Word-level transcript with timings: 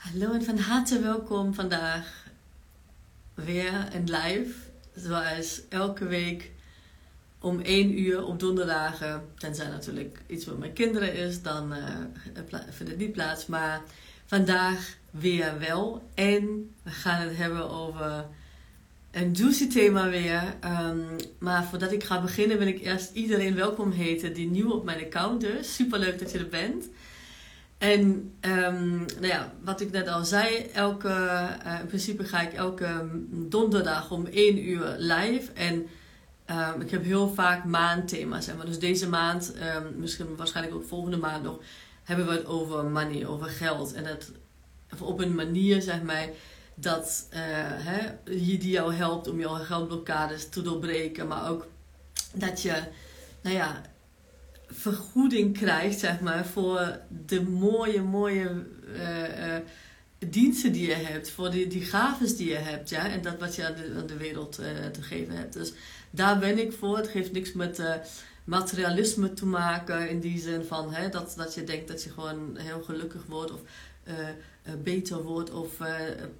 Hallo 0.00 0.32
en 0.32 0.44
van 0.44 0.58
harte 0.58 1.00
welkom 1.00 1.54
vandaag 1.54 2.26
weer 3.34 3.88
in 3.92 4.04
live. 4.04 4.52
Zoals 4.94 5.60
elke 5.68 6.06
week 6.06 6.50
om 7.38 7.60
1 7.60 8.00
uur 8.00 8.24
op 8.24 8.40
donderdagen. 8.40 9.22
Tenzij 9.38 9.68
natuurlijk 9.68 10.22
iets 10.26 10.44
met 10.44 10.58
mijn 10.58 10.72
kinderen 10.72 11.14
is, 11.14 11.42
dan 11.42 11.72
uh, 11.72 11.84
vindt 12.70 12.92
het 12.92 12.98
niet 12.98 13.12
plaats. 13.12 13.46
Maar 13.46 13.82
vandaag 14.26 14.96
weer 15.10 15.58
wel. 15.58 16.08
En 16.14 16.74
we 16.82 16.90
gaan 16.90 17.28
het 17.28 17.36
hebben 17.36 17.70
over 17.70 18.26
een 19.10 19.32
juicy 19.32 19.68
thema 19.68 20.08
weer. 20.08 20.42
Um, 20.64 21.06
maar 21.38 21.64
voordat 21.64 21.92
ik 21.92 22.04
ga 22.04 22.20
beginnen 22.20 22.58
wil 22.58 22.66
ik 22.66 22.80
eerst 22.80 23.10
iedereen 23.12 23.54
welkom 23.54 23.90
heten 23.90 24.34
die 24.34 24.50
nieuw 24.50 24.70
op 24.70 24.84
mijn 24.84 25.04
account 25.04 25.42
is. 25.44 25.74
Super 25.74 25.98
leuk 25.98 26.18
dat 26.18 26.32
je 26.32 26.38
er 26.38 26.48
bent. 26.48 26.88
En 27.80 28.34
um, 28.40 28.98
nou 28.98 29.26
ja, 29.26 29.52
wat 29.64 29.80
ik 29.80 29.90
net 29.90 30.08
al 30.08 30.24
zei, 30.24 30.56
elke, 30.72 31.08
uh, 31.08 31.80
in 31.80 31.86
principe 31.86 32.24
ga 32.24 32.40
ik 32.40 32.52
elke 32.52 33.08
donderdag 33.30 34.10
om 34.10 34.26
1 34.26 34.68
uur 34.68 34.94
live. 34.98 35.52
En 35.52 35.86
um, 36.46 36.80
ik 36.80 36.90
heb 36.90 37.04
heel 37.04 37.34
vaak 37.34 37.64
maandthema's. 37.64 38.44
Zeg 38.44 38.56
maar. 38.56 38.66
Dus 38.66 38.78
deze 38.78 39.08
maand, 39.08 39.54
um, 39.76 39.94
misschien 39.96 40.36
waarschijnlijk 40.36 40.76
ook 40.76 40.88
volgende 40.88 41.16
maand 41.16 41.42
nog, 41.42 41.58
hebben 42.04 42.26
we 42.26 42.32
het 42.32 42.46
over 42.46 42.84
money, 42.84 43.26
over 43.26 43.46
geld. 43.46 43.92
En 43.92 44.04
dat 44.04 44.30
op 44.98 45.20
een 45.20 45.34
manier, 45.34 45.82
zeg 45.82 46.02
maar, 46.02 46.28
dat 46.74 47.28
uh, 47.30 47.38
hè, 47.62 47.98
die 48.24 48.70
jou 48.70 48.94
helpt 48.94 49.28
om 49.28 49.38
jouw 49.38 49.54
geldblokkades 49.54 50.48
te 50.48 50.62
doorbreken. 50.62 51.28
Maar 51.28 51.50
ook 51.50 51.66
dat 52.34 52.62
je, 52.62 52.82
nou 53.42 53.56
ja, 53.56 53.82
vergoeding 54.70 55.58
krijgt, 55.58 55.98
zeg 55.98 56.20
maar, 56.20 56.46
voor 56.46 56.98
de 57.26 57.42
mooie, 57.42 58.02
mooie 58.02 58.64
uh, 58.94 59.48
uh, 59.48 59.56
diensten 60.18 60.72
die 60.72 60.86
je 60.86 60.94
hebt, 60.94 61.30
voor 61.30 61.50
die, 61.50 61.66
die 61.66 61.84
gaves 61.84 62.36
die 62.36 62.48
je 62.48 62.56
hebt, 62.56 62.88
ja, 62.88 63.08
en 63.08 63.22
dat 63.22 63.38
wat 63.38 63.54
je 63.54 63.66
aan 63.66 64.06
de, 64.06 64.16
wereld 64.16 64.60
uh, 64.60 64.66
te 64.86 65.02
geven 65.02 65.36
hebt. 65.36 65.52
Dus 65.52 65.72
daar 66.10 66.38
ben 66.38 66.58
ik 66.58 66.72
voor. 66.72 66.96
Het 66.96 67.10
heeft 67.10 67.32
niks 67.32 67.52
met 67.52 67.82
materialisme 68.44 69.32
te 69.32 69.46
maken, 69.46 70.10
in 70.10 70.20
die 70.20 70.40
zin 70.40 70.64
van 70.64 70.94
hè, 70.94 71.08
dat, 71.08 71.34
dat 71.36 71.54
je 71.54 71.64
denkt 71.64 71.88
dat 71.88 72.02
je 72.02 72.10
gewoon 72.10 72.56
heel 72.56 72.82
gelukkig 72.82 73.24
wordt 73.26 73.52
of 73.52 73.60
beter 74.82 75.22
wordt 75.22 75.50
of 75.50 75.70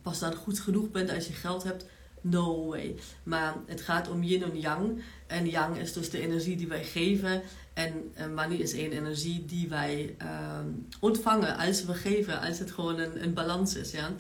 pas 0.03 0.19
dan 0.19 0.35
goed 0.35 0.61
genoeg 0.61 0.91
bent 0.91 1.11
als 1.11 1.27
je 1.27 1.33
geld 1.33 1.63
hebt. 1.63 1.85
No 2.21 2.67
way. 2.67 2.97
Maar 3.23 3.55
het 3.67 3.81
gaat 3.81 4.09
om 4.09 4.23
yin 4.23 4.43
en 4.43 4.61
yang. 4.61 5.03
En 5.27 5.49
yang 5.49 5.77
is 5.77 5.93
dus 5.93 6.11
de 6.11 6.21
energie 6.21 6.57
die 6.57 6.69
wij 6.69 6.85
geven. 6.85 7.43
En 7.81 8.13
uh, 8.19 8.27
money 8.27 8.57
is 8.57 8.73
één 8.73 8.93
energie 8.93 9.45
die 9.45 9.69
wij 9.69 10.17
uh, 10.23 10.59
ontvangen 11.01 11.57
als 11.57 11.85
we 11.85 11.95
geven, 11.95 12.41
als 12.41 12.59
het 12.59 12.71
gewoon 12.71 12.99
een, 12.99 13.23
een 13.23 13.35
balans 13.35 13.75
is. 13.75 13.91
Ja? 13.91 14.11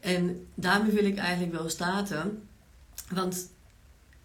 En 0.00 0.46
daarmee 0.54 0.92
wil 0.92 1.04
ik 1.04 1.16
eigenlijk 1.16 1.52
wel 1.52 1.68
starten. 1.68 2.48
Want 3.08 3.50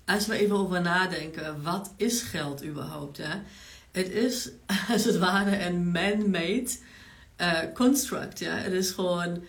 als 0.05 0.27
we 0.27 0.37
even 0.37 0.55
over 0.55 0.81
nadenken, 0.81 1.63
wat 1.63 1.93
is 1.95 2.21
geld 2.21 2.65
überhaupt? 2.65 3.17
Ja? 3.17 3.41
Het 3.91 4.09
is 4.09 4.49
als 4.93 5.03
het 5.03 5.17
ware 5.17 5.65
een 5.65 5.91
man-made 5.91 6.69
uh, 7.41 7.59
construct. 7.73 8.39
Ja? 8.39 8.55
Het 8.55 8.73
is 8.73 8.91
gewoon, 8.91 9.43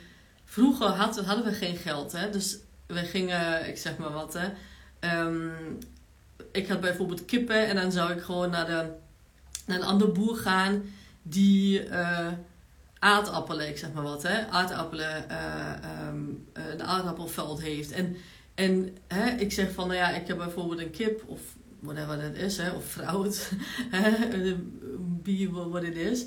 vroeger 0.44 0.86
hadden, 0.86 1.44
we 1.44 1.52
geen 1.52 1.76
geld. 1.76 2.12
Hè? 2.12 2.30
Dus 2.30 2.58
we 2.86 3.04
gingen, 3.04 3.68
ik 3.68 3.76
zeg 3.76 3.96
maar 3.96 4.12
wat, 4.12 4.36
hè. 4.38 4.48
Um, 5.20 5.78
ik 6.52 6.68
had 6.68 6.80
bijvoorbeeld 6.80 7.24
kippen 7.24 7.66
en 7.66 7.76
dan 7.76 7.92
zou 7.92 8.12
ik 8.12 8.22
gewoon 8.22 8.50
naar, 8.50 8.66
de, 8.66 8.90
naar 9.68 9.78
een 9.78 9.84
andere 9.84 10.10
boer 10.10 10.36
gaan 10.36 10.82
die 11.22 11.88
uh, 11.88 12.28
aardappelen, 12.98 13.68
ik 13.68 13.78
zeg 13.78 13.92
maar 13.92 14.02
wat, 14.02 14.22
hè, 14.22 14.46
aardappelen, 14.46 15.24
uh, 15.30 15.72
een 16.52 16.82
aardappelveld 16.82 17.60
heeft. 17.60 17.92
En, 17.92 18.16
en 18.54 18.96
hè, 19.06 19.30
ik 19.30 19.52
zeg 19.52 19.72
van, 19.72 19.86
nou 19.86 19.98
ja, 19.98 20.10
ik 20.10 20.26
heb 20.26 20.36
bijvoorbeeld 20.36 20.80
een 20.80 20.90
kip 20.90 21.22
of 21.26 21.40
whatever 21.80 22.20
dat 22.20 22.34
is, 22.34 22.56
hè, 22.56 22.70
of 22.70 22.84
fruit, 22.84 23.52
bier, 25.22 25.50
wat 25.50 25.82
het 25.82 25.96
is. 25.96 26.26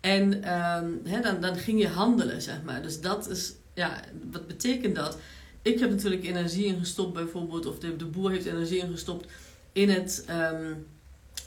En 0.00 0.32
um, 0.32 1.00
hè, 1.04 1.20
dan, 1.20 1.40
dan 1.40 1.56
ging 1.56 1.80
je 1.80 1.88
handelen, 1.88 2.42
zeg 2.42 2.62
maar. 2.62 2.82
Dus 2.82 3.00
dat 3.00 3.28
is, 3.28 3.52
ja, 3.74 4.00
wat 4.30 4.46
betekent 4.46 4.94
dat? 4.94 5.18
ik 5.62 5.78
heb 5.78 5.90
natuurlijk 5.90 6.24
energie 6.24 6.64
ingestopt, 6.64 7.12
bijvoorbeeld, 7.12 7.66
of 7.66 7.78
de, 7.78 7.96
de 7.96 8.06
boer 8.06 8.30
heeft 8.30 8.46
energie 8.46 8.78
ingestopt 8.78 9.26
in 9.72 9.88
het 9.90 10.26
um, 10.30 10.86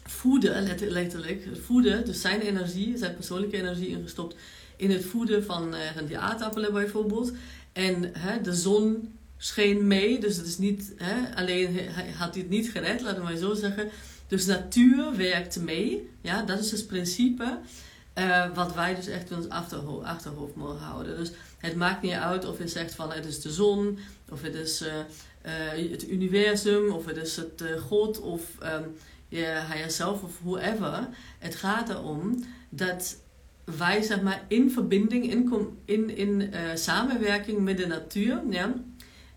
voeden, 0.03 0.63
letterlijk. 0.79 1.47
Voeden, 1.65 2.05
dus 2.05 2.21
zijn 2.21 2.41
energie, 2.41 2.97
zijn 2.97 3.15
persoonlijke 3.15 3.57
energie 3.57 3.87
ingestopt 3.87 4.35
in 4.75 4.91
het 4.91 5.05
voeden 5.05 5.43
van, 5.43 5.73
uh, 5.73 6.07
die 6.07 6.17
aardappelen 6.17 6.73
bijvoorbeeld. 6.73 7.31
En 7.73 8.11
hè, 8.17 8.41
de 8.41 8.55
zon 8.55 9.13
scheen 9.37 9.87
mee, 9.87 10.19
dus 10.19 10.37
het 10.37 10.45
is 10.45 10.57
niet, 10.57 10.93
hè, 10.95 11.35
alleen 11.35 11.79
had 12.17 12.33
hij 12.33 12.41
het 12.41 12.49
niet 12.49 12.69
gered, 12.69 13.01
laten 13.01 13.17
we 13.17 13.23
maar 13.23 13.37
zo 13.37 13.53
zeggen. 13.53 13.89
Dus 14.27 14.45
natuur 14.45 15.15
werkt 15.15 15.61
mee, 15.61 16.09
ja, 16.21 16.41
dat 16.41 16.59
is 16.59 16.71
het 16.71 16.87
principe. 16.87 17.59
Uh, 18.17 18.55
wat 18.55 18.73
wij 18.73 18.95
dus 18.95 19.07
echt 19.07 19.29
in 19.29 19.37
ons 19.37 19.49
achterhoofd, 19.49 20.05
achterhoofd 20.05 20.55
mogen 20.55 20.79
houden. 20.79 21.17
Dus 21.17 21.31
het 21.57 21.75
maakt 21.75 22.01
niet 22.01 22.13
uit 22.13 22.45
of 22.45 22.57
je 22.57 22.67
zegt 22.67 22.95
van 22.95 23.11
het 23.11 23.25
is 23.25 23.41
de 23.41 23.51
zon, 23.51 23.99
of 24.29 24.41
het 24.41 24.53
is 24.53 24.81
uh, 24.81 25.91
het 25.91 26.09
universum, 26.09 26.91
of 26.91 27.05
het 27.05 27.17
is 27.17 27.35
het 27.35 27.63
God, 27.87 28.19
of 28.19 28.41
um, 28.63 28.95
je 29.31 29.61
higher 29.71 29.91
self, 29.91 30.23
of 30.23 30.39
whoever. 30.41 31.07
Het 31.39 31.55
gaat 31.55 31.89
erom 31.89 32.43
dat 32.69 33.17
wij 33.63 34.01
zeg 34.01 34.21
maar 34.21 34.41
in 34.47 34.71
verbinding, 34.71 35.31
in, 35.31 35.79
in, 35.85 36.17
in 36.17 36.53
samenwerking 36.77 37.59
met 37.59 37.77
de 37.77 37.87
natuur, 37.87 38.41
ja, 38.49 38.73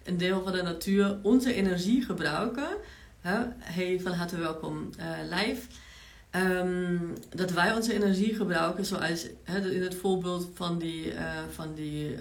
een 0.05 0.17
deel 0.17 0.43
van 0.43 0.53
de 0.53 0.63
natuur, 0.63 1.19
onze 1.23 1.55
energie 1.55 2.03
gebruiken. 2.03 2.69
Hey, 3.59 4.01
van 4.03 4.13
harte 4.13 4.37
welkom 4.37 4.91
live 5.31 5.67
Um, 6.37 7.15
dat 7.35 7.51
wij 7.51 7.75
onze 7.75 7.95
energie 7.95 8.35
gebruiken, 8.35 8.85
zoals 8.85 9.27
in 9.45 9.83
het 9.83 9.95
voorbeeld 9.95 10.51
van 10.55 10.79
die, 10.79 11.13
uh, 11.13 11.21
van 11.51 11.75
die 11.75 12.17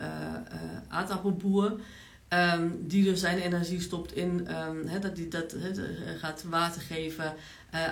aardappelboer, 0.88 1.80
um, 2.30 2.88
die 2.88 3.04
dus 3.04 3.20
zijn 3.20 3.38
energie 3.38 3.82
stopt 3.82 4.16
in 4.16 4.48
he, 4.86 5.00
dat 5.00 5.18
hij 5.18 5.28
dat, 5.28 5.56
gaat 6.18 6.44
water 6.50 6.82
geven 6.82 7.34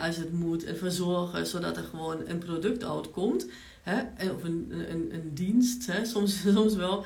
als 0.01 0.17
het 0.17 0.33
moet 0.33 0.63
en 0.63 0.77
verzorgen, 0.77 1.47
zodat 1.47 1.77
er 1.77 1.83
gewoon 1.83 2.27
een 2.27 2.37
product 2.37 2.83
uitkomt, 2.83 3.47
he, 3.81 4.29
of 4.31 4.43
een, 4.43 4.67
een, 4.89 5.13
een 5.13 5.31
dienst, 5.33 5.87
he, 5.87 6.05
soms, 6.13 6.41
soms 6.41 6.75
wel. 6.75 7.05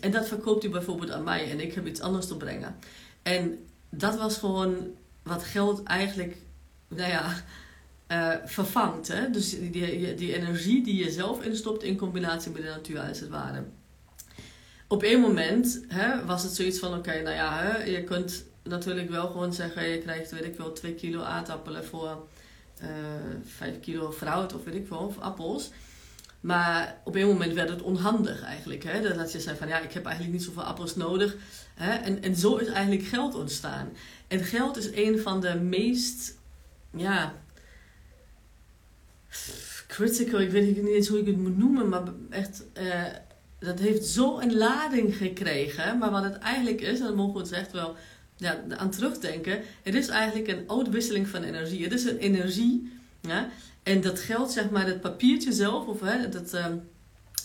en 0.00 0.10
dat 0.10 0.28
verkoopt 0.28 0.62
hij 0.62 0.72
bijvoorbeeld 0.72 1.10
aan 1.10 1.24
mij 1.24 1.50
en 1.50 1.60
ik 1.60 1.74
heb 1.74 1.86
iets 1.86 2.00
anders 2.00 2.26
te 2.26 2.36
brengen. 2.36 2.76
En 3.22 3.58
dat 3.90 4.16
was 4.16 4.38
gewoon 4.38 4.76
wat 5.22 5.42
geld 5.42 5.82
eigenlijk, 5.82 6.36
nou 6.88 7.10
ja 7.10 7.34
uh, 8.08 8.34
vervangt. 8.44 9.08
Hè? 9.08 9.30
Dus 9.30 9.50
die, 9.50 10.14
die, 10.14 10.34
energie 10.34 10.84
die 10.84 11.04
je 11.04 11.10
zelf 11.10 11.44
instopt 11.44 11.82
in 11.82 11.96
combinatie 11.96 12.50
met 12.50 12.62
de 12.62 12.68
natuur 12.68 13.00
als 13.00 13.20
het 13.20 13.28
ware. 13.28 13.64
Op 14.88 15.02
één 15.02 15.20
moment 15.20 15.84
hè, 15.88 16.24
was 16.24 16.42
het 16.42 16.52
zoiets 16.52 16.78
van, 16.78 16.94
oké, 16.94 17.22
nou 17.22 17.34
ja, 17.34 17.62
hè, 17.62 17.84
je 17.84 18.04
kunt 18.04 18.44
natuurlijk 18.64 19.10
wel 19.10 19.26
gewoon 19.26 19.52
zeggen, 19.52 19.88
je 19.88 19.98
krijgt, 19.98 20.30
weet 20.30 20.44
ik 20.44 20.56
wel, 20.56 20.72
2 20.72 20.94
kilo 20.94 21.22
aardappelen 21.22 21.84
voor 21.84 22.26
uh, 22.82 22.88
eh, 22.88 23.36
5 23.44 23.80
kilo 23.80 24.12
fruit 24.12 24.54
of 24.54 24.64
weet 24.64 24.74
ik 24.74 24.88
wel, 24.88 24.98
of 24.98 25.18
appels. 25.18 25.70
Maar 26.40 27.00
op 27.04 27.14
een 27.14 27.26
moment 27.26 27.54
werd 27.54 27.68
het 27.68 27.82
onhandig 27.82 28.42
eigenlijk. 28.42 28.82
Hè? 28.82 29.14
Dat 29.14 29.32
je 29.32 29.40
zei 29.40 29.56
van 29.56 29.68
ja, 29.68 29.78
ik 29.78 29.92
heb 29.92 30.04
eigenlijk 30.04 30.36
niet 30.36 30.44
zoveel 30.44 30.62
appels 30.62 30.96
nodig. 30.96 31.36
Hè? 31.74 31.94
En, 31.94 32.22
en 32.22 32.36
zo 32.36 32.56
is 32.56 32.66
eigenlijk 32.66 33.06
geld 33.06 33.34
ontstaan. 33.34 33.88
En 34.28 34.44
geld 34.44 34.76
is 34.76 34.90
een 34.92 35.18
van 35.18 35.40
de 35.40 35.54
meest 35.54 36.38
ja, 36.90 37.34
critical, 39.86 40.40
ik 40.40 40.50
weet 40.50 40.76
niet 40.76 40.86
eens 40.86 41.08
hoe 41.08 41.18
ik 41.18 41.26
het 41.26 41.36
moet 41.36 41.58
noemen, 41.58 41.88
maar 41.88 42.02
echt, 42.30 42.64
uh, 42.78 43.04
dat 43.58 43.78
heeft 43.78 44.04
zo 44.04 44.38
een 44.38 44.56
lading 44.56 45.16
gekregen. 45.16 45.98
Maar 45.98 46.10
wat 46.10 46.22
het 46.22 46.38
eigenlijk 46.38 46.80
is, 46.80 46.98
en 46.98 47.04
daar 47.04 47.14
mogen 47.14 47.34
we 47.34 47.40
het 47.40 47.52
echt 47.52 47.72
wel 47.72 47.96
ja, 48.36 48.64
aan 48.76 48.90
terugdenken, 48.90 49.62
het 49.82 49.94
is 49.94 50.08
eigenlijk 50.08 50.48
een 50.48 50.70
uitwisseling 50.70 51.28
van 51.28 51.42
energie. 51.42 51.82
Het 51.82 51.92
is 51.92 52.04
een 52.04 52.18
energie, 52.18 52.92
ja, 53.20 53.48
en 53.82 54.00
dat 54.00 54.20
geld, 54.20 54.52
zeg 54.52 54.70
maar, 54.70 54.86
het 54.86 55.00
papiertje 55.00 55.52
zelf, 55.52 55.86
of 55.86 56.00
hè, 56.00 56.28
dat, 56.28 56.54
uh, 56.54 56.66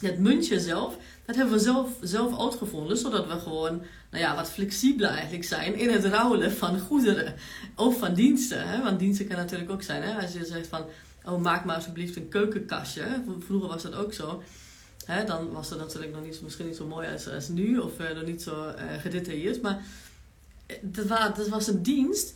het 0.02 0.20
muntje 0.20 0.60
zelf, 0.60 0.98
dat 1.26 1.36
hebben 1.36 1.54
we 1.54 1.60
zelf, 1.60 1.90
zelf 2.02 2.40
uitgevonden, 2.40 2.98
zodat 2.98 3.28
we 3.28 3.40
gewoon 3.40 3.82
nou 4.12 4.24
ja, 4.24 4.36
wat 4.36 4.50
flexibeler 4.50 5.10
eigenlijk 5.10 5.44
zijn 5.44 5.76
in 5.76 5.90
het 5.90 6.06
ruilen 6.06 6.52
van 6.52 6.80
goederen 6.80 7.36
of 7.76 8.00
van 8.00 8.14
diensten. 8.14 8.68
Hè? 8.68 8.84
Want 8.84 9.00
diensten 9.00 9.28
kan 9.28 9.38
natuurlijk 9.38 9.72
ook 9.72 9.84
zijn, 9.84 10.02
hè? 10.02 10.22
als 10.22 10.34
je 10.34 10.46
zegt 10.46 10.68
van 10.68 10.86
oh 11.26 11.42
maak 11.42 11.66
maar 11.66 11.76
alsjeblieft 11.76 12.16
een 12.16 12.30
keukenkastje. 12.30 13.04
Vroeger 13.40 13.70
was 13.70 13.84
dat 13.84 13.96
ook 13.96 14.14
zo. 14.14 14.44
Hè, 15.06 15.24
dan 15.24 15.52
was 15.52 15.70
dat 15.70 15.80
natuurlijk 15.80 16.14
nog 16.14 16.24
niet, 16.24 16.42
misschien 16.42 16.66
niet 16.66 16.76
zo 16.76 16.86
mooi 16.86 17.08
als, 17.36 17.48
nu 17.48 17.78
of 17.78 18.00
uh, 18.00 18.16
nog 18.16 18.26
niet 18.26 18.42
zo 18.42 18.68
uh, 18.68 18.74
gedetailleerd. 19.02 19.62
Maar 19.62 19.76
eh, 19.76 19.84
dat, 20.82 21.06
was, 21.06 21.36
dat 21.36 21.48
was 21.48 21.68
een 21.68 21.84
dienst 21.84 22.34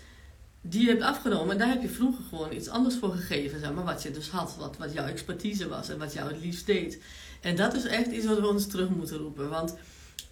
die 0.62 0.81
je 0.81 0.88
hebt 0.88 1.01
afgenomen 1.01 1.51
en 1.51 1.57
daar 1.57 1.68
heb 1.68 1.81
je 1.81 1.89
vroeger 1.89 2.24
gewoon 2.30 2.53
iets 2.53 2.68
anders 2.68 2.95
voor 2.95 3.12
gegeven, 3.12 3.59
zeg 3.59 3.74
maar, 3.74 3.83
wat 3.83 4.03
je 4.03 4.12
dus 4.12 4.30
had, 4.30 4.56
wat, 4.59 4.77
wat 4.77 4.94
jouw 4.94 5.06
expertise 5.06 5.68
was 5.68 5.89
en 5.89 5.97
wat 5.97 6.13
jou 6.13 6.31
het 6.31 6.41
liefst 6.41 6.65
deed. 6.65 7.01
En 7.41 7.56
dat 7.56 7.74
is 7.74 7.85
echt 7.85 8.12
iets 8.12 8.25
wat 8.25 8.39
we 8.39 8.47
ons 8.47 8.68
terug 8.68 8.89
moeten 8.89 9.18
roepen. 9.18 9.50
Want 9.50 9.75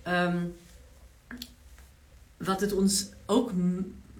ehm, 0.03 0.45
wat 2.37 2.61
het 2.61 2.73
ons 2.73 3.09
ook 3.25 3.51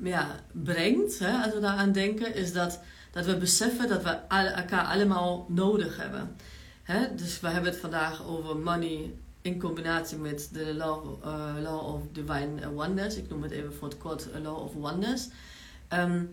ja, 0.04 0.39
brengt, 0.51 1.19
hè, 1.19 1.44
als 1.44 1.54
we 1.54 1.60
daaraan 1.60 1.92
denken, 1.92 2.36
is 2.36 2.54
dat, 2.54 2.80
dat 3.12 3.25
we 3.25 3.38
beseffen 3.38 3.88
dat 3.88 4.04
we 4.04 4.10
elkaar 4.10 4.86
allemaal 4.86 5.45
nodig 5.50 5.98
hebben. 5.98 6.36
Hè? 6.84 7.16
Dus 7.16 7.39
we 7.39 7.48
hebben 7.48 7.72
het 7.72 7.80
vandaag 7.80 8.25
over 8.25 8.57
money 8.57 9.13
in 9.42 9.60
combinatie 9.60 10.18
met 10.18 10.50
de 10.54 10.74
law, 10.74 11.26
uh, 11.26 11.54
law 11.62 11.96
of 11.96 12.02
divine 12.12 12.76
oneness. 12.76 13.16
Ik 13.16 13.30
noem 13.30 13.44
het 13.44 13.52
even 13.52 13.74
voor 13.74 13.88
het 13.88 13.98
kort 13.98 14.28
law 14.42 14.58
of 14.58 14.76
oneness. 14.76 15.30
Um, 15.94 16.32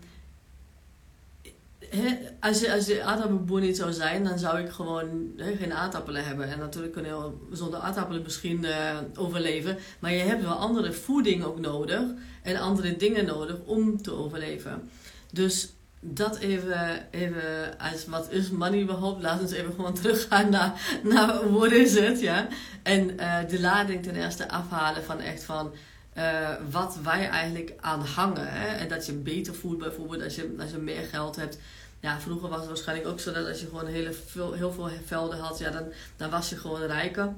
als, 2.41 2.61
je, 2.61 2.73
als 2.73 2.87
je 2.87 3.03
aardappelboer 3.03 3.61
niet 3.61 3.77
zou 3.77 3.93
zijn, 3.93 4.25
dan 4.25 4.39
zou 4.39 4.59
ik 4.59 4.71
gewoon 4.71 5.33
geen 5.37 5.73
aardappelen 5.73 6.25
hebben. 6.25 6.49
En 6.49 6.59
natuurlijk 6.59 6.93
kun 6.93 7.05
je 7.05 7.31
zonder 7.53 7.81
aardappelen 7.81 8.23
misschien 8.23 8.65
uh, 8.65 8.99
overleven. 9.15 9.79
Maar 9.99 10.13
je 10.13 10.23
hebt 10.23 10.43
wel 10.43 10.53
andere 10.53 10.93
voeding 10.93 11.45
ook 11.45 11.59
nodig. 11.61 12.03
En 12.43 12.57
andere 12.57 12.97
dingen 12.97 13.25
nodig 13.25 13.57
om 13.65 14.03
te 14.03 14.13
overleven. 14.13 14.91
Dus 15.33 15.73
dat 16.01 16.39
even, 16.39 17.07
even 17.11 17.79
als 17.79 18.07
wat 18.07 18.31
is 18.31 18.51
money 18.51 18.83
überhaupt? 18.83 19.23
Laten 19.23 19.39
we 19.39 19.51
eens 19.51 19.61
even 19.61 19.75
gewoon 19.75 19.95
teruggaan 19.95 20.51
naar, 20.51 21.01
naar 21.03 21.51
wat 21.53 21.73
is 21.73 21.99
het, 21.99 22.21
ja. 22.21 22.49
En 22.83 23.11
uh, 23.11 23.39
de 23.49 23.61
lading 23.61 24.03
ten 24.03 24.15
eerste 24.15 24.49
afhalen 24.49 25.05
van 25.05 25.21
echt 25.21 25.45
van... 25.45 25.75
Uh, 26.19 26.49
wat 26.71 26.99
wij 27.03 27.29
eigenlijk 27.29 27.73
aan 27.81 28.01
hangen. 28.01 28.47
Hè? 28.49 28.67
En 28.67 28.89
dat 28.89 29.07
je 29.07 29.13
beter 29.13 29.55
voelt 29.55 29.79
bijvoorbeeld 29.79 30.23
als 30.23 30.35
je, 30.35 30.55
als 30.61 30.71
je 30.71 30.79
meer 30.79 31.05
geld 31.05 31.37
hebt. 31.37 31.59
Ja, 32.01 32.21
vroeger 32.21 32.49
was 32.49 32.59
het 32.59 32.69
waarschijnlijk 32.69 33.09
ook 33.09 33.21
zo 33.21 33.33
dat 33.33 33.47
als 33.47 33.61
je 33.61 33.67
gewoon 33.67 33.87
hele 33.87 34.13
veel, 34.13 34.53
heel 34.53 34.73
veel 34.73 34.91
velden 35.05 35.39
had, 35.39 35.59
ja, 35.59 35.71
dan, 35.71 35.85
dan 36.17 36.31
was 36.31 36.49
je 36.49 36.57
gewoon 36.57 36.83
rijker. 36.83 37.35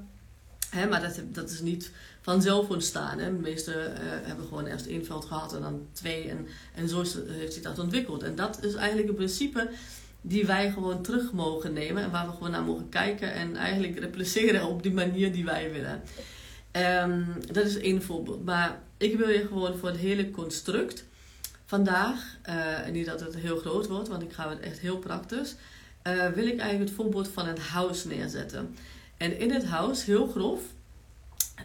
Hè? 0.71 0.87
Maar 0.87 1.01
dat, 1.01 1.21
dat 1.25 1.51
is 1.51 1.61
niet 1.61 1.91
vanzelf 2.31 2.69
ontstaan. 2.69 3.19
Hè? 3.19 3.25
De 3.25 3.41
meesten 3.41 3.75
uh, 3.75 3.99
hebben 4.03 4.47
gewoon 4.47 4.67
eerst 4.67 4.87
één 4.87 5.05
veld 5.05 5.25
gehad 5.25 5.55
en 5.55 5.61
dan 5.61 5.87
twee. 5.93 6.29
En, 6.29 6.47
en 6.75 6.89
zo 6.89 7.05
heeft 7.27 7.53
zich 7.53 7.63
dat 7.63 7.79
ontwikkeld. 7.79 8.23
En 8.23 8.35
dat 8.35 8.65
is 8.65 8.75
eigenlijk 8.75 9.09
een 9.09 9.15
principe 9.15 9.71
die 10.21 10.47
wij 10.47 10.71
gewoon 10.71 11.03
terug 11.03 11.33
mogen 11.33 11.73
nemen. 11.73 12.03
En 12.03 12.11
waar 12.11 12.27
we 12.27 12.33
gewoon 12.33 12.51
naar 12.51 12.63
mogen 12.63 12.89
kijken 12.89 13.33
en 13.33 13.57
eigenlijk 13.57 13.99
repliceren 13.99 14.67
op 14.67 14.83
die 14.83 14.93
manier 14.93 15.33
die 15.33 15.45
wij 15.45 15.73
willen. 15.73 16.03
Um, 17.03 17.27
dat 17.53 17.65
is 17.65 17.77
één 17.77 18.03
voorbeeld. 18.03 18.45
Maar 18.45 18.81
ik 18.97 19.17
wil 19.19 19.29
je 19.29 19.47
gewoon 19.47 19.77
voor 19.77 19.89
het 19.89 19.99
hele 19.99 20.31
construct 20.31 21.05
vandaag, 21.67 22.37
uh, 22.49 22.87
en 22.87 22.93
niet 22.93 23.07
dat 23.07 23.21
het 23.21 23.37
heel 23.37 23.57
groot 23.57 23.87
wordt, 23.87 24.09
want 24.09 24.23
ik 24.23 24.33
ga 24.33 24.49
het 24.49 24.61
echt 24.61 24.79
heel 24.79 24.99
praktisch, 24.99 25.55
uh, 26.07 26.29
wil 26.29 26.47
ik 26.47 26.59
eigenlijk 26.59 26.91
het 26.91 26.99
voorbeeld 26.99 27.29
van 27.29 27.49
een 27.49 27.59
huis 27.59 28.05
neerzetten. 28.05 28.77
En 29.17 29.39
in 29.39 29.51
het 29.51 29.65
huis, 29.65 30.05
heel 30.05 30.27
grof, 30.27 30.61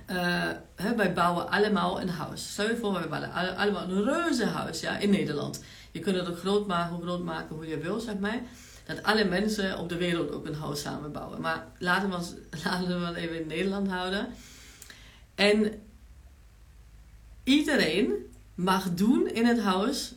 uh, 0.09 0.49
wij 0.95 1.13
bouwen 1.13 1.49
allemaal 1.49 2.01
een 2.01 2.09
huis. 2.09 2.51
Stel 2.51 2.69
je 2.69 2.77
voor, 2.77 2.93
wij 2.93 3.07
bouwen 3.07 3.57
allemaal 3.57 3.83
een 3.83 4.03
reuze 4.03 4.45
huis 4.45 4.79
ja, 4.79 4.97
in 4.97 5.09
Nederland. 5.09 5.63
Je 5.91 5.99
kunt 5.99 6.15
het 6.15 6.27
ook 6.27 6.37
groot 6.37 6.67
maken, 6.67 6.95
hoe 6.95 7.03
groot 7.03 7.23
maken 7.23 7.55
hoe 7.55 7.67
je 7.67 7.77
wil, 7.77 7.99
zeg 7.99 8.17
maar. 8.17 8.41
Dat 8.85 9.03
alle 9.03 9.25
mensen 9.25 9.77
op 9.77 9.89
de 9.89 9.97
wereld 9.97 10.31
ook 10.31 10.45
een 10.45 10.55
huis 10.55 10.81
samen 10.81 11.11
bouwen. 11.11 11.41
Maar 11.41 11.67
laten 11.77 12.09
we, 12.09 12.41
laten 12.63 12.99
we 12.99 13.05
het 13.05 13.15
even 13.15 13.41
in 13.41 13.47
Nederland 13.47 13.87
houden. 13.87 14.27
En 15.35 15.81
iedereen 17.43 18.13
mag 18.55 18.93
doen 18.93 19.27
in 19.27 19.45
het 19.45 19.59
huis 19.59 20.13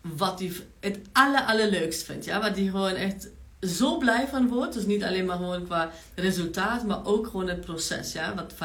wat 0.00 0.38
hij 0.38 0.52
het 0.80 0.98
aller, 1.12 1.42
allerleukst 1.42 2.02
vindt. 2.02 2.24
Ja? 2.24 2.40
Wat 2.40 2.56
hij 2.56 2.64
gewoon 2.64 2.94
echt 2.94 3.30
zo 3.60 3.98
blij 3.98 4.26
van 4.28 4.48
wordt. 4.48 4.74
Dus 4.74 4.86
niet 4.86 5.04
alleen 5.04 5.24
maar 5.24 5.36
gewoon 5.36 5.64
qua 5.64 5.90
resultaat, 6.14 6.86
maar 6.86 7.06
ook 7.06 7.26
gewoon 7.26 7.48
het 7.48 7.60
proces. 7.60 8.12
Ja? 8.12 8.34
Want 8.34 8.52
95% 8.52 8.56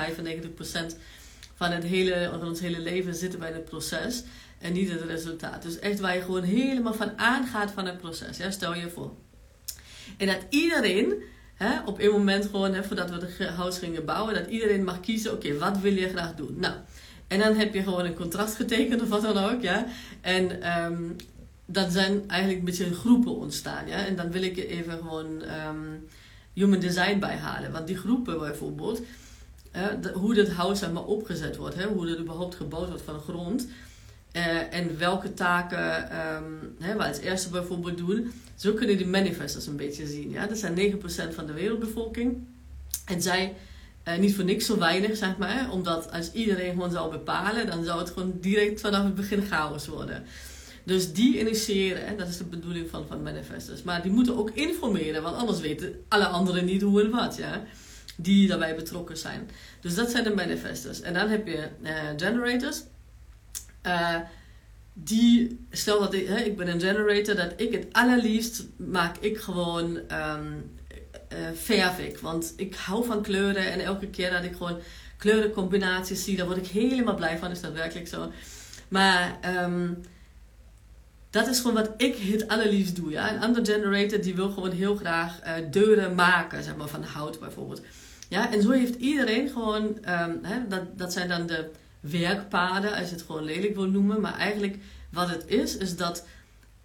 van, 1.56 1.72
het 1.72 1.84
hele, 1.84 2.30
van 2.32 2.48
ons 2.48 2.60
hele 2.60 2.80
leven 2.80 3.16
zitten 3.16 3.40
bij 3.40 3.52
het 3.52 3.66
proces 3.66 4.24
en 4.60 4.74
niet 4.74 4.90
het 4.90 5.02
resultaat. 5.02 5.64
Dus 5.64 5.80
echt 5.80 6.00
waar 6.00 6.16
je 6.16 6.22
gewoon 6.22 6.44
helemaal 6.44 6.94
van 6.94 7.20
aangaat 7.20 7.72
van 7.72 7.86
het 7.86 7.98
proces. 7.98 8.38
Ja? 8.38 8.52
Stel 8.52 8.76
je 8.76 8.90
voor. 8.90 9.12
En 10.18 10.28
dat 10.28 10.46
iedereen 10.50 11.24
hè, 11.56 11.82
op 11.86 12.00
een 12.00 12.12
moment 12.12 12.46
gewoon, 12.46 12.74
hè, 12.74 12.84
voordat 12.84 13.10
we 13.10 13.18
de 13.18 13.46
huis 13.46 13.78
gingen 13.78 14.06
bouwen, 14.06 14.34
dat 14.34 14.48
iedereen 14.48 14.84
mag 14.84 15.00
kiezen, 15.00 15.32
oké, 15.34 15.58
wat 15.58 15.80
wil 15.80 15.94
je 15.94 16.10
graag 16.10 16.36
doen? 16.36 16.56
Nou, 16.60 16.74
en 17.28 17.40
dan 17.40 17.56
heb 17.56 17.74
je 17.74 17.84
gewoon 17.84 18.06
een 18.06 18.16
contract 18.16 18.56
getekend 18.56 19.02
of 19.02 19.10
wat 19.10 19.22
dan 19.22 19.38
ook, 19.38 19.62
ja. 19.62 19.86
En 20.22 20.72
um, 20.84 21.16
dan 21.74 21.92
zijn 21.92 22.24
eigenlijk 22.28 22.60
een 22.60 22.66
beetje 22.66 22.94
groepen 22.94 23.36
ontstaan. 23.36 23.88
Ja? 23.88 24.06
En 24.06 24.16
dan 24.16 24.32
wil 24.32 24.44
ik 24.44 24.58
even 24.58 24.98
gewoon 24.98 25.42
um, 25.42 26.08
human 26.54 26.80
design 26.80 27.20
bijhalen. 27.20 27.72
Want 27.72 27.88
die 27.88 27.98
groepen 27.98 28.40
bijvoorbeeld, 28.40 29.02
uh, 29.76 30.12
hoe 30.14 30.34
dat 30.34 30.48
huis 30.48 30.80
zeg 30.80 30.92
maar 30.92 31.06
opgezet 31.06 31.56
wordt, 31.56 31.76
hè? 31.76 31.88
hoe 31.88 32.08
dat 32.08 32.20
überhaupt 32.20 32.56
gebouwd 32.56 32.88
wordt 32.88 33.04
van 33.04 33.14
de 33.14 33.20
grond. 33.20 33.68
Uh, 34.36 34.74
en 34.74 34.98
welke 34.98 35.34
taken 35.34 36.18
um, 36.36 36.76
hè, 36.80 36.96
we 36.98 37.08
als 37.08 37.20
eerste 37.20 37.50
bijvoorbeeld 37.50 37.98
doen. 37.98 38.32
Zo 38.56 38.74
kunnen 38.74 38.98
die 38.98 39.08
manifestors 39.08 39.68
een 39.68 39.76
beetje 39.76 40.08
zien. 40.08 40.30
Ja? 40.30 40.48
Dat 40.48 40.58
zijn 40.58 40.94
9% 41.32 41.36
van 41.36 41.46
de 41.46 41.54
wereldbevolking. 41.54 42.38
En 43.06 43.22
zij, 43.22 43.56
uh, 44.08 44.18
niet 44.18 44.36
voor 44.36 44.44
niks 44.44 44.66
zo 44.66 44.78
weinig, 44.78 45.18
zeg 45.18 45.38
maar. 45.38 45.72
Omdat 45.72 46.12
als 46.12 46.32
iedereen 46.32 46.72
gewoon 46.72 46.92
zou 46.92 47.12
bepalen, 47.12 47.68
dan 47.68 47.84
zou 47.84 48.00
het 48.00 48.10
gewoon 48.10 48.34
direct 48.42 48.82
vanaf 48.82 49.04
het 49.04 49.16
begin 49.16 49.42
chaos 49.42 49.88
worden. 49.88 50.24
Dus 50.84 51.14
die 51.14 51.40
initiëren, 51.40 52.06
en 52.06 52.18
dat 52.18 52.28
is 52.28 52.38
de 52.38 52.44
bedoeling 52.44 52.90
van, 52.90 53.08
van 53.08 53.24
manifestors. 53.24 53.84
Maar 53.84 54.02
die 54.02 54.12
moeten 54.12 54.38
ook 54.38 54.52
informeren, 54.52 55.24
want 55.24 55.36
anders 55.36 55.60
weten 55.60 56.04
alle 56.08 56.26
anderen 56.26 56.66
niet 56.66 56.82
hoe 56.82 57.02
en 57.02 57.10
wat, 57.10 57.36
ja. 57.36 57.64
Die 58.16 58.48
daarbij 58.48 58.76
betrokken 58.76 59.18
zijn. 59.18 59.50
Dus 59.82 59.96
dat 59.96 60.12
zijn 60.12 60.24
de 60.24 60.34
manifestors. 60.34 61.02
En 61.02 61.14
dan 61.14 61.30
heb 61.30 61.48
je 61.48 61.68
uh, 61.82 61.92
generators. 62.18 62.84
Uh, 63.86 64.18
die, 64.94 65.66
stel 65.72 66.00
dat 66.00 66.14
ik, 66.14 66.28
hè, 66.28 66.38
ik 66.38 66.58
ben 66.58 66.68
een 66.68 66.82
generator, 66.82 67.36
dat 67.36 67.54
ik 67.56 67.72
het 67.72 67.88
allerliefst 67.92 68.66
maak 68.78 69.18
ik 69.18 69.38
gewoon 69.38 69.96
um, 69.96 70.72
verf 71.54 72.00
ik. 72.00 72.18
Want 72.18 72.54
ik 72.56 72.76
hou 72.76 73.06
van 73.06 73.22
kleuren 73.22 73.72
en 73.72 73.80
elke 73.80 74.08
keer 74.08 74.32
dat 74.32 74.44
ik 74.44 74.56
gewoon 74.56 74.80
kleurencombinaties 75.18 76.24
zie, 76.24 76.38
dan 76.38 76.46
word 76.46 76.58
ik 76.58 76.68
helemaal 76.68 77.16
blij 77.16 77.38
van. 77.38 77.52
Is 77.52 77.62
dat 77.62 77.74
werkelijk 77.74 78.08
zo? 78.08 78.32
Maar 78.88 79.40
um, 79.64 80.02
dat 81.34 81.48
is 81.48 81.60
gewoon 81.60 81.76
wat 81.76 81.92
ik 81.98 82.16
het 82.16 82.48
allerliefst 82.48 82.96
doe. 82.96 83.12
Ja? 83.12 83.34
Een 83.34 83.42
ander 83.42 83.66
generator 83.66 84.22
die 84.22 84.36
wil 84.36 84.50
gewoon 84.50 84.72
heel 84.72 84.96
graag 84.96 85.40
uh, 85.44 85.52
deuren 85.72 86.16
maken, 86.16 86.64
zeg 86.64 86.76
maar 86.76 86.88
van 86.88 87.04
hout 87.04 87.40
bijvoorbeeld. 87.40 87.82
Ja? 88.30 88.54
En 88.54 88.62
zo 88.62 88.70
heeft 88.70 88.96
iedereen 88.96 89.50
gewoon, 89.50 89.84
um, 89.84 90.40
hè, 90.42 90.68
dat, 90.68 90.98
dat 90.98 91.14
zijn 91.14 91.28
dan 91.28 91.48
de 91.48 91.70
werkpaden, 92.00 92.94
als 92.96 93.10
je 93.10 93.16
het 93.16 93.24
gewoon 93.24 93.44
lelijk 93.44 93.76
wil 93.76 93.88
noemen. 93.88 94.22
Maar 94.22 94.38
eigenlijk 94.38 94.78
wat 95.12 95.30
het 95.30 95.44
is, 95.48 95.78
is 95.78 95.96
dat 95.96 96.26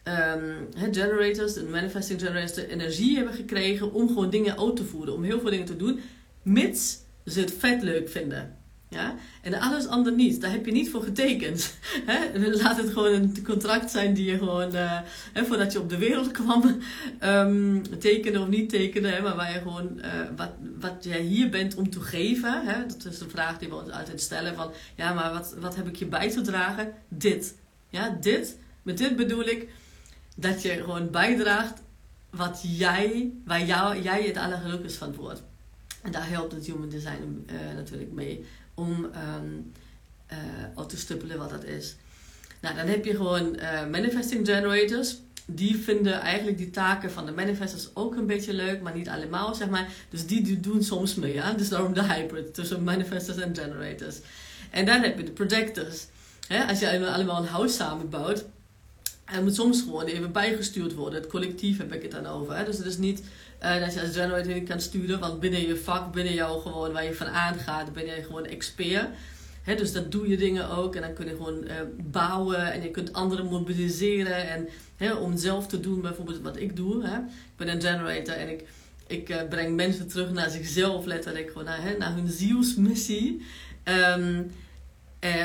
um, 0.05 0.69
generators, 0.77 1.53
de 1.53 1.65
manifesting 1.65 2.21
generators, 2.21 2.55
de 2.55 2.71
energie 2.71 3.17
hebben 3.17 3.35
gekregen 3.35 3.93
om 3.93 4.09
gewoon 4.09 4.31
dingen 4.31 4.59
uit 4.59 4.77
te 4.77 4.85
voeren. 4.85 5.15
Om 5.15 5.23
heel 5.23 5.41
veel 5.41 5.51
dingen 5.51 5.67
te 5.67 5.77
doen, 5.77 6.01
mits 6.43 6.99
ze 7.25 7.41
het 7.41 7.53
vet 7.59 7.83
leuk 7.83 8.09
vinden. 8.09 8.58
Ja? 8.89 9.15
En 9.43 9.55
alles 9.55 9.87
ander 9.87 10.13
niet. 10.13 10.41
Daar 10.41 10.51
heb 10.51 10.67
je 10.67 10.73
niet 10.73 10.91
voor 10.91 11.03
getekend. 11.03 11.75
Laat 12.63 12.77
het 12.77 12.89
gewoon 12.89 13.13
een 13.13 13.45
contract 13.45 13.91
zijn 13.91 14.15
die 14.15 14.31
je 14.31 14.39
gewoon, 14.39 14.75
uh, 14.75 15.01
voordat 15.35 15.73
je 15.73 15.81
op 15.81 15.89
de 15.89 15.99
wereld 15.99 16.31
kwam, 16.41 16.79
um, 17.23 17.99
tekenen 17.99 18.41
of 18.41 18.49
niet 18.49 18.69
tekenen. 18.69 19.13
Hè, 19.13 19.23
maar 19.23 19.37
waar 19.37 19.53
je 19.53 19.59
gewoon, 19.59 19.91
uh, 19.97 20.05
wat, 20.37 20.51
wat 20.81 21.05
jij 21.05 21.21
hier 21.21 21.51
bent 21.51 21.75
om 21.75 21.91
te 21.91 22.01
geven. 22.01 22.67
Hè? 22.67 22.87
Dat 22.87 23.05
is 23.05 23.19
de 23.19 23.29
vraag 23.29 23.59
die 23.59 23.69
we 23.69 23.75
ons 23.75 23.91
altijd 23.91 24.21
stellen. 24.21 24.55
Van, 24.55 24.71
ja, 24.95 25.13
maar 25.13 25.33
wat, 25.33 25.55
wat 25.61 25.77
heb 25.77 25.87
ik 25.87 25.97
je 25.97 26.07
bij 26.07 26.31
te 26.31 26.41
dragen? 26.41 26.93
Dit. 27.09 27.55
Ja, 27.89 28.19
dit. 28.21 28.59
Met 28.83 28.99
dit 28.99 29.17
bedoel 29.17 29.45
ik 29.45 29.69
dat 30.37 30.63
je 30.63 30.69
gewoon 30.69 31.11
bijdraagt 31.11 31.83
wat 32.31 32.61
jij, 32.63 33.33
waar 33.45 33.65
jou, 33.65 34.03
jij 34.03 34.23
het 34.23 34.37
allergelukkigst 34.37 34.97
van 34.97 35.15
wordt. 35.15 35.43
En 36.03 36.13
daar 36.13 36.29
helpt 36.29 36.53
het 36.53 36.67
Human 36.67 36.89
Design 36.89 37.47
uh, 37.47 37.75
natuurlijk 37.75 38.13
mee 38.13 38.45
om 38.79 39.07
um, 39.45 39.73
te 40.89 40.97
stuppelen 40.97 41.39
wat 41.39 41.51
dat 41.51 41.65
is. 41.65 41.97
Nou, 42.61 42.77
dan 42.77 42.87
heb 42.87 43.05
je 43.05 43.17
gewoon 43.17 43.57
uh, 43.57 43.87
manifesting 43.91 44.47
generators. 44.47 45.17
Die 45.47 45.77
vinden 45.77 46.21
eigenlijk 46.21 46.59
die 46.59 46.71
taken 46.71 47.11
van 47.11 47.27
de 47.27 47.33
manifestors 47.33 47.89
ook 47.95 48.17
een 48.17 48.27
beetje 48.27 48.53
leuk, 48.53 48.81
maar 48.81 48.95
niet 48.97 49.09
allemaal, 49.09 49.55
zeg 49.55 49.69
maar. 49.69 49.89
Dus 50.11 50.27
die, 50.27 50.43
die 50.43 50.61
doen 50.61 50.83
soms 50.83 51.15
mee, 51.15 51.33
ja. 51.33 51.53
Dus 51.53 51.69
daarom 51.69 51.95
de 51.95 52.05
hybrid 52.05 52.55
tussen 52.55 52.85
manifestors 52.85 53.39
en 53.39 53.57
generators. 53.57 54.17
En 54.71 54.87
dan 54.87 55.03
heb 55.03 55.19
je 55.19 55.25
de 55.25 55.31
projectors. 55.31 56.07
Hè? 56.49 56.65
Als 56.65 56.79
je 56.79 57.13
allemaal 57.13 57.43
een 57.43 57.49
huis 57.49 57.77
samenbouwt, 57.77 58.45
en 59.25 59.43
moet 59.43 59.55
soms 59.55 59.83
gewoon 59.83 60.05
even 60.05 60.33
bijgestuurd 60.33 60.95
worden. 60.95 61.21
Het 61.21 61.31
collectief 61.31 61.79
heb 61.79 61.93
ik 61.93 62.03
het 62.03 62.11
dan 62.11 62.27
over. 62.27 62.57
Hè? 62.57 62.65
Dus 62.65 62.77
het 62.77 62.87
is 62.87 62.99
niet 62.99 63.23
uh, 63.63 63.81
dat 63.81 63.95
je 63.95 64.01
als 64.01 64.11
generator 64.11 64.53
niet 64.55 64.69
kan 64.69 64.81
sturen, 64.81 65.21
want 65.21 65.41
binnen 65.41 65.67
je 65.67 65.77
vak, 65.77 66.13
binnen 66.13 66.35
jou 66.35 66.61
gewoon 66.61 66.93
waar 66.93 67.05
je 67.05 67.15
van 67.15 67.27
aangaat, 67.27 67.93
ben 67.93 68.07
je 68.07 68.23
gewoon 68.23 68.45
expert. 68.45 69.09
Dus 69.77 69.93
dat 69.93 70.13
doe 70.13 70.29
je 70.29 70.37
dingen 70.37 70.71
ook 70.71 70.95
en 70.95 71.03
dan 71.03 71.13
kun 71.13 71.27
je 71.27 71.37
gewoon 71.37 71.65
uh, 71.65 71.73
bouwen 72.03 72.73
en 72.73 72.83
je 72.83 72.91
kunt 72.91 73.13
anderen 73.13 73.47
mobiliseren 73.47 74.49
en 74.49 74.69
om 75.17 75.37
zelf 75.37 75.67
te 75.67 75.81
doen 75.81 76.01
bijvoorbeeld 76.01 76.41
wat 76.41 76.57
ik 76.57 76.77
doe. 76.77 77.05
Ik 77.05 77.57
ben 77.57 77.69
een 77.69 77.83
generator 77.83 78.35
en 78.35 78.49
ik 78.49 78.65
ik 79.07 79.29
uh, 79.29 79.37
breng 79.49 79.77
mensen 79.77 80.09
terug 80.09 80.33
naar 80.33 80.51
zichzelf, 80.51 81.05
letterlijk 81.05 81.49
gewoon 81.49 81.65
naar, 81.65 81.95
naar 81.99 82.15
hun 82.15 82.29
zielsmissie. 82.29 83.43
Uh, 83.85 84.39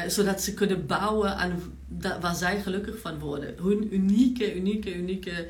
zodat 0.07 0.41
ze 0.41 0.53
kunnen 0.53 0.85
bouwen 0.85 1.35
aan 1.35 1.59
waar 2.21 2.35
zij 2.35 2.61
gelukkig 2.61 2.99
van 2.99 3.19
worden. 3.19 3.55
Hun 3.61 3.93
unieke, 3.93 4.55
unieke, 4.55 4.95
unieke 4.95 5.47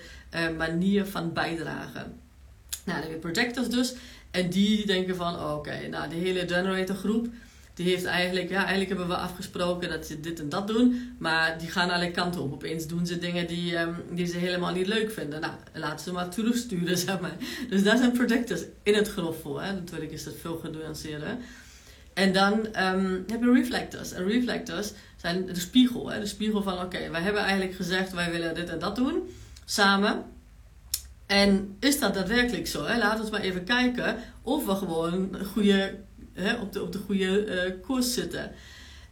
manier 0.58 1.06
van 1.06 1.34
bijdragen. 1.34 2.23
Nou, 2.86 3.02
dan 3.02 3.10
heb 3.10 3.22
je 3.22 3.32
projectors 3.32 3.70
dus. 3.70 3.94
En 4.32 4.50
die 4.50 4.86
denken 4.86 5.16
van, 5.16 5.52
oké, 5.52 5.88
nou 5.88 6.10
de 6.10 6.16
hele 6.16 6.40
generator 6.40 6.96
groep 6.96 7.28
die 7.74 7.90
heeft 7.90 8.06
eigenlijk, 8.06 8.50
ja, 8.50 8.58
eigenlijk 8.58 8.90
hebben 8.90 9.08
we 9.08 9.16
afgesproken 9.16 9.90
dat 9.90 10.06
ze 10.06 10.20
dit 10.20 10.40
en 10.40 10.50
dat 10.50 10.68
doen. 10.68 11.16
Maar 11.20 11.60
die 11.60 11.70
gaan 11.70 11.90
alle 11.90 12.12
kanten 12.12 12.42
op. 12.42 12.54
Opeens 12.54 12.88
doen 12.88 13.06
ze 13.06 13.18
dingen 13.18 13.48
die, 13.48 13.78
um, 13.78 13.96
die 14.12 14.26
ze 14.26 14.38
helemaal 14.38 14.74
niet 14.74 14.88
leuk 14.88 15.12
vinden. 15.12 15.42
Nou, 15.42 15.54
laten 15.74 16.00
ze 16.00 16.12
maar 16.12 16.30
terugsturen, 16.30 16.98
zeg 17.08 17.20
maar. 17.20 17.36
Dus 17.70 17.84
daar 17.84 17.98
zijn 17.98 18.12
projectors 18.12 18.62
in 18.84 18.94
het 18.94 19.10
grof 19.12 19.42
voor. 19.42 19.62
Hè. 19.62 19.74
Natuurlijk 19.74 20.12
is 20.12 20.24
dat 20.24 20.34
veel 20.42 20.58
genuanceerder. 20.58 21.38
En 22.14 22.34
dan 22.34 22.54
um, 22.54 23.24
heb 23.28 23.42
je 23.42 23.52
reflectors. 23.54 24.12
En 24.12 24.28
reflectors 24.28 24.92
zijn 25.18 25.46
de 25.46 25.60
spiegel. 25.60 26.10
Hè. 26.12 26.20
De 26.20 26.26
spiegel 26.26 26.64
van, 26.64 26.82
oké, 26.82 27.10
wij 27.10 27.22
hebben 27.22 27.42
eigenlijk 27.42 27.76
gezegd, 27.76 28.14
wij 28.14 28.32
willen 28.32 28.56
dit 28.56 28.70
en 28.70 28.80
dat 28.80 28.96
doen. 28.96 29.30
Samen. 29.66 30.24
En 31.34 31.76
is 31.80 32.00
dat 32.00 32.14
daadwerkelijk 32.14 32.68
zo? 32.68 32.86
Hè? 32.86 32.98
Laten 32.98 33.26
we 33.26 33.32
maar 33.32 33.42
even 33.42 33.64
kijken 33.64 34.16
of 34.42 34.66
we 34.66 34.76
gewoon 34.76 35.38
goede 35.54 36.00
hè, 36.34 36.56
op, 36.56 36.74
de, 36.74 36.82
op 36.82 36.92
de 36.92 37.00
goede 37.00 37.46
uh, 37.46 37.82
koers 37.82 38.14
zitten. 38.14 38.52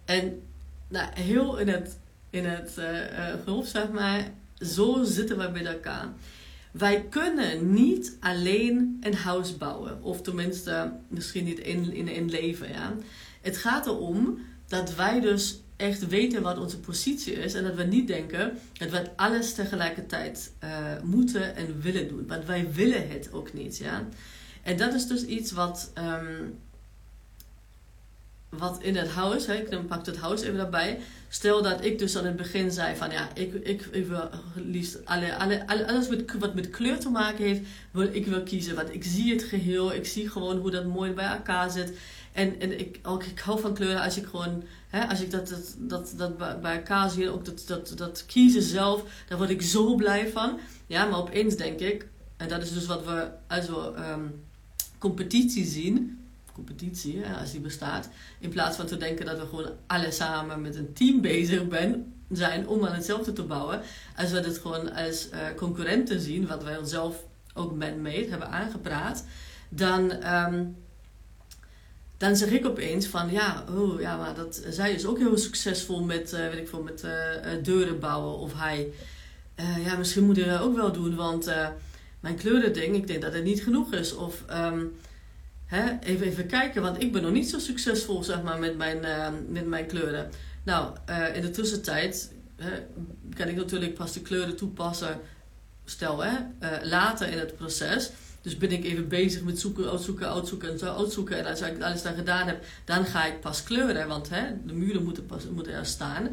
En 0.05 0.41
nou, 0.87 1.09
heel 1.13 1.57
in 1.57 1.67
het, 1.67 1.99
in 2.29 2.45
het 2.45 2.75
uh, 3.47 3.59
zeg 3.63 3.89
maar, 3.89 4.31
zo 4.59 5.03
zitten 5.03 5.37
we 5.37 5.51
bij 5.51 5.65
elkaar. 5.65 6.07
Wij 6.71 7.05
kunnen 7.09 7.73
niet 7.73 8.17
alleen 8.19 8.97
een 9.01 9.15
huis 9.15 9.57
bouwen, 9.57 10.03
of 10.03 10.21
tenminste 10.21 10.91
misschien 11.07 11.43
niet 11.43 11.59
in, 11.59 11.93
in, 11.93 12.07
in 12.07 12.29
leven. 12.29 12.69
Ja? 12.69 12.93
Het 13.41 13.57
gaat 13.57 13.85
erom 13.87 14.39
dat 14.67 14.95
wij 14.95 15.19
dus 15.19 15.59
echt 15.81 16.07
weten 16.07 16.41
wat 16.41 16.57
onze 16.57 16.79
positie 16.79 17.33
is 17.33 17.53
en 17.53 17.63
dat 17.63 17.75
we 17.75 17.83
niet 17.83 18.07
denken 18.07 18.57
dat 18.73 18.89
we 18.89 19.09
alles 19.15 19.53
tegelijkertijd 19.53 20.51
uh, 20.63 20.69
moeten 21.03 21.55
en 21.55 21.81
willen 21.81 22.07
doen. 22.07 22.27
Want 22.27 22.45
wij 22.45 22.71
willen 22.71 23.09
het 23.09 23.29
ook 23.31 23.53
niet. 23.53 23.77
Ja? 23.77 24.07
En 24.63 24.77
dat 24.77 24.93
is 24.93 25.07
dus 25.07 25.25
iets 25.25 25.51
wat. 25.51 25.91
Um, 25.97 26.59
wat 28.57 28.81
in 28.81 28.95
het 28.95 29.09
huis, 29.09 29.45
hè, 29.45 29.53
ik 29.53 29.88
pak 29.88 30.05
het 30.05 30.17
huis 30.17 30.41
even 30.41 30.57
daarbij. 30.57 31.00
Stel 31.29 31.61
dat 31.61 31.85
ik 31.85 32.00
dus 32.00 32.17
aan 32.17 32.25
het 32.25 32.35
begin 32.35 32.71
zei 32.71 32.95
van 32.95 33.11
ja, 33.11 33.29
ik, 33.33 33.53
ik, 33.53 33.81
ik 33.91 34.05
wil 34.05 34.29
liefst 34.55 35.05
alle, 35.05 35.38
alle, 35.38 35.88
alles 35.88 36.07
met, 36.07 36.33
wat 36.39 36.53
met 36.53 36.69
kleur 36.69 37.00
te 37.00 37.09
maken 37.09 37.43
heeft, 37.45 37.61
wil 37.91 38.09
ik 38.11 38.25
wil 38.25 38.43
kiezen. 38.43 38.75
Want 38.75 38.93
ik 38.93 39.03
zie 39.03 39.33
het 39.33 39.43
geheel, 39.43 39.93
ik 39.93 40.05
zie 40.05 40.29
gewoon 40.29 40.57
hoe 40.57 40.71
dat 40.71 40.85
mooi 40.85 41.11
bij 41.11 41.27
elkaar 41.27 41.71
zit. 41.71 41.93
En, 42.31 42.59
en 42.59 42.79
ik, 42.79 43.00
ook, 43.03 43.23
ik 43.23 43.39
hou 43.39 43.59
van 43.59 43.73
kleuren 43.73 44.01
als 44.01 44.17
ik 44.17 44.25
gewoon, 44.25 44.63
hè, 44.88 45.07
als 45.07 45.21
ik 45.21 45.31
dat, 45.31 45.47
dat, 45.50 45.75
dat, 45.77 46.13
dat 46.17 46.61
bij 46.61 46.75
elkaar 46.75 47.09
zie, 47.09 47.29
ook 47.29 47.45
dat, 47.45 47.63
dat, 47.67 47.93
dat 47.95 48.25
kiezen 48.25 48.61
zelf, 48.61 49.03
daar 49.27 49.38
word 49.38 49.50
ik 49.50 49.61
zo 49.61 49.95
blij 49.95 50.29
van. 50.29 50.59
Ja, 50.88 51.05
maar 51.05 51.19
opeens 51.19 51.55
denk 51.55 51.79
ik, 51.79 52.07
en 52.38 52.47
dat 52.47 52.63
is 52.63 52.73
dus 52.73 52.85
wat 52.85 53.05
we 53.05 53.29
als 53.47 53.67
we 53.67 53.93
um, 54.13 54.43
competitie 54.97 55.65
zien, 55.65 56.19
competitie, 56.53 57.23
hè, 57.23 57.39
als 57.39 57.51
die 57.51 57.59
bestaat. 57.59 58.09
In 58.39 58.50
plaats 58.50 58.75
van 58.75 58.85
te 58.85 58.97
denken 58.97 59.25
dat 59.25 59.39
we 59.39 59.45
gewoon 59.45 59.71
alle 59.88 60.11
samen 60.11 60.61
met 60.61 60.75
een 60.75 60.93
team 60.93 61.21
bezig 61.21 61.67
ben, 61.67 62.13
zijn 62.31 62.67
om 62.67 62.85
aan 62.85 62.93
hetzelfde 62.93 63.33
te 63.33 63.43
bouwen. 63.43 63.81
Als 64.15 64.31
we 64.31 64.39
het 64.39 64.57
gewoon 64.57 64.93
als 64.93 65.29
uh, 65.29 65.39
concurrenten 65.55 66.19
zien, 66.19 66.47
wat 66.47 66.63
wij 66.63 66.77
onszelf 66.77 67.23
ook 67.53 67.75
man-made 67.75 68.29
hebben 68.29 68.50
aangepraat, 68.50 69.25
dan, 69.69 70.27
um, 70.33 70.75
dan 72.21 72.35
zeg 72.35 72.49
ik 72.49 72.65
opeens 72.65 73.05
van 73.05 73.31
ja, 73.31 73.63
oh, 73.69 74.01
ja, 74.01 74.17
maar 74.17 74.35
dat, 74.35 74.61
zij 74.69 74.93
is 74.93 75.05
ook 75.05 75.17
heel 75.17 75.37
succesvol 75.37 76.03
met, 76.03 76.33
uh, 76.33 76.39
weet 76.39 76.57
ik 76.57 76.69
veel, 76.69 76.81
met 76.81 77.03
uh, 77.03 77.11
deuren 77.63 77.99
bouwen. 77.99 78.37
Of 78.37 78.53
hij, 78.55 78.93
ja, 79.83 79.95
misschien 79.97 80.25
moet 80.25 80.35
hij 80.35 80.45
dat 80.45 80.61
ook 80.61 80.75
wel 80.75 80.91
doen, 80.91 81.15
want 81.15 81.51
mijn 82.19 82.35
kleurending, 82.35 82.95
ik 82.95 83.07
denk 83.07 83.21
dat 83.21 83.33
het 83.33 83.43
niet 83.43 83.63
genoeg 83.63 83.93
is. 83.93 84.15
Of 84.15 84.43
um, 84.51 84.93
Hè, 85.65 85.99
even, 85.99 86.27
even 86.27 86.47
kijken, 86.47 86.81
want 86.81 87.01
ik 87.01 87.11
ben 87.11 87.21
nog 87.21 87.31
niet 87.31 87.49
zo 87.49 87.59
succesvol 87.59 88.23
zeg 88.23 88.41
maar, 88.41 88.59
met, 88.59 88.77
mijn, 88.77 88.99
met 89.47 89.65
mijn 89.65 89.85
kleuren. 89.85 90.29
Nou, 90.63 90.95
in 91.33 91.41
de 91.41 91.49
tussentijd 91.49 92.31
kan 93.33 93.47
ik 93.47 93.55
natuurlijk 93.55 93.95
pas 93.95 94.13
de 94.13 94.21
kleuren 94.21 94.55
toepassen, 94.55 95.19
stel 95.85 96.23
hè, 96.23 96.31
later 96.83 97.27
in 97.27 97.37
het 97.37 97.55
proces. 97.55 98.11
Dus 98.41 98.57
ben 98.57 98.71
ik 98.71 98.83
even 98.83 99.07
bezig 99.07 99.43
met 99.43 99.60
zoeken, 99.60 99.91
uitzoeken, 99.91 100.29
uitzoeken 100.29 100.71
en 100.71 100.79
zo 100.79 100.95
uitzoeken. 100.95 101.38
En 101.38 101.45
als 101.45 101.62
ik 101.62 101.81
alles 101.81 102.01
daar 102.01 102.13
gedaan 102.13 102.48
heb, 102.48 102.63
dan 102.86 103.05
ga 103.05 103.25
ik 103.25 103.39
pas 103.39 103.63
kleuren, 103.63 104.07
want 104.07 104.29
hè, 104.29 104.43
de 104.65 104.74
muren 104.74 105.03
moeten, 105.03 105.25
moeten 105.53 105.74
er 105.74 105.86
staan. 105.86 106.29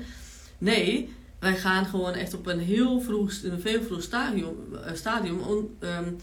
Nee, 0.58 1.14
wij 1.38 1.56
gaan 1.56 1.86
gewoon 1.86 2.14
echt 2.14 2.34
op 2.34 2.46
een 2.46 2.58
heel 2.58 3.00
vroeg, 3.00 3.32
een 3.42 3.60
veel 3.60 3.82
vroeg 3.82 4.02
stadium, 4.02 4.56
stadium 4.94 5.40
on, 5.40 5.76
um, 5.80 6.16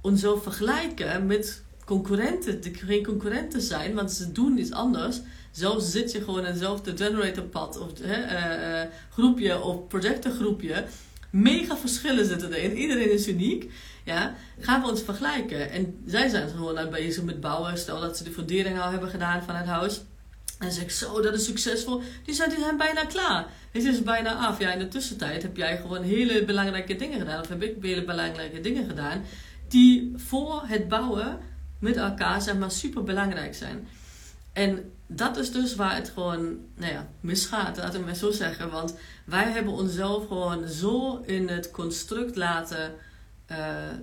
onszelf 0.00 0.42
vergelijken 0.42 1.26
met 1.26 1.62
concurrenten, 1.84 2.60
geen 2.72 3.04
concurrenten 3.04 3.60
zijn, 3.60 3.94
want 3.94 4.12
ze 4.12 4.32
doen 4.32 4.58
iets 4.58 4.72
anders. 4.72 5.20
Zelfs 5.50 5.90
zit 5.90 6.12
je 6.12 6.18
gewoon 6.18 6.38
in 6.38 6.44
hetzelfde 6.44 6.96
generatorpad 6.96 7.78
of 7.78 7.90
hè, 8.02 8.24
uh, 8.24 8.82
uh, 8.82 8.90
groepje 9.10 9.60
of 9.62 9.86
projectengroepje. 9.88 10.84
Mega 11.30 11.76
verschillen 11.76 12.26
zitten 12.26 12.52
erin. 12.52 12.76
Iedereen 12.76 13.12
is 13.12 13.28
uniek. 13.28 13.72
Ja, 14.04 14.34
gaan 14.60 14.82
we 14.82 14.88
ons 14.88 15.02
vergelijken. 15.02 15.70
En 15.70 16.02
zij 16.06 16.28
zijn 16.28 16.48
gewoon 16.48 16.78
aan 16.78 16.90
bezig 16.90 17.22
met 17.22 17.40
bouwen. 17.40 17.78
Stel 17.78 18.00
dat 18.00 18.16
ze 18.16 18.24
de 18.24 18.30
fundering 18.30 18.80
al 18.80 18.90
hebben 18.90 19.08
gedaan 19.08 19.42
van 19.42 19.54
het 19.54 19.66
huis. 19.66 20.02
En 20.58 20.72
zeg 20.72 20.82
ik, 20.82 20.90
zo, 20.90 21.20
dat 21.20 21.34
is 21.34 21.44
succesvol. 21.44 22.02
Die 22.24 22.34
zijn, 22.34 22.50
die 22.50 22.58
zijn 22.58 22.76
bijna 22.76 23.04
klaar. 23.04 23.46
Het 23.70 23.84
is 23.84 24.02
bijna 24.02 24.34
af. 24.34 24.58
Ja, 24.58 24.72
in 24.72 24.78
de 24.78 24.88
tussentijd 24.88 25.42
heb 25.42 25.56
jij 25.56 25.76
gewoon 25.76 26.02
hele 26.02 26.44
belangrijke 26.44 26.96
dingen 26.96 27.18
gedaan. 27.18 27.40
Of 27.40 27.48
heb 27.48 27.62
ik 27.62 27.76
hele 27.80 28.04
belangrijke 28.04 28.60
dingen 28.60 28.86
gedaan. 28.86 29.22
Die 29.68 30.12
voor 30.16 30.62
het 30.66 30.88
bouwen 30.88 31.38
met 31.78 31.96
elkaar 31.96 32.42
zeg 32.42 32.56
maar 32.56 32.70
super 32.70 33.02
belangrijk 33.02 33.54
zijn. 33.54 33.88
En 34.52 34.92
dat 35.06 35.36
is 35.36 35.52
dus 35.52 35.74
waar 35.74 35.94
het 35.94 36.10
gewoon 36.14 36.58
nou 36.76 36.92
ja, 36.92 37.08
misgaat, 37.20 37.76
laten 37.76 38.00
we 38.00 38.06
maar 38.06 38.14
zo 38.14 38.30
zeggen. 38.30 38.70
Want 38.70 38.94
wij 39.24 39.50
hebben 39.50 39.72
onszelf 39.72 40.26
gewoon 40.26 40.68
zo 40.68 41.22
in 41.26 41.48
het 41.48 41.70
construct 41.70 42.36
laten 42.36 42.94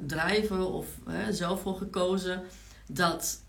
drijven 0.06 0.72
of 0.72 0.88
zelf 1.30 1.62
voor 1.62 1.76
gekozen 1.76 2.42
dat 2.88 3.42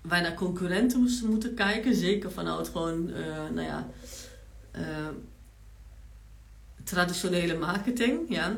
wij 0.00 0.20
naar 0.20 0.34
concurrenten 0.34 1.00
moesten 1.00 1.30
moeten 1.30 1.54
kijken. 1.54 1.94
Zeker 1.94 2.32
vanuit 2.32 2.68
gewoon, 2.68 3.08
uh, 3.08 3.16
nou 3.54 3.66
ja, 3.66 3.88
uh, 4.76 4.82
traditionele 6.84 7.58
marketing. 7.58 8.20
Ja 8.28 8.56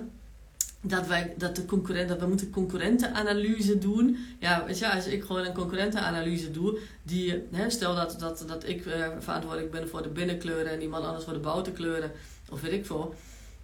dat, 0.82 1.06
wij, 1.06 1.34
dat, 1.36 1.56
de 1.56 1.64
concurrent, 1.64 2.08
dat 2.08 2.20
we 2.20 2.26
moeten 2.26 2.50
concurrentenanalyse 2.50 3.78
doen. 3.78 4.16
Ja, 4.38 4.64
weet 4.66 4.84
als 4.84 5.06
ik 5.06 5.24
gewoon 5.24 5.44
een 5.44 5.52
concurrentenanalyse 5.52 6.50
doe, 6.50 6.78
die, 7.02 7.42
hè, 7.50 7.70
stel 7.70 7.94
dat, 7.94 8.16
dat, 8.18 8.44
dat 8.46 8.68
ik 8.68 8.82
verantwoordelijk 9.18 9.70
ben 9.70 9.88
voor 9.88 10.02
de 10.02 10.08
binnenkleuren 10.08 10.72
en 10.72 10.82
iemand 10.82 11.04
anders 11.04 11.24
voor 11.24 11.32
de 11.32 11.38
buitenkleuren, 11.38 12.12
of 12.50 12.60
weet 12.60 12.72
ik 12.72 12.86
veel. 12.86 13.14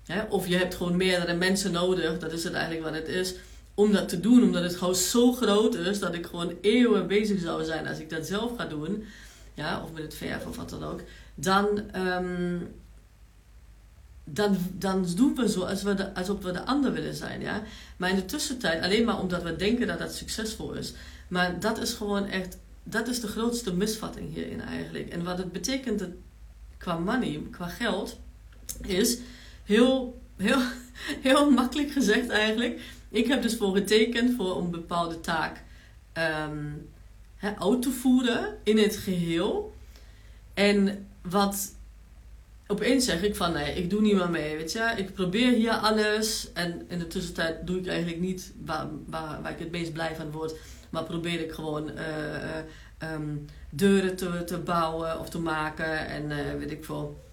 Hè, 0.06 0.22
of 0.22 0.46
je 0.46 0.56
hebt 0.56 0.75
gewoon 0.75 0.96
meerdere 0.96 1.34
mensen 1.34 1.72
nodig, 1.72 2.18
dat 2.18 2.32
is 2.32 2.44
het 2.44 2.52
eigenlijk 2.52 2.84
wat 2.84 2.94
het 2.94 3.08
is, 3.08 3.34
om 3.75 3.92
dat 3.92 4.08
te 4.08 4.20
doen, 4.20 4.42
omdat 4.42 4.62
het 4.62 4.76
gewoon 4.76 4.94
zo 4.94 5.32
groot 5.32 5.75
is 5.75 5.98
dat 5.98 6.14
ik 6.14 6.26
gewoon 6.26 6.52
eeuwen 6.60 7.06
bezig 7.06 7.40
zou 7.40 7.64
zijn 7.64 7.86
als 7.86 7.98
ik 7.98 8.10
dat 8.10 8.26
zelf 8.26 8.56
ga 8.56 8.64
doen. 8.64 9.04
Ja, 9.54 9.82
of 9.82 9.92
met 9.92 10.02
het 10.02 10.14
verven 10.14 10.48
of 10.48 10.56
wat 10.56 10.70
dan 10.70 10.84
ook. 10.84 11.00
Dan. 11.34 11.80
Um, 11.96 12.68
dan, 14.28 14.56
dan 14.72 15.06
doen 15.16 15.34
we 15.34 15.48
zo 15.48 15.62
als 15.62 15.82
we 15.82 15.94
de, 15.94 16.14
alsof 16.14 16.42
we 16.42 16.52
de 16.52 16.64
ander 16.64 16.92
willen 16.92 17.14
zijn. 17.14 17.40
Ja? 17.40 17.62
Maar 17.96 18.10
in 18.10 18.16
de 18.16 18.25
tussentijd, 18.25 18.82
alleen 18.82 19.04
maar 19.04 19.20
omdat 19.20 19.42
we 19.42 19.56
denken 19.56 19.86
dat 19.86 19.98
dat 19.98 20.14
succesvol 20.14 20.72
is. 20.72 20.94
Maar 21.28 21.60
dat 21.60 21.78
is 21.78 21.92
gewoon 21.92 22.26
echt, 22.26 22.58
dat 22.82 23.08
is 23.08 23.20
de 23.20 23.28
grootste 23.28 23.75
misvatting 23.75 24.34
hierin 24.34 24.60
eigenlijk. 24.60 25.08
En 25.08 25.25
wat 25.25 25.38
het 25.38 25.52
betekent 25.52 26.04
qua 26.78 26.98
money, 26.98 27.42
qua 27.50 27.68
geld, 27.68 28.18
is 28.80 29.18
heel, 29.66 30.23
heel, 30.37 30.61
heel 31.28 31.50
makkelijk 31.50 31.90
gezegd 31.90 32.28
eigenlijk. 32.28 32.80
Ik 33.08 33.26
heb 33.26 33.42
dus 33.42 33.56
voor 33.56 33.75
getekend 33.75 34.37
voor 34.37 34.58
een 34.58 34.70
bepaalde 34.70 35.20
taak 35.20 35.62
um, 36.18 36.88
uit 37.40 37.82
te 37.82 37.90
voeren 37.90 38.58
in 38.62 38.78
het 38.78 38.96
geheel. 38.96 39.75
En 40.54 41.06
wat 41.23 41.75
opeens 42.66 43.04
zeg 43.04 43.23
ik 43.23 43.37
van 43.37 43.52
nee, 43.52 43.75
ik 43.75 43.90
doe 43.90 44.00
niet 44.00 44.14
meer 44.14 44.30
mee, 44.30 44.56
weet 44.56 44.73
je. 44.73 44.92
Ik 44.96 45.14
probeer 45.14 45.52
hier 45.52 45.73
alles 45.73 46.52
en 46.52 46.85
in 46.88 46.99
de 46.99 47.06
tussentijd 47.06 47.66
doe 47.66 47.78
ik 47.78 47.87
eigenlijk 47.87 48.20
niet 48.20 48.52
waar, 48.64 48.87
waar, 49.06 49.42
waar 49.42 49.52
ik 49.52 49.58
het 49.58 49.70
meest 49.70 49.92
blij 49.92 50.14
van 50.16 50.30
word. 50.30 50.54
Maar 50.90 51.04
probeer 51.04 51.40
ik 51.40 51.52
gewoon 51.52 51.90
uh, 51.90 53.12
um, 53.12 53.44
deuren 53.70 54.16
te, 54.16 54.44
te 54.44 54.58
bouwen 54.58 55.20
of 55.20 55.28
te 55.28 55.38
maken 55.38 56.08
en 56.08 56.30
uh, 56.30 56.58
weet 56.58 56.70
ik 56.70 56.85
veel, 56.85 57.25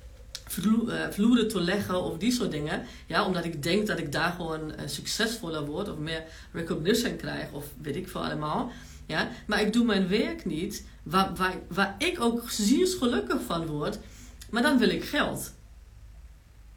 vloeren 1.09 1.47
te 1.47 1.61
leggen 1.61 2.03
of 2.03 2.17
die 2.17 2.31
soort 2.31 2.51
dingen. 2.51 2.85
Ja, 3.05 3.25
omdat 3.25 3.45
ik 3.45 3.63
denk 3.63 3.87
dat 3.87 3.99
ik 3.99 4.11
daar 4.11 4.31
gewoon 4.31 4.73
succesvoller 4.85 5.65
word 5.65 5.89
of 5.89 5.97
meer 5.97 6.23
recognition 6.51 7.15
krijg 7.15 7.51
of 7.51 7.65
weet 7.81 7.95
ik 7.95 8.09
veel 8.09 8.25
allemaal. 8.25 8.71
Ja, 9.05 9.29
maar 9.47 9.61
ik 9.61 9.73
doe 9.73 9.85
mijn 9.85 10.07
werk 10.07 10.45
niet 10.45 10.85
waar, 11.03 11.35
waar, 11.35 11.55
waar 11.67 11.95
ik 11.97 12.21
ook 12.21 12.49
zeer 12.49 12.87
gelukkig 12.87 13.41
van 13.45 13.65
word, 13.65 13.99
maar 14.49 14.61
dan 14.61 14.77
wil 14.77 14.89
ik 14.89 15.03
geld. 15.03 15.53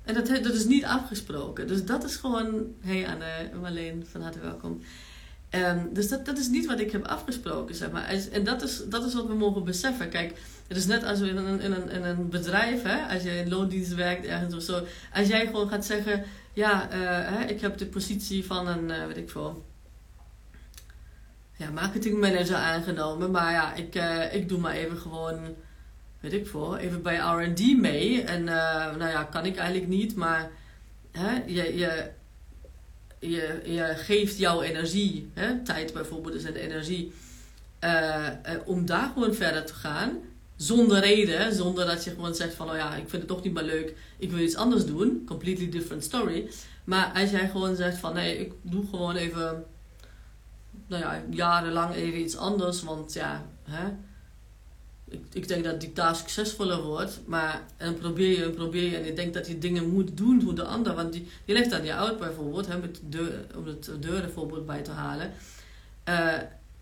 En 0.04 0.14
dat, 0.14 0.26
dat 0.26 0.54
is 0.54 0.64
niet 0.64 0.84
afgesproken. 0.84 1.66
Dus 1.66 1.84
dat 1.84 2.04
is 2.04 2.16
gewoon, 2.16 2.74
hey 2.80 3.08
Anne, 3.08 3.58
Marleen, 3.60 4.06
van 4.10 4.22
harte 4.22 4.40
welkom. 4.40 4.80
Um, 5.50 5.88
dus 5.92 6.08
dat, 6.08 6.24
dat 6.26 6.38
is 6.38 6.48
niet 6.48 6.66
wat 6.66 6.80
ik 6.80 6.90
heb 6.90 7.06
afgesproken, 7.06 7.74
zeg 7.74 7.90
maar. 7.90 8.04
En 8.32 8.44
dat 8.44 8.62
is, 8.62 8.82
dat 8.88 9.04
is 9.04 9.14
wat 9.14 9.26
we 9.26 9.34
mogen 9.34 9.64
beseffen. 9.64 10.08
Kijk, 10.08 10.38
het 10.68 10.76
is 10.76 10.86
net 10.86 11.04
als 11.04 11.20
in 11.20 11.36
een, 11.36 11.60
in 11.60 11.72
een, 11.72 11.90
in 11.90 12.04
een 12.04 12.28
bedrijf, 12.28 12.82
hè, 12.82 13.14
als 13.14 13.22
je 13.22 13.36
in 13.36 13.48
loondienst 13.48 13.94
werkt 13.94 14.26
ergens 14.26 14.54
of 14.54 14.62
zo. 14.62 14.86
Als 15.12 15.28
jij 15.28 15.46
gewoon 15.46 15.68
gaat 15.68 15.84
zeggen, 15.84 16.24
ja, 16.52 16.88
uh, 16.92 16.98
hè, 17.38 17.44
ik 17.44 17.60
heb 17.60 17.78
de 17.78 17.86
positie 17.86 18.44
van 18.44 18.68
een, 18.68 18.88
uh, 18.88 19.06
weet 19.06 19.16
ik 19.16 19.30
veel, 19.30 19.64
ja, 21.56 21.70
marketingmanager 21.70 22.56
aangenomen. 22.56 23.30
Maar 23.30 23.52
ja, 23.52 23.74
ik, 23.74 23.94
uh, 23.94 24.34
ik 24.34 24.48
doe 24.48 24.58
maar 24.58 24.74
even 24.74 24.96
gewoon 24.96 25.54
weet 26.20 26.32
ik 26.32 26.46
veel, 26.46 26.76
even 26.76 27.02
bij 27.02 27.16
RD 27.16 27.80
mee. 27.80 28.22
En 28.22 28.44
nou 28.44 29.08
ja, 29.08 29.24
kan 29.24 29.44
ik 29.44 29.56
eigenlijk 29.56 29.88
niet, 29.88 30.14
maar 30.14 30.50
hè, 31.12 31.42
je, 31.46 31.76
je, 31.76 32.10
je, 33.18 33.60
je 33.64 33.92
geeft 33.96 34.38
jouw 34.38 34.62
energie, 34.62 35.30
hè, 35.34 35.62
tijd 35.62 35.92
bijvoorbeeld 35.92 36.34
is 36.34 36.44
een 36.44 36.54
energie, 36.54 37.12
om 38.64 38.86
daar 38.86 39.10
gewoon 39.14 39.34
verder 39.34 39.64
te 39.64 39.74
gaan. 39.74 40.18
Zonder 40.56 41.00
reden, 41.00 41.54
zonder 41.54 41.86
dat 41.86 42.04
je 42.04 42.10
gewoon 42.10 42.34
zegt 42.34 42.54
van, 42.54 42.70
oh 42.70 42.76
ja, 42.76 42.94
ik 42.94 43.08
vind 43.08 43.22
het 43.22 43.26
toch 43.26 43.42
niet 43.42 43.52
meer 43.52 43.62
leuk, 43.62 43.96
ik 44.18 44.30
wil 44.30 44.40
iets 44.40 44.56
anders 44.56 44.86
doen. 44.86 45.22
Completely 45.26 45.68
different 45.68 46.04
story. 46.04 46.50
Maar 46.84 47.12
als 47.14 47.30
jij 47.30 47.48
gewoon 47.48 47.76
zegt 47.76 47.98
van, 47.98 48.14
nee, 48.14 48.38
ik 48.38 48.52
doe 48.62 48.84
gewoon 48.90 49.16
even, 49.16 49.64
nou 50.86 51.02
ja, 51.02 51.22
jarenlang 51.30 51.94
even 51.94 52.20
iets 52.20 52.36
anders, 52.36 52.82
want 52.82 53.12
ja, 53.12 53.46
hè, 53.62 53.88
ik, 55.08 55.20
ik 55.32 55.48
denk 55.48 55.64
dat 55.64 55.80
die 55.80 55.92
taak 55.92 56.14
succesvoller 56.14 56.82
wordt. 56.82 57.20
Maar 57.26 57.62
en 57.76 57.98
probeer 57.98 58.38
je 58.38 58.44
en 58.44 58.54
probeer 58.54 58.90
je. 58.90 58.96
En 58.96 59.04
je 59.04 59.12
denkt 59.12 59.34
dat 59.34 59.46
je 59.46 59.58
dingen 59.58 59.88
moet 59.88 60.16
doen 60.16 60.42
voor 60.42 60.54
de 60.54 60.64
ander. 60.64 60.94
Want 60.94 61.12
die, 61.12 61.28
je 61.44 61.52
legt 61.52 61.70
dan 61.70 61.84
je 61.84 61.94
uit 61.94 62.18
bijvoorbeeld. 62.18 62.66
Hè, 62.66 62.80
deur, 63.02 63.46
om 63.56 63.66
het 63.66 63.90
deuren 64.00 64.22
bijvoorbeeld 64.22 64.66
bij 64.66 64.82
te 64.82 64.90
halen. 64.90 65.32
Uh, 66.08 66.34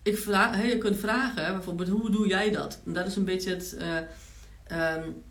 ik 0.05 0.17
vraag, 0.17 0.65
je 0.65 0.77
kunt 0.77 0.97
vragen 0.97 1.53
bijvoorbeeld 1.53 1.89
hoe 1.89 2.11
doe 2.11 2.27
jij 2.27 2.51
dat? 2.51 2.79
En 2.85 2.93
dat 2.93 3.07
is 3.07 3.15
een 3.15 3.25
beetje 3.25 3.49
het... 3.49 3.77
Uh, 3.79 4.95
um, 4.95 5.23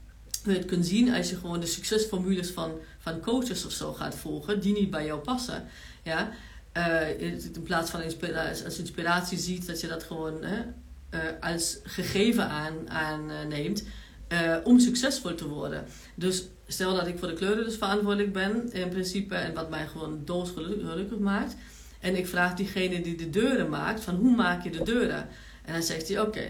je 0.45 0.52
het 0.52 0.64
kunt 0.64 0.87
zien 0.87 1.14
als 1.14 1.31
je 1.31 1.37
gewoon 1.37 1.61
de 1.61 1.66
succesformules 1.66 2.50
van, 2.50 2.73
van 2.99 3.21
coaches 3.21 3.64
of 3.66 3.73
zo 3.73 3.93
gaat 3.93 4.14
volgen. 4.14 4.61
Die 4.61 4.73
niet 4.73 4.90
bij 4.90 5.04
jou 5.04 5.21
passen. 5.21 5.64
Ja? 6.02 6.31
Uh, 6.76 7.21
in 7.21 7.62
plaats 7.62 7.90
van 7.90 8.02
inspiratie, 8.02 8.64
als 8.64 8.78
inspiratie 8.78 9.38
ziet 9.38 9.66
dat 9.66 9.81
je 9.81 9.87
dat 9.87 10.02
gewoon... 10.02 10.43
Hè, 10.43 10.62
uh, 11.11 11.21
als 11.40 11.78
gegeven 11.83 12.49
aan, 12.49 12.90
aanneemt 12.90 13.85
uh, 14.33 14.57
om 14.64 14.81
succesvol 14.81 15.35
te 15.35 15.49
worden. 15.49 15.85
Dus 16.14 16.45
stel 16.66 16.95
dat 16.95 17.07
ik 17.07 17.19
voor 17.19 17.28
de 17.28 17.35
kleuren 17.35 17.64
dus 17.64 17.76
verantwoordelijk 17.76 18.33
ben 18.33 18.73
in 18.73 18.88
principe 18.88 19.35
en 19.35 19.54
wat 19.54 19.71
mij 19.71 19.87
gewoon 19.87 20.23
gelukkig 20.26 21.19
maakt. 21.19 21.57
En 22.05 22.17
ik 22.17 22.27
vraag 22.27 22.55
diegene 22.55 23.01
die 23.01 23.17
de 23.17 23.31
deuren 23.31 23.69
maakt 23.69 24.05
van 24.05 24.15
hoe 24.15 24.35
maak 24.35 24.65
je 24.65 24.71
de 24.71 24.83
deuren? 24.83 25.29
En 25.65 25.73
dan 25.73 25.83
zegt 25.83 26.09
hij, 26.09 26.21
oké, 26.21 26.41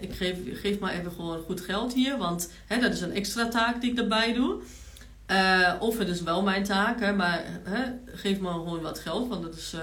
ik 0.00 0.12
geef, 0.12 0.36
geef 0.52 0.78
maar 0.78 0.92
even 0.92 1.12
gewoon 1.12 1.40
goed 1.40 1.60
geld 1.60 1.94
hier, 1.94 2.18
want 2.18 2.50
hè, 2.66 2.80
dat 2.80 2.92
is 2.92 3.00
een 3.00 3.12
extra 3.12 3.48
taak 3.48 3.80
die 3.80 3.90
ik 3.90 3.98
erbij 3.98 4.32
doe. 4.32 4.60
Uh, 5.30 5.74
of 5.78 5.98
het 5.98 6.08
is 6.08 6.22
wel 6.22 6.42
mijn 6.42 6.64
taak, 6.64 7.00
hè, 7.00 7.12
maar 7.12 7.44
hè, 7.62 7.84
geef 8.04 8.38
maar 8.38 8.52
gewoon 8.52 8.80
wat 8.80 8.98
geld, 8.98 9.28
want 9.28 9.42
dat 9.42 9.54
is 9.54 9.72
uh, 9.74 9.80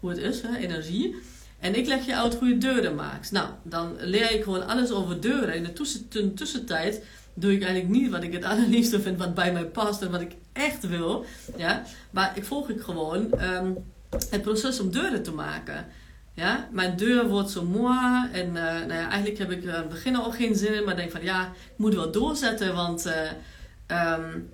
hoe 0.00 0.10
het 0.10 0.18
is, 0.18 0.40
hè, 0.42 0.56
energie. 0.56 1.16
En 1.60 1.74
ik 1.74 1.86
leg 1.86 2.06
je 2.06 2.16
uit 2.16 2.34
hoe 2.34 2.48
je 2.48 2.58
deuren 2.58 2.94
maakt. 2.94 3.32
Nou, 3.32 3.48
dan 3.62 3.96
leer 3.98 4.32
ik 4.32 4.42
gewoon 4.42 4.66
alles 4.66 4.90
over 4.90 5.20
deuren. 5.20 5.54
In 5.54 5.68
de 6.10 6.34
tussentijd 6.34 7.04
doe 7.34 7.52
ik 7.52 7.62
eigenlijk 7.62 8.00
niet 8.00 8.10
wat 8.10 8.22
ik 8.22 8.32
het 8.32 8.44
allerliefste 8.52 9.00
vind, 9.00 9.18
wat 9.18 9.34
bij 9.34 9.52
mij 9.52 9.66
past 9.66 10.02
en 10.02 10.10
wat 10.10 10.20
ik 10.20 10.32
echt 10.52 10.88
wil. 10.88 11.24
Ja? 11.56 11.82
Maar 12.10 12.32
ik 12.34 12.44
volg 12.44 12.68
ik 12.68 12.80
gewoon 12.80 13.42
um, 13.42 13.92
het 14.30 14.42
proces 14.42 14.80
om 14.80 14.90
deuren 14.90 15.22
te 15.22 15.32
maken. 15.32 15.86
Ja? 16.34 16.68
Mijn 16.72 16.96
deur 16.96 17.28
wordt 17.28 17.50
zo 17.50 17.64
mooi 17.64 18.28
en 18.32 18.46
uh, 18.46 18.54
nou 18.54 18.92
ja, 18.92 19.08
eigenlijk 19.08 19.38
heb 19.38 19.50
ik 19.50 19.68
aan 19.68 19.74
het 19.74 19.88
begin 19.88 20.16
al 20.16 20.30
geen 20.30 20.54
zin 20.54 20.74
in, 20.74 20.84
maar 20.84 20.96
denk 20.96 21.10
van 21.10 21.22
ja, 21.22 21.46
ik 21.46 21.78
moet 21.78 21.94
wel 21.94 22.10
doorzetten, 22.10 22.74
want 22.74 23.06
uh, 23.06 24.12
um, 24.12 24.48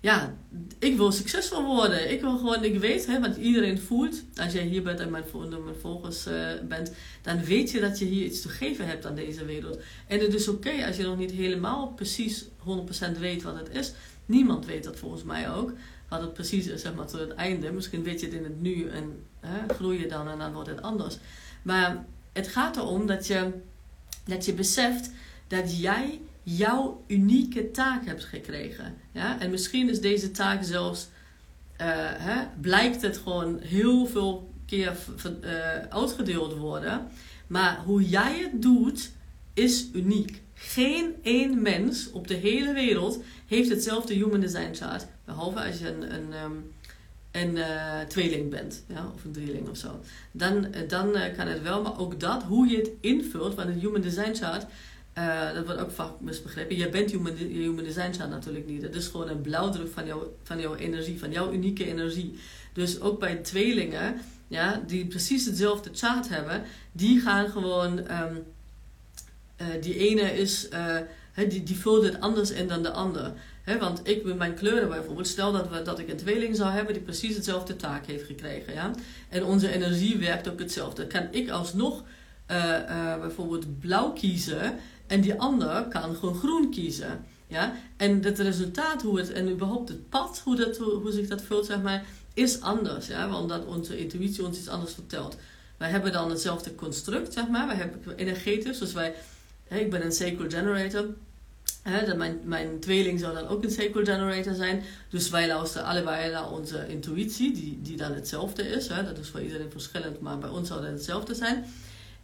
ja, 0.00 0.36
ik 0.78 0.96
wil 0.96 1.12
succesvol 1.12 1.64
worden. 1.64 2.10
Ik 2.10 2.20
wil 2.20 2.36
gewoon, 2.36 2.64
ik 2.64 2.78
weet, 2.78 3.06
hè, 3.06 3.20
want 3.20 3.36
iedereen 3.36 3.78
voelt, 3.78 4.22
als 4.36 4.52
jij 4.52 4.62
hier 4.62 4.82
bent 4.82 5.00
en 5.00 5.10
mijn, 5.10 5.24
mijn 5.48 5.80
volgers 5.80 6.26
bent, 6.68 6.92
dan 7.22 7.44
weet 7.44 7.70
je 7.70 7.80
dat 7.80 7.98
je 7.98 8.04
hier 8.04 8.24
iets 8.24 8.40
te 8.40 8.48
geven 8.48 8.86
hebt 8.86 9.06
aan 9.06 9.14
deze 9.14 9.44
wereld. 9.44 9.78
En 10.06 10.20
het 10.20 10.34
is 10.34 10.48
oké 10.48 10.86
als 10.86 10.96
je 10.96 11.02
nog 11.02 11.16
niet 11.16 11.30
helemaal 11.30 11.88
precies 11.88 12.44
100% 12.44 13.18
weet 13.18 13.42
wat 13.42 13.58
het 13.58 13.68
is. 13.72 13.92
Niemand 14.26 14.66
weet 14.66 14.84
dat 14.84 14.98
volgens 14.98 15.22
mij 15.22 15.50
ook. 15.50 15.72
Wat 16.08 16.20
het 16.20 16.34
precies 16.34 16.66
is, 16.66 16.82
zeg 16.82 16.94
maar, 16.94 17.06
tot 17.06 17.20
het 17.20 17.34
einde. 17.34 17.72
Misschien 17.72 18.02
weet 18.02 18.20
je 18.20 18.26
het 18.26 18.34
in 18.34 18.44
het 18.44 18.60
nu 18.60 18.88
en 18.88 19.24
hè, 19.40 19.74
groei 19.74 20.00
je 20.00 20.08
dan 20.08 20.28
en 20.28 20.38
dan 20.38 20.52
wordt 20.52 20.68
het 20.68 20.82
anders. 20.82 21.18
Maar 21.62 22.04
het 22.32 22.48
gaat 22.48 22.76
erom 22.76 23.06
dat 23.06 23.26
je, 23.26 23.50
dat 24.24 24.44
je 24.44 24.54
beseft 24.54 25.10
dat 25.46 25.80
jij 25.80 26.20
jouw 26.42 27.04
unieke 27.06 27.70
taak 27.70 28.06
hebt 28.06 28.24
gekregen. 28.24 28.94
Ja? 29.12 29.40
En 29.40 29.50
misschien 29.50 29.88
is 29.88 30.00
deze 30.00 30.30
taak 30.30 30.64
zelfs, 30.64 31.08
uh, 31.80 31.86
hè, 31.98 32.46
blijkt 32.60 33.02
het 33.02 33.16
gewoon 33.16 33.58
heel 33.58 34.06
veel 34.06 34.50
keer 34.66 34.96
uh, 35.44 35.50
uitgedeeld 35.88 36.56
worden. 36.56 37.08
Maar 37.46 37.82
hoe 37.84 38.08
jij 38.08 38.38
het 38.38 38.62
doet, 38.62 39.10
is 39.54 39.86
uniek. 39.92 40.42
Geen 40.54 41.14
één 41.22 41.62
mens 41.62 42.10
op 42.10 42.28
de 42.28 42.34
hele 42.34 42.72
wereld 42.72 43.22
heeft 43.46 43.68
hetzelfde 43.68 44.14
human 44.14 44.40
design 44.40 44.74
chart. 44.74 45.06
Behalve 45.26 45.64
als 45.64 45.78
je 45.78 45.88
een, 45.88 46.14
een, 46.14 46.32
um, 46.44 46.72
een 47.30 47.56
uh, 47.56 48.00
tweeling 48.00 48.50
bent, 48.50 48.84
ja, 48.86 49.10
of 49.14 49.24
een 49.24 49.32
drieling 49.32 49.68
of 49.68 49.76
zo. 49.76 50.00
Dan, 50.30 50.66
dan 50.88 51.12
kan 51.36 51.46
het 51.46 51.62
wel, 51.62 51.82
maar 51.82 51.98
ook 51.98 52.20
dat, 52.20 52.42
hoe 52.42 52.68
je 52.68 52.76
het 52.76 52.90
invult, 53.00 53.54
want 53.54 53.68
een 53.68 53.78
human 53.78 54.00
design 54.00 54.34
chart 54.34 54.66
dat 55.54 55.64
wordt 55.64 55.80
ook 55.80 55.90
vaak 55.90 56.20
misbegrepen. 56.20 56.76
Je 56.76 56.88
bent 56.88 57.10
human, 57.10 57.34
human 57.36 57.84
design 57.84 58.12
chart 58.12 58.30
natuurlijk 58.30 58.66
niet. 58.66 58.82
Het 58.82 58.94
is 58.94 59.06
gewoon 59.06 59.28
een 59.28 59.40
blauwdruk 59.40 59.92
van, 59.92 60.06
jou, 60.06 60.26
van 60.42 60.60
jouw 60.60 60.74
energie, 60.74 61.18
van 61.18 61.30
jouw 61.30 61.52
unieke 61.52 61.86
energie. 61.86 62.38
Dus 62.72 63.00
ook 63.00 63.20
bij 63.20 63.36
tweelingen, 63.36 64.20
ja, 64.48 64.82
die 64.86 65.06
precies 65.06 65.44
hetzelfde 65.44 65.90
chart 65.92 66.28
hebben, 66.28 66.62
die 66.92 67.20
gaan 67.20 67.48
gewoon. 67.48 67.98
Uh, 67.98 68.22
die 69.80 69.96
ene 69.98 70.32
is, 70.32 70.68
die, 71.48 71.62
die 71.62 71.76
vult 71.76 72.04
het 72.04 72.20
anders 72.20 72.50
in 72.50 72.68
dan 72.68 72.82
de 72.82 72.90
ander. 72.90 73.32
Want 73.74 74.00
ik 74.08 74.34
mijn 74.34 74.54
kleuren 74.54 74.88
bijvoorbeeld, 74.88 75.26
stel 75.26 75.52
dat, 75.52 75.68
we, 75.68 75.82
dat 75.82 75.98
ik 75.98 76.08
een 76.08 76.16
tweeling 76.16 76.56
zou 76.56 76.70
hebben 76.70 76.94
die 76.94 77.02
precies 77.02 77.34
hetzelfde 77.34 77.76
taak 77.76 78.06
heeft 78.06 78.24
gekregen. 78.24 78.72
Ja? 78.72 78.90
En 79.28 79.44
onze 79.44 79.72
energie 79.72 80.18
werkt 80.18 80.48
ook 80.48 80.58
hetzelfde. 80.58 81.06
Kan 81.06 81.28
ik 81.30 81.50
alsnog 81.50 82.02
bijvoorbeeld 83.20 83.80
blauw 83.80 84.12
kiezen 84.12 84.74
en 85.06 85.20
die 85.20 85.40
ander 85.40 85.84
kan 85.84 86.14
gewoon 86.14 86.34
groen 86.34 86.70
kiezen. 86.70 87.24
Ja? 87.46 87.74
En 87.96 88.22
het 88.22 88.38
resultaat, 88.38 89.02
hoe 89.02 89.18
het, 89.18 89.32
en 89.32 89.50
überhaupt 89.50 89.88
het 89.88 90.08
pad, 90.08 90.40
hoe, 90.44 90.56
dat, 90.56 90.76
hoe, 90.76 91.12
zich 91.12 91.28
dat 91.28 91.42
vult, 91.42 91.66
zeg 91.66 91.82
maar, 91.82 92.04
is 92.34 92.60
anders. 92.60 93.06
Ja? 93.06 93.38
Omdat 93.40 93.64
onze 93.64 93.98
intuïtie 93.98 94.44
ons 94.44 94.58
iets 94.58 94.68
anders 94.68 94.94
vertelt. 94.94 95.36
Wij 95.76 95.90
hebben 95.90 96.12
dan 96.12 96.30
hetzelfde 96.30 96.74
construct, 96.74 97.32
zeg 97.32 97.48
maar. 97.48 97.66
Wij 97.66 97.76
hebben 97.76 98.16
energetisch, 98.16 98.78
dus 98.78 98.92
wij, 98.92 99.14
ik 99.68 99.90
ben 99.90 100.04
een 100.04 100.12
sacral 100.12 100.50
generator. 100.50 101.06
Hè, 101.88 102.14
mijn, 102.14 102.40
mijn 102.44 102.80
tweeling 102.80 103.20
zou 103.20 103.34
dan 103.34 103.48
ook 103.48 103.64
een 103.64 103.70
sacral 103.70 104.04
generator 104.04 104.54
zijn. 104.54 104.82
Dus 105.10 105.30
wij 105.30 105.46
luisteren 105.46 105.86
allebei 105.86 106.32
naar 106.32 106.50
onze 106.50 106.88
intuïtie, 106.88 107.52
die, 107.52 107.78
die 107.82 107.96
dan 107.96 108.12
hetzelfde 108.12 108.62
is. 108.62 108.86
Dat 108.88 109.18
is 109.18 109.28
voor 109.28 109.42
iedereen 109.42 109.70
verschillend, 109.70 110.20
maar 110.20 110.38
bij 110.38 110.48
ons 110.48 110.68
zou 110.68 110.80
dat 110.80 110.90
hetzelfde 110.90 111.34
zijn. 111.34 111.64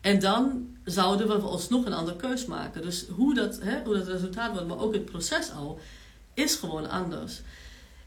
En 0.01 0.21
dan 0.21 0.69
zouden 0.85 1.27
we 1.27 1.35
alsnog 1.35 1.85
een 1.85 1.93
andere 1.93 2.17
keus 2.17 2.47
maken. 2.47 2.83
Dus 2.83 3.07
hoe 3.09 3.35
dat, 3.35 3.61
hoe 3.85 3.95
dat 3.95 4.07
resultaat 4.07 4.53
wordt, 4.53 4.67
maar 4.69 4.79
ook 4.79 4.93
het 4.93 5.05
proces 5.05 5.51
al, 5.51 5.79
is 6.35 6.55
gewoon 6.55 6.91
anders. 6.91 7.41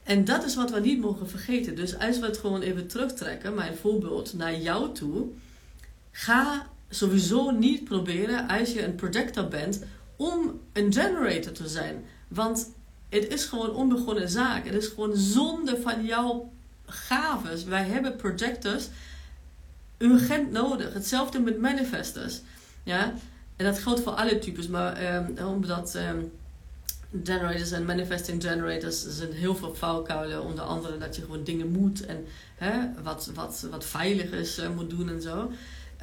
En 0.03 0.25
dat 0.25 0.45
is 0.45 0.55
wat 0.55 0.71
we 0.71 0.79
niet 0.79 0.99
mogen 0.99 1.29
vergeten. 1.29 1.75
Dus 1.75 1.99
als 1.99 2.19
we 2.19 2.25
het 2.25 2.37
gewoon 2.37 2.61
even 2.61 2.87
terugtrekken, 2.87 3.53
mijn 3.53 3.75
voorbeeld, 3.75 4.33
naar 4.33 4.59
jou 4.59 4.93
toe. 4.93 5.27
Ga 6.11 6.67
sowieso 6.89 7.51
niet 7.51 7.83
proberen, 7.83 8.47
als 8.47 8.73
je 8.73 8.83
een 8.83 8.95
projector 8.95 9.47
bent, 9.47 9.83
om 10.15 10.61
een 10.73 10.93
generator 10.93 11.51
te 11.51 11.67
zijn. 11.67 12.05
Want 12.27 12.69
het 13.09 13.27
is 13.27 13.45
gewoon 13.45 13.75
onbegonnen 13.75 14.29
zaak. 14.29 14.65
Het 14.65 14.73
is 14.73 14.87
gewoon 14.87 15.15
zonde 15.15 15.81
van 15.81 16.05
jouw 16.05 16.51
gaves. 16.85 17.63
Wij 17.63 17.83
hebben 17.83 18.15
projectors 18.15 18.87
urgent 19.97 20.51
nodig. 20.51 20.93
Hetzelfde 20.93 21.39
met 21.39 21.59
manifestors. 21.59 22.41
Ja? 22.83 23.13
En 23.55 23.65
dat 23.65 23.79
geldt 23.79 24.01
voor 24.01 24.11
alle 24.11 24.39
types, 24.39 24.67
maar 24.67 25.15
um, 25.15 25.37
omdat 25.45 25.95
um, 25.95 26.31
generators 27.23 27.71
en 27.71 27.85
manifesting 27.85 28.43
generators 28.43 29.05
er 29.05 29.11
zijn 29.11 29.31
heel 29.31 29.55
veel 29.55 29.75
valkuilen. 29.75 30.43
Onder 30.43 30.63
andere 30.63 30.97
dat 30.97 31.15
je 31.15 31.21
gewoon 31.21 31.43
dingen 31.43 31.71
moet 31.71 32.05
en 32.05 32.25
hè, 32.55 33.03
wat, 33.03 33.31
wat, 33.33 33.67
wat 33.71 33.85
veilig 33.85 34.31
is 34.31 34.59
uh, 34.59 34.69
moet 34.69 34.89
doen 34.89 35.09
en 35.09 35.21
zo. 35.21 35.51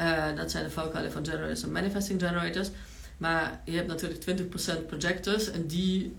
Uh, 0.01 0.37
dat 0.37 0.51
zijn 0.51 0.64
de 0.64 0.70
valkuilen 0.70 1.12
van 1.12 1.27
generators 1.27 1.62
en 1.62 1.72
manifesting 1.72 2.20
generators. 2.20 2.70
Maar 3.18 3.61
je 3.64 3.72
hebt 3.72 3.88
natuurlijk 3.88 4.42
20% 4.42 4.87
projectors 4.87 5.51
en 5.51 5.66
die 5.66 6.14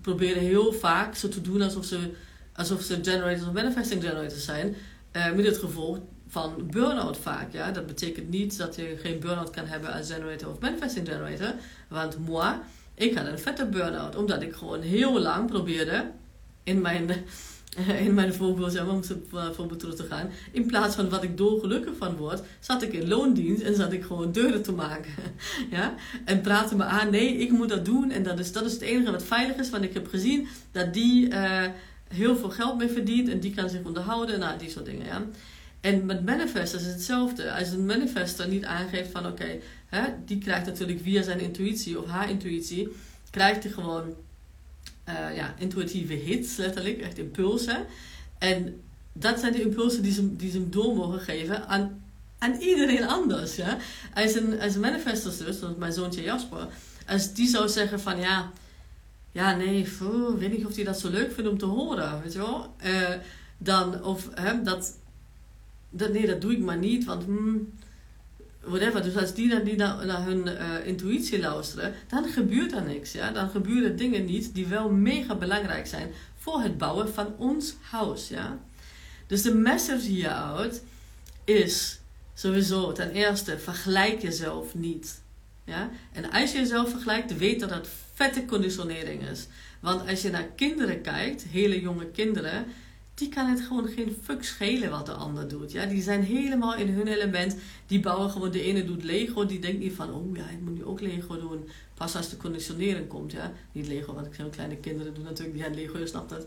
proberen 0.00 0.42
heel 0.42 0.72
vaak 0.72 1.14
zo 1.14 1.28
te 1.28 1.40
doen 1.40 1.62
alsof 1.62 1.84
ze, 1.84 2.10
alsof 2.52 2.82
ze 2.82 2.98
generators 3.02 3.46
of 3.46 3.52
manifesting 3.52 4.02
generators 4.02 4.44
zijn. 4.44 4.76
Uh, 5.12 5.32
met 5.32 5.46
het 5.46 5.58
gevolg 5.58 5.98
van 6.28 6.68
burn-out 6.70 7.16
vaak. 7.16 7.52
Ja? 7.52 7.70
Dat 7.70 7.86
betekent 7.86 8.30
niet 8.30 8.58
dat 8.58 8.76
je 8.76 8.96
geen 9.02 9.20
burn-out 9.20 9.50
kan 9.50 9.66
hebben 9.66 9.92
als 9.92 10.10
generator 10.10 10.50
of 10.50 10.58
manifesting 10.58 11.08
generator. 11.08 11.54
Want 11.88 12.18
moi, 12.18 12.54
ik 12.94 13.16
had 13.16 13.26
een 13.26 13.38
vette 13.38 13.66
burn-out. 13.66 14.16
Omdat 14.16 14.42
ik 14.42 14.54
gewoon 14.54 14.80
heel 14.80 15.20
lang 15.20 15.50
probeerde 15.50 16.10
in 16.62 16.80
mijn, 16.80 17.10
in 18.06 18.14
mijn 18.14 18.34
voorbeeld, 18.34 18.80
om 18.80 18.96
het 18.96 19.54
voorbeeld 19.54 19.78
terug 19.78 19.94
te 19.94 20.04
gaan. 20.04 20.30
In 20.52 20.66
plaats 20.66 20.94
van 20.96 21.08
wat 21.08 21.22
ik 21.22 21.36
dolgelukkig 21.36 21.96
van 21.96 22.16
word, 22.16 22.42
zat 22.60 22.82
ik 22.82 22.92
in 22.92 23.08
loondienst 23.08 23.62
en 23.62 23.74
zat 23.74 23.92
ik 23.92 24.04
gewoon 24.04 24.32
deuren 24.32 24.62
te 24.62 24.72
maken. 24.72 25.12
ja? 25.70 25.94
En 26.24 26.40
praatte 26.40 26.76
me 26.76 26.84
aan, 26.84 27.10
nee, 27.10 27.36
ik 27.36 27.50
moet 27.50 27.68
dat 27.68 27.84
doen. 27.84 28.10
En 28.10 28.22
dat 28.22 28.38
is, 28.38 28.52
dat 28.52 28.64
is 28.64 28.72
het 28.72 28.80
enige 28.80 29.10
wat 29.10 29.24
veilig 29.24 29.56
is. 29.56 29.70
Want 29.70 29.84
ik 29.84 29.94
heb 29.94 30.08
gezien 30.08 30.48
dat 30.72 30.94
die 30.94 31.30
uh, 31.30 31.62
heel 32.08 32.36
veel 32.36 32.50
geld 32.50 32.78
mee 32.78 32.88
verdient 32.88 33.28
en 33.28 33.40
die 33.40 33.54
kan 33.54 33.68
zich 33.68 33.84
onderhouden. 33.84 34.38
Nou, 34.38 34.58
die 34.58 34.70
soort 34.70 34.84
dingen, 34.84 35.06
ja. 35.06 35.22
En 35.80 36.06
met 36.06 36.24
manifestors 36.24 36.82
is 36.82 36.92
hetzelfde. 36.92 37.52
Als 37.52 37.70
een 37.70 37.86
manifestor 37.86 38.48
niet 38.48 38.64
aangeeft 38.64 39.10
van 39.10 39.26
oké, 39.26 39.60
okay, 39.90 40.14
die 40.24 40.38
krijgt 40.38 40.66
natuurlijk 40.66 41.00
via 41.02 41.22
zijn 41.22 41.40
intuïtie 41.40 41.98
of 41.98 42.06
haar 42.06 42.30
intuïtie, 42.30 42.88
krijgt 43.30 43.62
hij 43.62 43.72
gewoon 43.72 44.14
uh, 45.08 45.36
ja, 45.36 45.54
intuïtieve 45.58 46.12
hits, 46.12 46.56
letterlijk, 46.56 47.00
echt 47.00 47.18
impulsen. 47.18 47.86
En 48.38 48.80
dat 49.12 49.40
zijn 49.40 49.52
de 49.52 49.62
impulsen 49.62 50.02
die 50.02 50.12
ze, 50.12 50.36
die 50.36 50.50
ze 50.50 50.58
hem 50.58 50.70
door 50.70 50.94
mogen 50.94 51.20
geven 51.20 51.68
aan, 51.68 52.02
aan 52.38 52.54
iedereen 52.60 53.06
anders. 53.06 53.56
Ja? 53.56 53.78
Als 54.14 54.34
een, 54.34 54.60
als 54.60 54.74
een 54.74 54.80
dus, 55.04 55.58
zoals 55.58 55.76
mijn 55.78 55.92
zoontje 55.92 56.22
Jasper, 56.22 56.66
als 57.06 57.32
die 57.32 57.48
zou 57.48 57.68
zeggen 57.68 58.00
van 58.00 58.18
ja, 58.18 58.52
ja 59.32 59.56
nee, 59.56 59.88
weet 60.38 60.56
niet 60.56 60.66
of 60.66 60.74
hij 60.74 60.84
dat 60.84 61.00
zo 61.00 61.10
leuk 61.10 61.32
vindt 61.32 61.50
om 61.50 61.58
te 61.58 61.64
horen, 61.64 62.22
weet 62.22 62.32
je 62.32 62.38
wel. 62.38 62.74
Uh, 62.84 63.08
dan, 63.58 64.04
of 64.04 64.28
hè, 64.34 64.62
dat 64.62 64.94
dat, 65.96 66.12
nee, 66.12 66.26
dat 66.26 66.40
doe 66.40 66.52
ik 66.52 66.58
maar 66.58 66.78
niet, 66.78 67.04
want 67.04 67.24
hmm, 67.24 67.72
whatever. 68.66 69.02
Dus 69.02 69.16
als 69.16 69.34
die, 69.34 69.48
naar, 69.48 69.64
die 69.64 69.76
naar, 69.76 70.24
hun 70.24 70.46
uh, 70.46 70.86
intuïtie 70.86 71.40
luisteren, 71.40 71.94
dan 72.08 72.24
gebeurt 72.24 72.72
er 72.72 72.82
niks. 72.82 73.12
Ja? 73.12 73.30
Dan 73.30 73.50
gebeuren 73.50 73.96
dingen 73.96 74.24
niet 74.24 74.54
die 74.54 74.66
wel 74.66 74.90
mega 74.90 75.34
belangrijk 75.34 75.86
zijn 75.86 76.12
voor 76.38 76.60
het 76.60 76.78
bouwen 76.78 77.14
van 77.14 77.34
ons 77.36 77.74
huis. 77.80 78.28
Ja? 78.28 78.58
Dus 79.26 79.42
de 79.42 79.54
message 79.54 80.06
hieruit 80.06 80.82
is 81.44 82.00
sowieso 82.34 82.92
ten 82.92 83.10
eerste, 83.10 83.58
vergelijk 83.58 84.22
jezelf 84.22 84.74
niet. 84.74 85.22
Ja? 85.64 85.90
En 86.12 86.30
als 86.30 86.52
je 86.52 86.58
jezelf 86.58 86.90
vergelijkt, 86.90 87.36
weet 87.36 87.60
dat 87.60 87.68
dat 87.68 87.88
vette 88.14 88.44
conditionering 88.44 89.28
is. 89.28 89.46
Want 89.80 90.08
als 90.08 90.22
je 90.22 90.30
naar 90.30 90.48
kinderen 90.56 91.00
kijkt, 91.00 91.42
hele 91.50 91.80
jonge 91.80 92.06
kinderen, 92.06 92.66
die 93.14 93.28
kan 93.28 93.46
het 93.46 93.60
gewoon 93.60 93.88
geen 93.88 94.16
fuck 94.22 94.44
schelen 94.44 94.90
wat 94.90 95.06
de 95.06 95.12
ander 95.12 95.48
doet. 95.48 95.72
Ja? 95.72 95.86
Die 95.86 96.02
zijn 96.02 96.22
helemaal 96.22 96.76
in 96.76 96.88
hun 96.88 97.06
element. 97.06 97.56
Die 97.86 98.00
bouwen 98.00 98.30
gewoon, 98.30 98.50
de 98.50 98.62
ene 98.62 98.84
doet 98.84 99.02
Lego, 99.02 99.46
die 99.46 99.58
denkt 99.58 99.78
niet 99.78 99.92
van, 99.92 100.12
oh 100.12 100.36
ja, 100.36 100.48
ik 100.48 100.60
moet 100.60 100.74
nu 100.74 100.84
ook 100.84 101.00
Lego 101.00 101.38
doen. 101.38 101.68
Pas 101.94 102.16
als 102.16 102.30
de 102.30 102.36
conditionering 102.36 103.08
komt, 103.08 103.32
ja. 103.32 103.52
Niet 103.72 103.86
Lego, 103.86 104.14
want 104.14 104.26
ik 104.26 104.34
zijn 104.34 104.50
kleine 104.50 104.76
kinderen 104.76 105.14
doen 105.14 105.24
natuurlijk, 105.24 105.56
die 105.56 105.64
gaan 105.64 105.74
Lego, 105.74 105.98
je 105.98 106.06
snapt 106.06 106.30
het. 106.30 106.46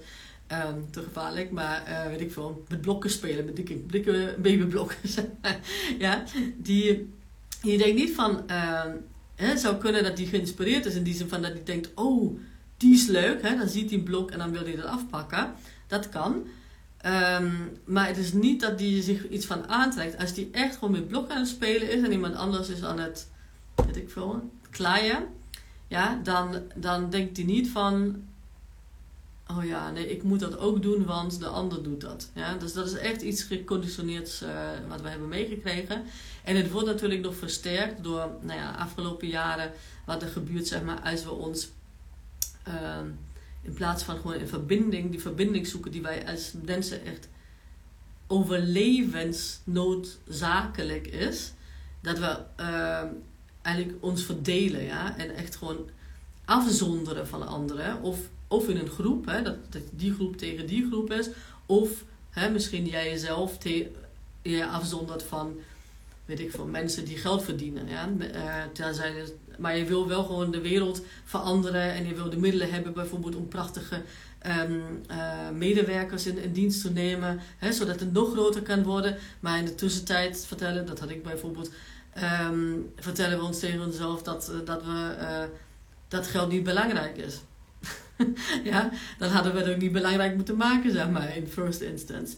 Um, 0.52 0.92
te 0.92 1.02
gevaarlijk, 1.02 1.52
maar 1.52 1.84
uh, 1.88 2.08
weet 2.08 2.22
ik 2.22 2.32
veel, 2.32 2.64
met 2.68 2.82
blokken 2.82 3.10
spelen, 3.10 3.46
met 3.46 3.56
dikke, 3.56 4.36
babyblokken. 4.42 4.98
ja, 6.00 6.24
die, 6.58 7.10
die 7.62 7.78
denkt 7.78 7.96
niet 7.96 8.16
van, 8.16 8.44
uh, 8.50 8.84
het 9.36 9.60
zou 9.60 9.76
kunnen 9.76 10.04
dat 10.04 10.18
die 10.18 10.28
geïnspireerd 10.28 10.86
is 10.86 10.96
in 10.96 11.04
die 11.04 11.16
zin 11.16 11.28
van 11.28 11.42
dat 11.42 11.52
hij 11.52 11.64
denkt, 11.64 11.92
oh, 11.96 12.40
die 12.78 12.94
is 12.94 13.06
leuk, 13.06 13.42
hè? 13.42 13.58
dan 13.58 13.68
ziet 13.68 13.90
hij 13.90 13.98
een 13.98 14.04
blok 14.04 14.32
en 14.32 14.38
dan 14.38 14.52
wil 14.52 14.64
hij 14.64 14.76
dat 14.76 14.86
afpakken. 14.86 15.54
Dat 15.88 16.10
kan. 16.10 16.48
Um, 17.08 17.78
maar 17.86 18.08
het 18.08 18.18
is 18.18 18.34
niet 18.34 18.62
dat 18.62 18.78
die 18.78 19.02
zich 19.02 19.30
iets 19.30 19.46
van 19.46 19.68
aantrekt. 19.68 20.18
Als 20.18 20.34
die 20.34 20.50
echt 20.52 20.74
gewoon 20.74 20.92
met 20.92 21.08
blok 21.08 21.30
aan 21.30 21.38
het 21.40 21.48
spelen 21.48 21.92
is 21.92 22.04
en 22.04 22.12
iemand 22.12 22.36
anders 22.36 22.70
is 22.70 22.84
aan 22.84 23.00
het, 23.00 23.28
weet 23.86 23.98
ik 23.98 24.10
veel, 24.10 24.52
klaaien, 24.70 25.28
ja, 25.88 26.20
dan, 26.24 26.62
dan 26.76 27.10
denkt 27.10 27.38
hij 27.38 27.46
niet 27.46 27.70
van, 27.70 28.24
oh 29.48 29.66
ja, 29.66 29.92
nee, 29.92 30.10
ik 30.10 30.24
moet 30.24 30.40
dat 30.40 30.58
ook 30.58 30.82
doen, 30.82 31.06
want 31.06 31.40
de 31.40 31.48
ander 31.48 31.84
doet 31.84 32.02
dat. 32.02 32.30
Ja, 32.34 32.58
dus 32.58 32.74
dat 32.74 32.86
is 32.86 32.94
echt 32.94 33.22
iets 33.22 33.44
geconditioneerd 33.44 34.42
uh, 34.44 34.50
wat 34.90 35.02
we 35.02 35.10
hebben 35.10 35.28
meegekregen. 35.28 36.04
En 36.44 36.56
het 36.56 36.72
wordt 36.72 36.88
natuurlijk 36.88 37.22
nog 37.22 37.36
versterkt 37.36 38.04
door, 38.04 38.30
nou 38.42 38.60
ja, 38.60 38.72
afgelopen 38.72 39.28
jaren 39.28 39.72
wat 40.06 40.22
er 40.22 40.30
gebeurt, 40.30 40.68
zeg 40.68 40.84
maar, 40.84 41.00
als 41.00 41.24
we 41.24 41.32
ons. 41.32 41.70
Uh, 42.68 42.74
in 43.68 43.74
plaats 43.74 44.04
van 44.04 44.16
gewoon 44.16 44.40
een 44.40 44.48
verbinding, 44.48 45.12
die 45.12 45.22
verbinding 45.22 45.68
zoeken 45.68 45.92
die 45.92 46.02
wij 46.02 46.28
als 46.28 46.54
mensen 46.66 47.06
echt 47.06 47.28
overlevensnoodzakelijk 48.28 51.08
is. 51.08 51.54
Dat 52.02 52.20
we 52.20 52.40
uh, 52.60 53.04
eigenlijk 53.62 54.04
ons 54.04 54.24
verdelen 54.24 54.84
ja? 54.84 55.18
en 55.18 55.36
echt 55.36 55.56
gewoon 55.56 55.90
afzonderen 56.46 57.28
van 57.28 57.48
anderen. 57.48 58.02
Of, 58.02 58.20
of 58.48 58.70
in 58.70 58.78
een 58.78 58.90
groep, 58.90 59.26
hè? 59.26 59.42
Dat, 59.42 59.58
die 59.92 60.14
groep 60.14 60.38
tegen 60.38 60.68
die 60.68 60.88
groep 60.88 61.12
is. 61.12 61.30
Of 61.66 62.04
hè, 62.30 62.50
misschien 62.50 62.86
jij 62.86 63.10
jezelf 63.10 63.58
je 64.42 64.66
afzondert 64.66 65.24
van 65.24 65.56
weet 66.26 66.40
ik 66.40 66.52
van 66.52 66.72
mensen 66.72 67.06
die 67.06 67.18
geld 67.18 67.44
verdienen. 67.44 67.88
Ja? 67.88 68.10
Uh, 68.20 68.64
maar 69.58 69.78
je 69.78 69.86
wil 69.86 70.08
wel 70.08 70.24
gewoon 70.24 70.52
de 70.52 70.62
wereld 70.62 71.02
veranderen 71.24 71.94
en 71.94 72.08
je 72.08 72.14
wil 72.14 72.30
de 72.30 72.38
middelen 72.38 72.72
hebben 72.72 72.94
bijvoorbeeld 72.94 73.36
om 73.36 73.48
prachtige 73.48 74.02
um, 74.46 75.02
uh, 75.12 75.50
medewerkers 75.54 76.26
in, 76.26 76.52
dienst 76.52 76.82
te 76.82 76.92
nemen, 76.92 77.40
hè, 77.58 77.72
zodat 77.72 78.00
het 78.00 78.14
nog 78.14 78.32
groter 78.32 78.62
kan 78.62 78.84
worden. 78.84 79.18
Maar 79.40 79.58
in 79.58 79.66
de 79.66 79.76
tussentijd 79.76 80.46
vertellen, 80.48 80.86
dat 80.86 81.00
had 81.00 81.10
ik 81.10 81.24
bijvoorbeeld, 81.24 81.72
um, 82.50 82.92
vertellen 82.96 83.38
we 83.38 83.46
ons 83.46 83.60
tegen 83.60 83.86
onszelf 83.86 84.24
dat, 84.24 84.52
uh, 84.52 84.66
dat, 84.66 84.84
we, 84.84 85.16
uh, 85.20 85.44
dat 86.08 86.28
geld 86.28 86.52
niet 86.52 86.64
belangrijk 86.64 87.18
is. 87.18 87.42
ja, 88.72 88.90
dan 89.18 89.30
hadden 89.30 89.54
we 89.54 89.60
het 89.60 89.70
ook 89.70 89.82
niet 89.82 89.92
belangrijk 89.92 90.36
moeten 90.36 90.58
maken, 90.58 90.92
zeg 90.92 91.10
maar, 91.10 91.36
in 91.36 91.48
first 91.48 91.82
instance. 91.82 92.36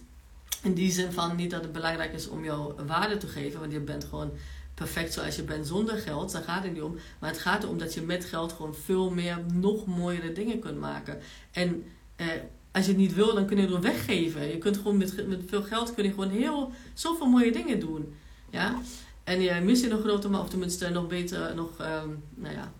In 0.64 0.74
die 0.74 0.92
zin 0.92 1.12
van 1.12 1.36
niet 1.36 1.52
dat 1.52 1.62
het 1.62 1.72
belangrijk 1.72 2.14
is 2.14 2.28
om 2.28 2.44
jou 2.44 2.74
waarde 2.88 3.18
te 3.18 3.28
geven, 3.28 3.60
want 3.60 3.72
je 3.72 3.80
bent 3.80 4.04
gewoon 4.04 4.32
perfect 4.80 5.14
zoals 5.14 5.36
je 5.36 5.44
bent 5.44 5.68
zonder 5.68 5.98
geld. 5.98 6.32
Daar 6.32 6.44
gaat 6.44 6.64
het 6.64 6.74
niet 6.74 6.82
om. 6.82 6.98
Maar 7.20 7.30
het 7.30 7.40
gaat 7.40 7.64
erom 7.64 7.78
dat 7.78 7.94
je 7.94 8.02
met 8.02 8.26
geld 8.26 8.52
gewoon 8.52 8.76
veel 8.76 9.10
meer, 9.10 9.38
nog 9.54 9.86
mooiere 9.86 10.32
dingen 10.32 10.60
kunt 10.60 10.80
maken. 10.80 11.20
En 11.52 11.84
eh, 12.16 12.28
als 12.72 12.86
je 12.86 12.92
het 12.92 13.00
niet 13.00 13.14
wil, 13.14 13.34
dan 13.34 13.46
kun 13.46 13.56
je 13.56 13.62
het 13.62 13.72
gewoon 13.72 13.92
weggeven. 13.92 14.48
Je 14.48 14.58
kunt 14.58 14.78
gewoon 14.78 14.98
met, 14.98 15.28
met 15.28 15.42
veel 15.48 15.64
geld 15.64 15.94
kun 15.94 16.04
je 16.04 16.10
gewoon 16.10 16.30
heel, 16.30 16.72
zoveel 16.94 17.28
mooie 17.28 17.52
dingen 17.52 17.80
doen. 17.80 18.14
Ja? 18.50 18.82
En 19.24 19.42
je 19.42 19.62
mist 19.64 19.84
je 19.84 19.90
nog 19.90 20.02
groter, 20.02 20.30
maar 20.30 20.42
of 20.42 20.50
tenminste 20.50 20.90
nog 20.90 21.08
beter, 21.08 21.56
nog, 21.56 21.70
um, 21.80 22.24
nou 22.36 22.56
ja, 22.56 22.72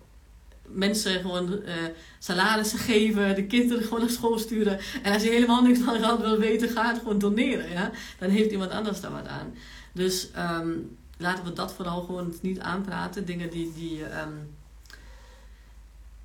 mensen 0.66 1.20
gewoon 1.20 1.52
uh, 1.52 1.72
salarissen 2.18 2.78
geven, 2.78 3.34
de 3.34 3.46
kinderen 3.46 3.82
gewoon 3.82 4.00
naar 4.00 4.10
school 4.10 4.38
sturen. 4.38 4.78
En 5.02 5.12
als 5.12 5.22
je 5.22 5.30
helemaal 5.30 5.62
niks 5.62 5.78
van 5.78 5.98
geld 5.98 6.20
wil 6.20 6.38
weten, 6.38 6.68
ga 6.68 6.88
het 6.88 6.98
gewoon 6.98 7.18
doneren. 7.18 7.70
Ja? 7.70 7.90
Dan 8.18 8.30
heeft 8.30 8.50
iemand 8.50 8.70
anders 8.70 9.00
daar 9.00 9.12
wat 9.12 9.26
aan. 9.26 9.54
Dus 9.92 10.28
um, 10.60 10.98
laten 11.20 11.44
we 11.44 11.52
dat 11.52 11.72
vooral 11.72 12.02
gewoon 12.02 12.34
niet 12.42 12.60
aanpraten. 12.60 13.26
Dingen 13.26 13.50
die. 13.50 13.72
die 13.72 14.20
um, 14.20 14.58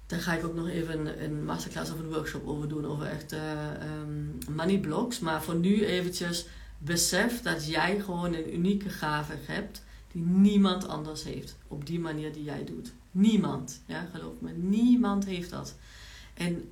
daar 0.05 0.19
ga 0.19 0.33
ik 0.33 0.45
ook 0.45 0.55
nog 0.55 0.67
even 0.67 1.23
een 1.23 1.45
masterclass 1.45 1.91
of 1.91 1.99
een 1.99 2.09
workshop 2.09 2.47
over 2.47 2.67
doen. 2.67 2.85
Over 2.85 3.05
echt 3.05 3.33
uh, 3.33 3.39
money 4.49 4.77
blocks. 4.77 5.19
Maar 5.19 5.43
voor 5.43 5.55
nu 5.55 5.85
eventjes 5.85 6.47
besef 6.77 7.41
dat 7.41 7.67
jij 7.67 7.99
gewoon 7.99 8.33
een 8.33 8.55
unieke 8.55 8.89
gave 8.89 9.33
hebt. 9.45 9.83
Die 10.11 10.21
niemand 10.21 10.87
anders 10.87 11.23
heeft. 11.23 11.55
Op 11.67 11.85
die 11.85 11.99
manier 11.99 12.33
die 12.33 12.43
jij 12.43 12.63
doet. 12.63 12.93
Niemand. 13.11 13.81
Ja, 13.85 14.07
geloof 14.13 14.33
me. 14.39 14.51
Niemand 14.51 15.25
heeft 15.25 15.49
dat. 15.49 15.75
En 16.33 16.69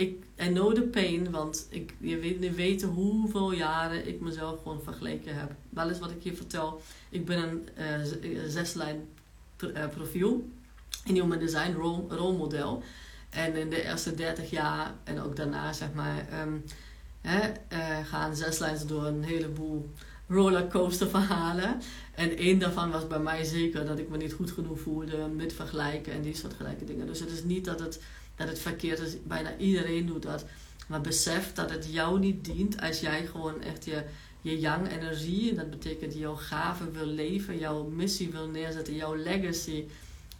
ik, 0.00 0.24
I 0.42 0.48
know 0.48 0.74
the 0.74 0.82
pain, 0.82 1.30
want 1.30 1.66
ik, 1.70 1.94
je 1.98 2.18
weet 2.18 2.40
niet 2.40 2.54
weten 2.54 2.88
hoeveel 2.88 3.52
jaren 3.52 4.08
ik 4.08 4.20
mezelf 4.20 4.62
gewoon 4.62 4.82
vergeleken 4.82 5.38
heb. 5.38 5.52
Wel 5.68 5.88
eens 5.88 5.98
wat 5.98 6.10
ik 6.10 6.22
je 6.22 6.34
vertel. 6.34 6.82
Ik 7.08 7.24
ben 7.24 7.38
een 7.38 7.68
uh, 8.22 8.48
zeslijn 8.48 9.08
uh, 9.58 9.88
profiel 9.88 10.48
in 11.04 11.14
Human 11.14 11.38
Design 11.38 11.72
rol, 11.72 12.06
rolmodel. 12.08 12.82
En 13.30 13.56
in 13.56 13.70
de 13.70 13.84
eerste 13.84 14.14
30 14.14 14.50
jaar 14.50 14.94
en 15.04 15.20
ook 15.20 15.36
daarna, 15.36 15.72
zeg 15.72 15.92
maar, 15.92 16.26
um, 16.42 16.64
hè, 17.20 17.48
uh, 17.48 18.06
gaan 18.06 18.36
zeslijns 18.36 18.86
door 18.86 19.04
een 19.04 19.22
heleboel 19.22 19.90
rollercoaster 20.28 21.08
verhalen. 21.08 21.80
En 22.14 22.36
één 22.36 22.58
daarvan 22.58 22.90
was 22.90 23.06
bij 23.06 23.18
mij 23.18 23.44
zeker 23.44 23.86
dat 23.86 23.98
ik 23.98 24.08
me 24.08 24.16
niet 24.16 24.32
goed 24.32 24.50
genoeg 24.50 24.80
voelde 24.80 25.28
met 25.36 25.52
vergelijken 25.52 26.12
en 26.12 26.22
die 26.22 26.36
soort 26.36 26.54
gelijke 26.54 26.84
dingen. 26.84 27.06
Dus 27.06 27.20
het 27.20 27.30
is 27.30 27.44
niet 27.44 27.64
dat 27.64 27.80
het, 27.80 28.00
dat 28.40 28.48
het 28.48 28.58
verkeerd 28.58 28.98
is, 28.98 29.22
bijna 29.22 29.56
iedereen 29.56 30.06
doet 30.06 30.22
dat. 30.22 30.44
Maar 30.88 31.00
besef 31.00 31.52
dat 31.52 31.70
het 31.70 31.86
jou 31.90 32.18
niet 32.18 32.44
dient 32.44 32.80
als 32.80 33.00
jij 33.00 33.26
gewoon 33.26 33.62
echt 33.62 33.84
je, 33.84 34.04
je 34.40 34.60
young 34.60 34.90
energie, 34.90 35.50
en 35.50 35.56
dat 35.56 35.70
betekent 35.70 36.14
jouw 36.14 36.34
gaven 36.34 36.92
wil 36.92 37.06
leven, 37.06 37.58
jouw 37.58 37.84
missie 37.84 38.30
wil 38.30 38.48
neerzetten, 38.48 38.94
jouw 38.94 39.16
legacy 39.16 39.84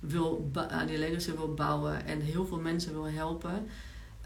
wil, 0.01 0.51
aan 0.53 0.87
die 0.87 0.99
legacy 0.99 1.33
wil 1.33 1.55
bouwen 1.55 2.07
en 2.07 2.21
heel 2.21 2.47
veel 2.47 2.61
mensen 2.61 2.93
wil 2.93 3.09
helpen. 3.09 3.67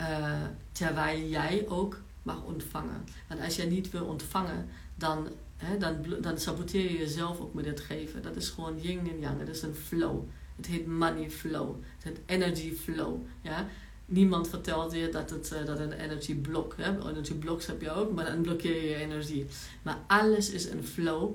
Uh, 0.00 0.42
terwijl 0.72 1.28
jij 1.28 1.64
ook 1.68 2.00
mag 2.22 2.42
ontvangen. 2.44 3.04
En 3.28 3.40
als 3.40 3.56
jij 3.56 3.66
niet 3.66 3.90
wil 3.90 4.04
ontvangen, 4.04 4.68
dan, 4.94 5.28
hè, 5.56 5.78
dan, 5.78 5.96
dan 6.20 6.38
saboteer 6.38 6.90
je 6.90 6.98
jezelf 6.98 7.40
ook 7.40 7.54
met 7.54 7.64
het 7.66 7.80
geven. 7.80 8.22
Dat 8.22 8.36
is 8.36 8.48
gewoon 8.48 8.80
yin 8.80 8.98
en 8.98 9.20
yang. 9.20 9.38
Het 9.38 9.48
is 9.48 9.62
een 9.62 9.74
flow. 9.74 10.24
Het 10.56 10.66
heet 10.66 10.86
money 10.86 11.30
flow. 11.30 11.74
Het 11.98 12.04
heet 12.04 12.18
energy 12.26 12.74
flow. 12.74 13.16
Ja? 13.40 13.66
Niemand 14.06 14.48
vertelt 14.48 14.92
je 14.92 15.08
dat 15.08 15.30
het 15.30 15.52
uh, 15.52 15.66
dat 15.66 15.78
een 15.78 15.92
energy 15.92 16.34
block 16.34 16.74
hè? 16.76 17.08
Energy 17.08 17.34
blocks 17.34 17.66
heb 17.66 17.80
je 17.80 17.90
ook, 17.90 18.12
maar 18.12 18.24
dan 18.24 18.42
blokkeer 18.42 18.74
je 18.74 18.88
je 18.88 18.94
energie. 18.94 19.46
Maar 19.82 19.98
alles 20.06 20.50
is 20.50 20.68
een 20.68 20.84
flow. 20.84 21.32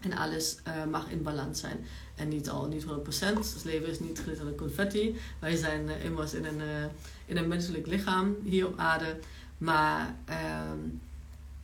En 0.00 0.12
alles 0.12 0.56
uh, 0.68 0.84
mag 0.90 1.10
in 1.10 1.22
balans 1.22 1.60
zijn. 1.60 1.86
En 2.14 2.28
niet 2.28 2.48
al, 2.50 2.66
niet 2.66 2.84
100%. 2.84 2.88
Het 2.88 3.64
leven 3.64 3.88
is 3.88 4.00
niet 4.00 4.18
glitter 4.18 4.54
confetti. 4.54 5.16
Wij 5.38 5.56
zijn 5.56 5.88
uh, 5.88 6.04
immers 6.04 6.34
in 6.34 6.44
een, 6.44 6.60
in 7.26 7.36
een 7.36 7.48
menselijk 7.48 7.86
lichaam 7.86 8.36
hier 8.44 8.66
op 8.66 8.78
aarde. 8.78 9.18
Maar 9.58 10.16
um, 10.72 11.00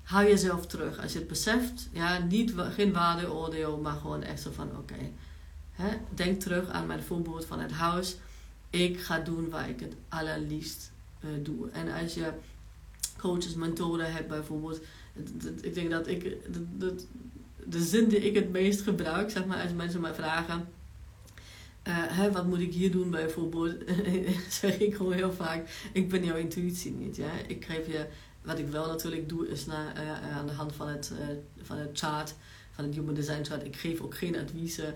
hou 0.03 0.29
jezelf 0.29 0.67
terug. 0.67 1.03
Als 1.03 1.13
je 1.13 1.19
het 1.19 1.29
beseft, 1.29 1.89
ja, 1.93 2.19
niet, 2.19 2.55
geen 2.75 2.93
waardeoordeel, 2.93 3.79
maar 3.79 3.97
gewoon 3.97 4.23
echt 4.23 4.41
zo 4.41 4.51
van: 4.53 4.71
oké, 4.79 5.11
denk 6.15 6.41
terug 6.41 6.69
aan 6.69 6.87
mijn 6.87 7.03
voorbeeld 7.03 7.45
van 7.45 7.61
het 7.61 7.73
huis. 7.73 8.17
Ik 8.71 9.01
ga 9.01 9.19
doen 9.19 9.51
waar 9.51 9.69
ik 9.69 9.81
het 9.81 9.95
allerliefst 10.09 10.93
uh, 11.25 11.31
doe. 11.43 11.71
En 11.71 11.93
als 12.03 12.15
je 12.15 12.33
coaches, 13.19 13.55
mentoren 13.55 14.13
hebt 14.13 14.29
bijvoorbeeld, 14.29 14.81
ik 15.61 15.75
denk 15.75 15.91
dat 15.91 16.07
ik 16.07 16.37
de, 17.65 17.83
zin 17.83 18.09
die 18.09 18.19
ik 18.19 18.35
het 18.35 18.51
meest 18.51 18.81
gebruik, 18.81 19.31
zeg 19.31 19.47
maar, 19.47 19.63
als 19.63 19.73
mensen 19.73 20.01
mij 20.01 20.15
vragen. 20.15 20.69
Uh, 21.89 21.95
hè, 21.97 22.33
wat 22.33 22.47
moet 22.47 22.61
ik 22.61 22.73
hier 22.73 22.91
doen 22.91 23.11
bijvoorbeeld? 23.11 23.75
zeg 24.49 24.79
ik 24.79 24.95
gewoon 24.95 25.13
heel 25.13 25.33
vaak: 25.33 25.89
ik 25.93 26.09
ben 26.09 26.25
jouw 26.25 26.37
intuïtie 26.37 26.93
niet. 26.93 27.17
Ja? 27.17 27.31
Ik 27.47 27.65
geef 27.65 27.87
je 27.87 28.07
wat 28.43 28.59
ik 28.59 28.69
wel 28.69 28.87
natuurlijk 28.87 29.29
doe, 29.29 29.49
is 29.49 29.67
na, 29.67 29.93
uh, 29.97 30.37
aan 30.37 30.47
de 30.47 30.53
hand 30.53 30.75
van 30.75 30.89
het, 30.89 31.13
uh, 31.13 31.27
van 31.63 31.77
het 31.77 31.99
chart, 31.99 32.35
van 32.71 32.85
het 32.85 32.95
Human 32.95 33.15
Design 33.15 33.45
chart. 33.45 33.65
Ik 33.65 33.77
geef 33.77 34.01
ook 34.01 34.17
geen 34.17 34.37
adviezen 34.37 34.95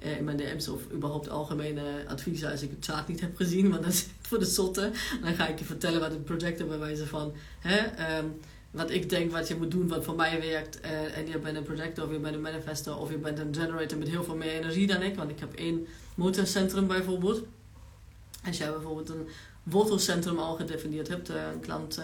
in 0.00 0.24
mijn 0.24 0.36
DM's 0.36 0.68
of 0.68 0.80
überhaupt 0.92 1.28
algemene 1.28 1.82
adviezen 2.08 2.50
als 2.50 2.62
ik 2.62 2.70
het 2.70 2.84
chart 2.84 3.08
niet 3.08 3.20
heb 3.20 3.36
gezien, 3.36 3.70
want 3.70 3.82
dat 3.82 3.92
is 3.92 4.06
voor 4.20 4.38
de 4.38 4.44
zotte. 4.44 4.90
Dan 5.22 5.34
ga 5.34 5.48
ik 5.48 5.58
je 5.58 5.64
vertellen 5.64 6.00
wat 6.00 6.10
het 6.10 6.24
projector 6.24 6.66
bij 6.66 6.78
wijze 6.78 7.06
van. 7.06 7.32
Hè, 7.58 8.18
um, 8.18 8.40
wat 8.70 8.90
ik 8.90 9.10
denk 9.10 9.32
wat 9.32 9.48
je 9.48 9.56
moet 9.56 9.70
doen, 9.70 9.88
wat 9.88 10.04
voor 10.04 10.14
mij 10.14 10.40
werkt. 10.40 10.80
en 10.80 11.26
je 11.26 11.38
bent 11.38 11.56
een 11.56 11.62
projector 11.62 12.04
of 12.04 12.12
je 12.12 12.18
bent 12.18 12.34
een 12.34 12.40
manifestor 12.40 12.98
of 12.98 13.10
je 13.10 13.18
bent 13.18 13.38
een 13.38 13.54
generator 13.54 13.98
met 13.98 14.08
heel 14.08 14.24
veel 14.24 14.36
meer 14.36 14.52
energie 14.52 14.86
dan 14.86 15.02
ik. 15.02 15.16
Want 15.16 15.30
ik 15.30 15.40
heb 15.40 15.54
één 15.54 15.86
motorcentrum 16.14 16.86
bijvoorbeeld. 16.86 17.42
Als 18.46 18.58
jij 18.58 18.70
bijvoorbeeld 18.70 19.08
een 19.08 19.28
wortelcentrum 19.62 20.38
al 20.38 20.54
gedefinieerd 20.56 21.08
hebt, 21.08 21.28
een 21.28 21.60
klant 21.60 22.00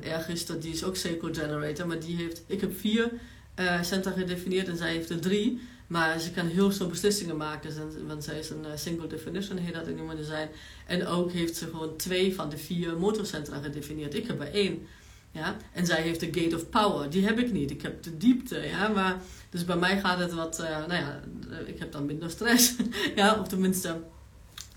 ergens, 0.00 0.46
dat 0.46 0.62
die 0.62 0.72
is 0.72 0.84
ook 0.84 0.96
Seco 0.96 1.28
Generator, 1.32 1.86
maar 1.86 2.00
die 2.00 2.16
heeft, 2.16 2.42
ik 2.46 2.60
heb 2.60 2.78
vier 2.78 3.12
uh, 3.60 3.82
centra 3.82 4.10
gedefinieerd 4.10 4.68
en 4.68 4.76
zij 4.76 4.90
heeft 4.90 5.10
er 5.10 5.20
drie. 5.20 5.60
Maar 5.86 6.20
ze 6.20 6.30
kan 6.30 6.46
heel 6.46 6.70
snel 6.70 6.88
beslissingen 6.88 7.36
maken, 7.36 8.06
want 8.06 8.24
zij 8.24 8.38
is 8.38 8.50
een 8.50 8.64
uh, 8.64 8.70
single 8.74 9.06
definition, 9.06 9.58
heet 9.58 9.74
dat 9.74 9.86
in 9.86 9.96
human 9.96 10.16
design. 10.16 10.48
En 10.86 11.06
ook 11.06 11.32
heeft 11.32 11.56
ze 11.56 11.66
gewoon 11.66 11.96
twee 11.96 12.34
van 12.34 12.48
de 12.48 12.58
vier 12.58 12.98
motorcentra 12.98 13.60
gedefinieerd. 13.60 14.14
Ik 14.14 14.26
heb 14.26 14.40
er 14.40 14.52
één. 14.52 14.86
Ja? 15.30 15.56
En 15.72 15.86
zij 15.86 16.02
heeft 16.02 16.20
de 16.20 16.40
gate 16.40 16.56
of 16.56 16.68
power, 16.68 17.10
die 17.10 17.26
heb 17.26 17.38
ik 17.38 17.52
niet. 17.52 17.70
Ik 17.70 17.82
heb 17.82 18.02
de 18.02 18.16
diepte, 18.16 18.58
ja, 18.58 18.88
maar 18.88 19.20
dus 19.50 19.64
bij 19.64 19.76
mij 19.76 20.00
gaat 20.00 20.18
het 20.18 20.32
wat, 20.32 20.58
nou 20.58 20.94
ja, 20.94 21.20
ik 21.66 21.78
heb 21.78 21.92
dan 21.92 22.06
minder 22.06 22.30
stress. 22.30 22.74
ja, 23.16 23.40
of 23.40 23.48
tenminste, 23.48 24.02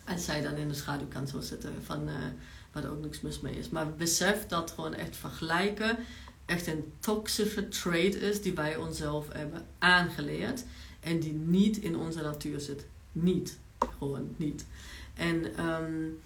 als 0.05 0.25
zij 0.25 0.41
dan 0.41 0.55
in 0.55 0.67
de 0.67 0.73
schaduw 0.73 1.07
kan 1.07 1.27
zo 1.27 1.41
zitten 1.41 1.73
van 1.83 2.09
waar 2.71 2.83
er 2.83 2.91
ook 2.91 3.01
niks 3.01 3.21
mis 3.21 3.39
mee 3.39 3.55
is. 3.55 3.69
Maar 3.69 3.95
besef 3.95 4.45
dat 4.47 4.71
gewoon 4.71 4.93
echt 4.93 5.15
vergelijken 5.15 5.97
echt 6.47 6.67
een 6.67 6.93
toxische 6.99 7.67
trait 7.67 8.15
is 8.15 8.41
die 8.41 8.53
wij 8.53 8.75
onszelf 8.75 9.27
hebben 9.33 9.65
aangeleerd 9.79 10.63
en 11.07 11.19
die 11.19 11.33
niet 11.33 11.77
in 11.77 11.97
onze 11.97 12.21
natuur 12.21 12.59
zit. 12.59 12.85
Niet. 13.11 13.57
Gewoon 13.97 14.29
niet. 14.35 14.65
En 15.13 15.65
um, 15.65 16.19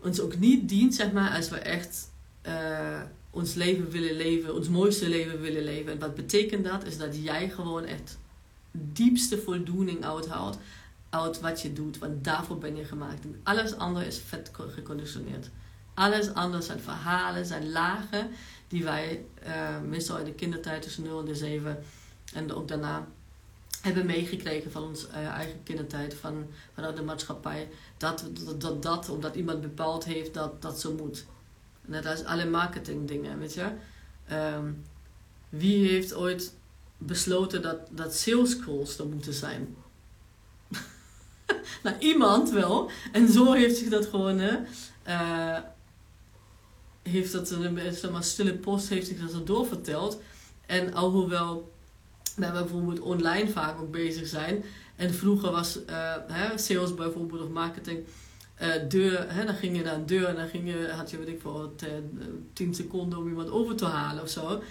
ons 0.00 0.20
ook 0.20 0.36
niet 0.36 0.68
dient, 0.68 0.94
zeg 0.94 1.12
maar, 1.12 1.36
als 1.36 1.48
we 1.48 1.58
echt 1.58 2.10
uh, 2.46 3.00
ons 3.30 3.54
leven 3.54 3.90
willen 3.90 4.16
leven, 4.16 4.54
ons 4.54 4.68
mooiste 4.68 5.08
leven 5.08 5.40
willen 5.40 5.64
leven. 5.64 5.92
En 5.92 5.98
wat 5.98 6.14
betekent 6.14 6.64
dat? 6.64 6.84
Is 6.84 6.98
dat 6.98 7.22
jij 7.22 7.50
gewoon 7.50 7.84
echt 7.84 8.18
diepste 8.70 9.38
voldoening 9.38 10.04
uithaalt 10.04 10.58
uit 11.10 11.40
wat 11.40 11.62
je 11.62 11.72
doet, 11.72 11.98
want 11.98 12.24
daarvoor 12.24 12.58
ben 12.58 12.76
je 12.76 12.84
gemaakt. 12.84 13.24
En 13.24 13.40
alles 13.42 13.76
andere 13.76 14.06
is 14.06 14.18
vet 14.18 14.50
geconditioneerd. 14.54 15.50
Alles 15.94 16.34
anders 16.34 16.66
zijn 16.66 16.80
verhalen, 16.80 17.46
zijn 17.46 17.70
lagen 17.72 18.30
die 18.68 18.84
wij 18.84 19.24
uh, 19.46 19.80
meestal 19.80 20.18
in 20.18 20.24
de 20.24 20.32
kindertijd 20.32 20.82
tussen 20.82 21.02
0 21.02 21.18
en 21.20 21.24
de 21.24 21.34
7 21.34 21.84
en 22.32 22.52
ook 22.52 22.68
daarna 22.68 23.06
hebben 23.84 24.06
meegekregen 24.06 24.70
van 24.70 24.82
onze 24.82 25.06
uh, 25.08 25.26
eigen 25.26 25.62
kindertijd, 25.62 26.14
van, 26.14 26.46
vanuit 26.74 26.96
de 26.96 27.02
maatschappij. 27.02 27.68
Dat, 27.96 28.24
dat, 28.44 28.60
dat, 28.60 28.82
dat, 28.82 29.08
omdat 29.08 29.34
iemand 29.34 29.60
bepaald 29.60 30.04
heeft 30.04 30.34
dat 30.34 30.62
dat 30.62 30.80
zo 30.80 30.94
moet. 30.94 31.24
Net 31.80 32.06
als 32.06 32.24
alle 32.24 32.46
marketing 32.46 33.08
dingen, 33.08 33.38
weet 33.38 33.54
je. 33.54 33.72
Um, 34.32 34.84
wie 35.48 35.88
heeft 35.88 36.14
ooit 36.14 36.54
besloten 36.98 37.62
dat, 37.62 37.78
dat 37.90 38.14
sales 38.14 38.58
calls 38.58 38.98
er 38.98 39.06
moeten 39.06 39.34
zijn? 39.34 39.76
nou, 41.82 41.98
iemand 41.98 42.50
wel. 42.50 42.90
En 43.12 43.28
zo 43.28 43.52
heeft 43.52 43.76
zich 43.76 43.88
dat 43.88 44.06
gewoon, 44.06 44.38
hè, 44.38 44.56
uh, 45.08 45.58
heeft 47.02 47.32
dat 47.32 47.50
een 47.50 47.94
zeg 47.94 48.10
maar, 48.10 48.24
stille 48.24 48.54
post, 48.54 48.88
heeft 48.88 49.06
zich 49.06 49.30
dat 49.30 49.46
doorverteld. 49.46 50.20
En 50.66 50.94
alhoewel 50.94 51.72
we 52.34 52.50
bijvoorbeeld 52.50 53.00
online 53.00 53.48
vaak 53.48 53.80
ook 53.80 53.90
bezig 53.90 54.26
zijn. 54.26 54.64
En 54.96 55.14
vroeger 55.14 55.50
was 55.50 55.78
uh, 55.90 56.14
hè, 56.26 56.58
sales 56.58 56.94
bijvoorbeeld 56.94 57.42
of 57.42 57.48
marketing. 57.48 58.04
Uh, 58.62 58.68
deur, 58.88 59.32
hè, 59.32 59.44
dan 59.44 59.54
ging 59.54 59.76
je 59.76 59.82
naar 59.82 59.94
een 59.94 60.06
deur 60.06 60.24
en 60.24 60.36
dan 60.36 60.48
ging 60.48 60.68
je, 60.68 60.88
had 60.96 61.10
je 61.10 61.18
weet 61.18 61.28
ik 61.28 61.40
voor 61.40 61.70
10 62.52 62.74
seconden 62.74 63.18
om 63.18 63.28
iemand 63.28 63.50
over 63.50 63.76
te 63.76 63.84
halen 63.84 64.22
of 64.22 64.28
zo. 64.28 64.62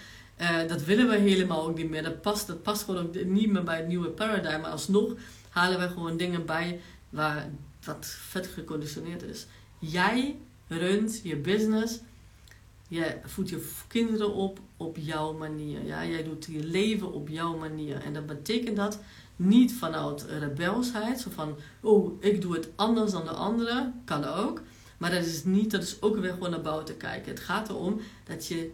Dat 0.68 0.84
willen 0.84 1.08
we 1.08 1.16
helemaal 1.16 1.66
ook 1.66 1.76
niet 1.76 1.90
meer. 1.90 2.02
Dat 2.02 2.20
past, 2.20 2.46
dat 2.46 2.62
past 2.62 2.82
gewoon 2.82 3.06
ook 3.06 3.24
niet 3.24 3.50
meer 3.50 3.62
bij 3.62 3.76
het 3.76 3.86
nieuwe 3.86 4.08
paradigma. 4.08 4.58
Maar 4.58 4.70
alsnog 4.70 5.14
halen 5.48 5.78
we 5.78 5.88
gewoon 5.88 6.16
dingen 6.16 6.46
bij 6.46 6.80
waar, 7.10 7.48
wat 7.84 8.06
vet 8.06 8.46
geconditioneerd 8.46 9.22
is. 9.22 9.46
Jij 9.78 10.36
runt 10.68 11.20
je 11.22 11.36
business. 11.36 12.00
Je 12.94 13.16
voedt 13.24 13.48
je 13.48 13.70
kinderen 13.88 14.34
op 14.34 14.60
op 14.76 14.96
jouw 14.96 15.32
manier. 15.32 15.84
Ja? 15.84 16.06
Jij 16.06 16.22
doet 16.22 16.44
je 16.50 16.64
leven 16.64 17.12
op 17.12 17.28
jouw 17.28 17.56
manier. 17.56 18.02
En 18.02 18.12
dat 18.12 18.26
betekent 18.26 18.76
dat 18.76 18.98
niet 19.36 19.72
vanuit 19.72 20.22
rebelsheid. 20.22 21.20
Zo 21.20 21.30
van, 21.30 21.56
oh, 21.80 22.22
ik 22.22 22.40
doe 22.40 22.54
het 22.54 22.68
anders 22.74 23.12
dan 23.12 23.24
de 23.24 23.30
anderen. 23.30 24.02
Kan 24.04 24.24
ook. 24.24 24.62
Maar 24.98 25.10
dat 25.10 25.24
is 25.24 25.44
niet, 25.44 25.70
dat 25.70 25.82
is 25.82 26.02
ook 26.02 26.16
weer 26.16 26.32
gewoon 26.32 26.50
naar 26.50 26.60
buiten 26.60 26.96
kijken. 26.96 27.30
Het 27.30 27.40
gaat 27.40 27.68
erom 27.68 28.00
dat 28.24 28.46
je 28.46 28.70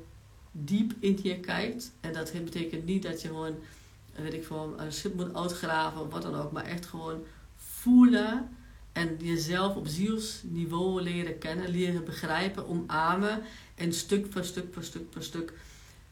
diep 0.52 0.92
in 0.98 1.18
je 1.22 1.40
kijkt. 1.40 1.92
En 2.00 2.12
dat 2.12 2.32
betekent 2.44 2.84
niet 2.84 3.02
dat 3.02 3.22
je 3.22 3.28
gewoon, 3.28 3.54
weet 4.14 4.34
ik 4.34 4.44
veel, 4.44 4.74
een 4.76 4.92
schip 4.92 5.14
moet 5.14 5.34
uitgraven 5.34 6.00
of 6.00 6.12
wat 6.12 6.22
dan 6.22 6.34
ook. 6.34 6.52
Maar 6.52 6.64
echt 6.64 6.86
gewoon 6.86 7.24
voelen 7.56 8.48
en 8.92 9.16
jezelf 9.18 9.76
op 9.76 9.86
zielsniveau 9.86 11.02
leren 11.02 11.38
kennen, 11.38 11.68
leren 11.68 12.04
begrijpen, 12.04 12.68
omarmen 12.68 13.42
en 13.80 13.92
stuk 13.92 14.32
voor 14.32 14.44
stuk 14.44 14.74
voor 14.74 14.82
stuk 14.82 15.02
voor 15.10 15.22
stuk 15.22 15.52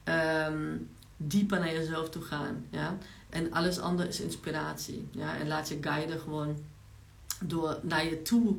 um, 0.04 0.88
dieper 1.16 1.58
naar 1.58 1.72
jezelf 1.72 2.10
toe 2.10 2.22
gaan. 2.22 2.66
Ja? 2.70 2.98
En 3.28 3.52
alles 3.52 3.78
andere 3.78 4.08
is 4.08 4.20
inspiratie. 4.20 5.08
Ja? 5.10 5.36
En 5.36 5.48
laat 5.48 5.68
je 5.68 5.78
guiden 5.80 6.20
gewoon 6.20 6.56
door 7.44 7.78
naar 7.82 8.04
je 8.04 8.22
toe 8.22 8.56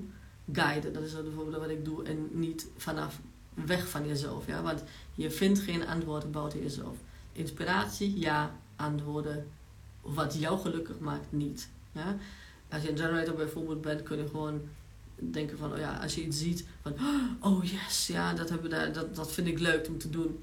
guiden. 0.52 0.94
Dat 0.94 1.04
is 1.04 1.14
bijvoorbeeld 1.14 1.58
wat 1.58 1.70
ik 1.70 1.86
doe. 1.86 2.04
En 2.04 2.28
niet 2.32 2.68
vanaf 2.78 3.20
weg 3.54 3.90
van 3.90 4.08
jezelf. 4.08 4.48
Ja? 4.48 4.62
Want 4.62 4.84
je 5.14 5.32
vindt 5.32 5.60
geen 5.60 5.88
antwoorden 5.88 6.32
buiten 6.32 6.62
jezelf. 6.62 6.98
Inspiratie, 7.32 8.20
ja. 8.20 8.56
Antwoorden, 8.76 9.48
wat 10.02 10.40
jou 10.40 10.60
gelukkig 10.60 11.00
maakt, 11.00 11.32
niet. 11.32 11.70
Ja? 11.92 12.18
Als 12.70 12.82
je 12.82 12.92
een 12.92 12.98
generator 12.98 13.36
bijvoorbeeld 13.36 13.82
bent, 13.82 14.04
kun 14.04 14.18
je 14.18 14.28
gewoon 14.28 14.62
denken 15.22 15.58
van, 15.58 15.72
oh 15.72 15.78
ja, 15.78 16.00
als 16.02 16.16
je 16.16 16.26
iets 16.26 16.38
ziet 16.38 16.66
van, 16.82 16.94
oh 17.52 17.64
yes, 17.64 18.08
ja, 18.08 18.34
dat, 18.34 18.50
hebben 18.50 18.70
we 18.70 18.92
dat, 18.92 19.16
dat 19.16 19.32
vind 19.32 19.48
ik 19.48 19.60
leuk 19.60 19.88
om 19.88 19.98
te 19.98 20.10
doen. 20.10 20.40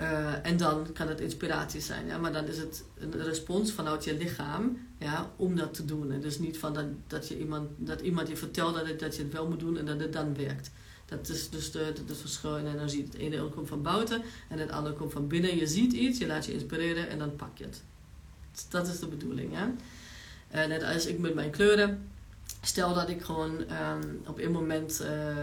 Uh, 0.00 0.46
en 0.46 0.56
dan 0.56 0.92
kan 0.92 1.08
het 1.08 1.20
inspiratie 1.20 1.80
zijn, 1.80 2.06
ja? 2.06 2.18
maar 2.18 2.32
dan 2.32 2.46
is 2.46 2.58
het 2.58 2.84
een 2.98 3.22
respons 3.22 3.72
vanuit 3.72 4.04
je 4.04 4.16
lichaam 4.16 4.78
ja, 4.98 5.30
om 5.36 5.56
dat 5.56 5.74
te 5.74 5.84
doen. 5.84 6.12
En 6.12 6.20
dus 6.20 6.38
niet 6.38 6.58
van 6.58 6.74
dat, 6.74 6.84
dat, 7.06 7.28
je 7.28 7.38
iemand, 7.38 7.70
dat 7.76 8.00
iemand 8.00 8.28
je 8.28 8.36
vertelt 8.36 8.74
dat, 8.74 8.86
het, 8.86 9.00
dat 9.00 9.16
je 9.16 9.22
het 9.22 9.32
wel 9.32 9.48
moet 9.48 9.60
doen 9.60 9.78
en 9.78 9.86
dat 9.86 10.00
het 10.00 10.12
dan 10.12 10.34
werkt. 10.34 10.70
Dat 11.06 11.28
is 11.28 11.50
dus 11.50 11.70
de, 11.70 11.92
de, 11.94 12.02
het 12.06 12.18
verschil 12.18 12.56
in 12.56 12.66
energie. 12.66 13.02
Het 13.02 13.14
ene 13.14 13.48
komt 13.48 13.68
van 13.68 13.82
buiten 13.82 14.22
en 14.48 14.58
het 14.58 14.70
andere 14.70 14.94
komt 14.94 15.12
van 15.12 15.28
binnen. 15.28 15.56
Je 15.56 15.66
ziet 15.66 15.92
iets, 15.92 16.18
je 16.18 16.26
laat 16.26 16.46
je 16.46 16.52
inspireren 16.52 17.08
en 17.08 17.18
dan 17.18 17.36
pak 17.36 17.58
je 17.58 17.64
het. 17.64 17.82
Dat 18.68 18.88
is 18.88 18.98
de 18.98 19.06
bedoeling. 19.06 19.52
Hè? 19.54 19.66
Uh, 20.62 20.68
net 20.68 20.82
als 20.82 21.06
ik 21.06 21.18
met 21.18 21.34
mijn 21.34 21.50
kleuren. 21.50 22.08
Stel 22.66 22.94
dat 22.94 23.08
ik 23.08 23.22
gewoon 23.22 23.50
um, 23.50 24.22
op 24.26 24.38
een 24.38 24.52
moment 24.52 25.00
uh, 25.02 25.42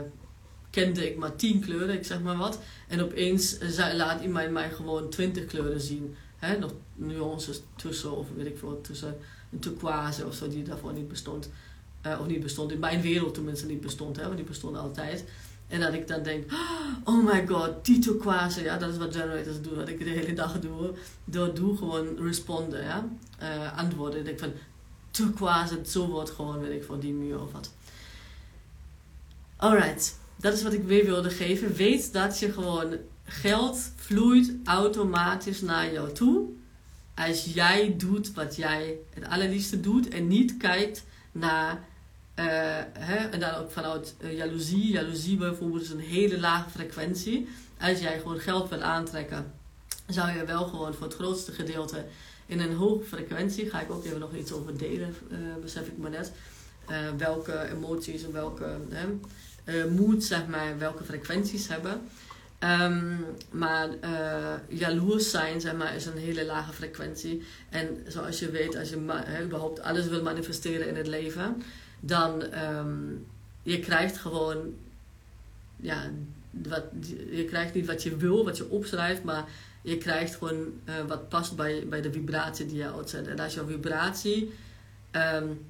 kende 0.70 1.10
ik 1.10 1.18
maar 1.18 1.36
tien 1.36 1.60
kleuren, 1.60 1.96
ik 1.96 2.06
zeg 2.06 2.22
maar 2.22 2.38
wat. 2.38 2.60
En 2.88 3.02
opeens 3.02 3.58
laat 3.94 4.22
iemand 4.22 4.52
mij 4.52 4.70
gewoon 4.70 5.10
twintig 5.10 5.46
kleuren 5.46 5.82
zien. 5.82 6.16
Hè? 6.38 6.58
Nog 6.58 6.74
nuances 6.96 7.62
tussen, 7.76 8.18
of 8.18 8.28
weet 8.36 8.46
ik 8.46 8.58
veel, 8.58 8.82
tussen 8.82 9.18
een 9.52 9.60
turquoise 9.60 10.26
of 10.26 10.34
zo, 10.36 10.48
die 10.48 10.64
daarvoor 10.64 10.94
niet 10.94 11.08
bestond. 11.08 11.50
Uh, 12.06 12.20
of 12.20 12.28
niet 12.28 12.44
bestond, 12.44 12.72
in 12.72 12.80
mijn 12.80 13.02
wereld 13.02 13.34
tenminste 13.34 13.66
niet 13.66 13.82
bestond, 13.82 14.16
hè? 14.16 14.24
want 14.24 14.38
die 14.38 14.46
bestond 14.46 14.78
altijd. 14.78 15.24
En 15.68 15.80
dat 15.80 15.94
ik 15.94 16.08
dan 16.08 16.24
denk, 16.24 16.52
oh 17.04 17.26
my 17.26 17.48
god, 17.48 17.86
die 17.86 18.00
turquoise, 18.00 18.64
ja, 18.64 18.78
dat 18.78 18.90
is 18.90 18.98
wat 18.98 19.16
generators 19.16 19.62
doen, 19.62 19.76
wat 19.76 19.88
ik 19.88 20.00
de 20.00 20.10
hele 20.10 20.34
dag 20.34 20.60
doe. 20.60 20.94
Door 21.26 21.54
doe 21.54 21.78
gewoon 21.78 22.18
responden, 22.18 22.84
ja, 22.84 23.10
antwoorden. 23.76 24.20
Ik 24.20 24.26
denk 24.26 24.40
van, 24.40 24.54
turquoise, 25.14 25.80
zo 25.86 26.08
wordt 26.08 26.30
gewoon, 26.30 26.60
weet 26.60 26.82
ik, 26.82 26.84
voor 26.84 27.00
die 27.00 27.14
muur 27.14 27.42
of 27.42 27.52
wat. 27.52 27.72
Alright 29.56 30.22
dat 30.44 30.54
is 30.54 30.64
wat 30.64 30.74
ik 30.74 30.84
weer 30.84 31.06
wilde 31.06 31.30
geven. 31.30 31.74
Weet 31.74 32.14
dat 32.14 32.40
je 32.40 32.52
gewoon 32.52 32.98
geld 33.26 33.92
vloeit 33.96 34.54
automatisch 34.64 35.62
naar 35.62 35.94
jou 35.94 36.12
toe. 36.12 36.50
Als 37.16 37.46
jij 37.54 37.96
doet 37.98 38.34
wat 38.34 38.56
jij 38.56 38.98
het 39.14 39.28
allerliefste 39.28 39.80
doet 39.80 40.08
en 40.08 40.28
niet 40.28 40.58
kijkt 40.58 41.04
naar. 41.32 41.92
Uh, 42.40 42.46
hè, 43.00 43.16
en 43.16 43.40
dan 43.40 43.56
ook 43.56 43.72
vanuit 43.72 44.16
uh, 44.22 44.38
jaloezie. 44.38 44.92
Jaloezie 44.92 45.38
bijvoorbeeld 45.38 45.82
is 45.82 45.90
een 45.90 46.00
hele 46.00 46.40
lage 46.40 46.70
frequentie. 46.70 47.48
Als 47.80 48.00
jij 48.00 48.20
gewoon 48.20 48.40
geld 48.40 48.70
wil 48.70 48.82
aantrekken, 48.82 49.52
zou 50.08 50.38
je 50.38 50.46
wel 50.46 50.68
gewoon 50.68 50.94
voor 50.94 51.08
het 51.08 51.16
grootste 51.16 51.52
gedeelte 51.52 52.06
in 52.46 52.60
een 52.60 52.76
hoge 52.76 53.04
frequentie. 53.04 53.70
Ga 53.70 53.82
ik 53.82 53.92
ook 53.92 54.06
even 54.06 54.20
nog 54.20 54.36
iets 54.36 54.52
over 54.52 54.78
delen, 54.78 55.16
uh, 55.32 55.38
besef 55.62 55.88
ik 55.88 55.98
me 55.98 56.10
net. 56.10 56.32
welke 57.18 57.70
emoties 57.70 58.24
en 58.24 58.32
welke 58.32 58.78
uh, 59.66 59.86
moed, 59.86 60.24
zeg 60.24 60.48
maar, 60.48 60.78
welke 60.78 61.04
frequenties 61.04 61.68
hebben. 61.68 62.02
Um, 62.60 63.26
maar 63.52 63.90
uh, 64.04 64.54
jaloers 64.68 65.30
zijn, 65.30 65.62
zeg 65.62 65.76
maar, 65.76 65.96
is 65.96 66.06
een 66.06 66.18
hele 66.18 66.46
lage 66.46 66.74
frequentie. 66.74 67.44
En 67.70 68.06
zoals 68.08 68.40
je 68.40 68.52
weet, 68.52 68.76
als 68.76 68.90
je 68.90 68.96
überhaupt 69.44 69.82
alles 69.82 70.08
wil 70.08 70.22
manifesteren 70.22 70.88
in 70.88 70.96
het 70.96 71.08
leven, 71.08 71.64
dan 72.00 72.44
um, 72.64 73.26
je 73.64 73.80
krijgt 73.80 74.18
gewoon, 74.18 74.76
ja, 75.76 76.12
wat, 76.50 76.84
je 77.32 77.46
krijgt 77.46 77.74
niet 77.74 77.86
wat 77.86 78.04
je 78.04 78.16
wil, 78.16 78.46
wat 78.46 78.58
je 78.58 78.70
opschrijft, 78.70 79.24
maar 79.24 79.46
je 79.84 79.98
krijgt 79.98 80.36
gewoon 80.36 80.74
uh, 80.86 80.94
wat 81.08 81.30
past 81.30 81.56
bij, 81.56 81.86
bij 81.90 82.02
de 82.02 82.12
vibratie 82.12 82.66
die 82.66 82.78
je 82.78 82.94
uitzet. 82.94 83.28
En 83.28 83.40
als 83.40 83.54
jouw 83.54 83.66
vibratie 83.66 84.54
um, 85.12 85.66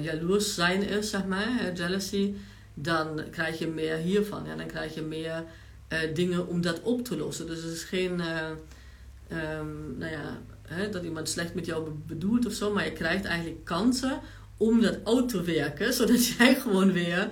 jaloers 0.00 0.54
zijn 0.54 0.82
is, 0.82 1.10
zeg 1.10 1.24
maar, 1.24 1.72
jealousy, 1.74 2.34
dan 2.74 3.20
krijg 3.30 3.58
je 3.58 3.66
meer 3.66 3.96
hiervan. 3.96 4.44
Ja? 4.46 4.56
Dan 4.56 4.66
krijg 4.66 4.94
je 4.94 5.02
meer 5.02 5.44
uh, 5.88 5.98
dingen 6.14 6.46
om 6.46 6.60
dat 6.60 6.80
op 6.80 7.04
te 7.04 7.16
lossen. 7.16 7.46
Dus 7.46 7.62
het 7.62 7.72
is 7.72 7.84
geen, 7.84 8.12
um, 8.12 9.98
nou 9.98 10.10
ja, 10.10 10.38
hè, 10.62 10.88
dat 10.88 11.04
iemand 11.04 11.28
slecht 11.28 11.54
met 11.54 11.66
jou 11.66 11.90
bedoelt 12.06 12.46
of 12.46 12.52
zo, 12.52 12.72
maar 12.72 12.84
je 12.84 12.92
krijgt 12.92 13.24
eigenlijk 13.24 13.64
kansen 13.64 14.20
om 14.56 14.80
dat 14.80 14.98
uit 15.04 15.28
te 15.28 15.42
werken, 15.42 15.92
zodat 16.02 16.26
jij 16.26 16.54
gewoon 16.54 16.92
weer. 16.92 17.28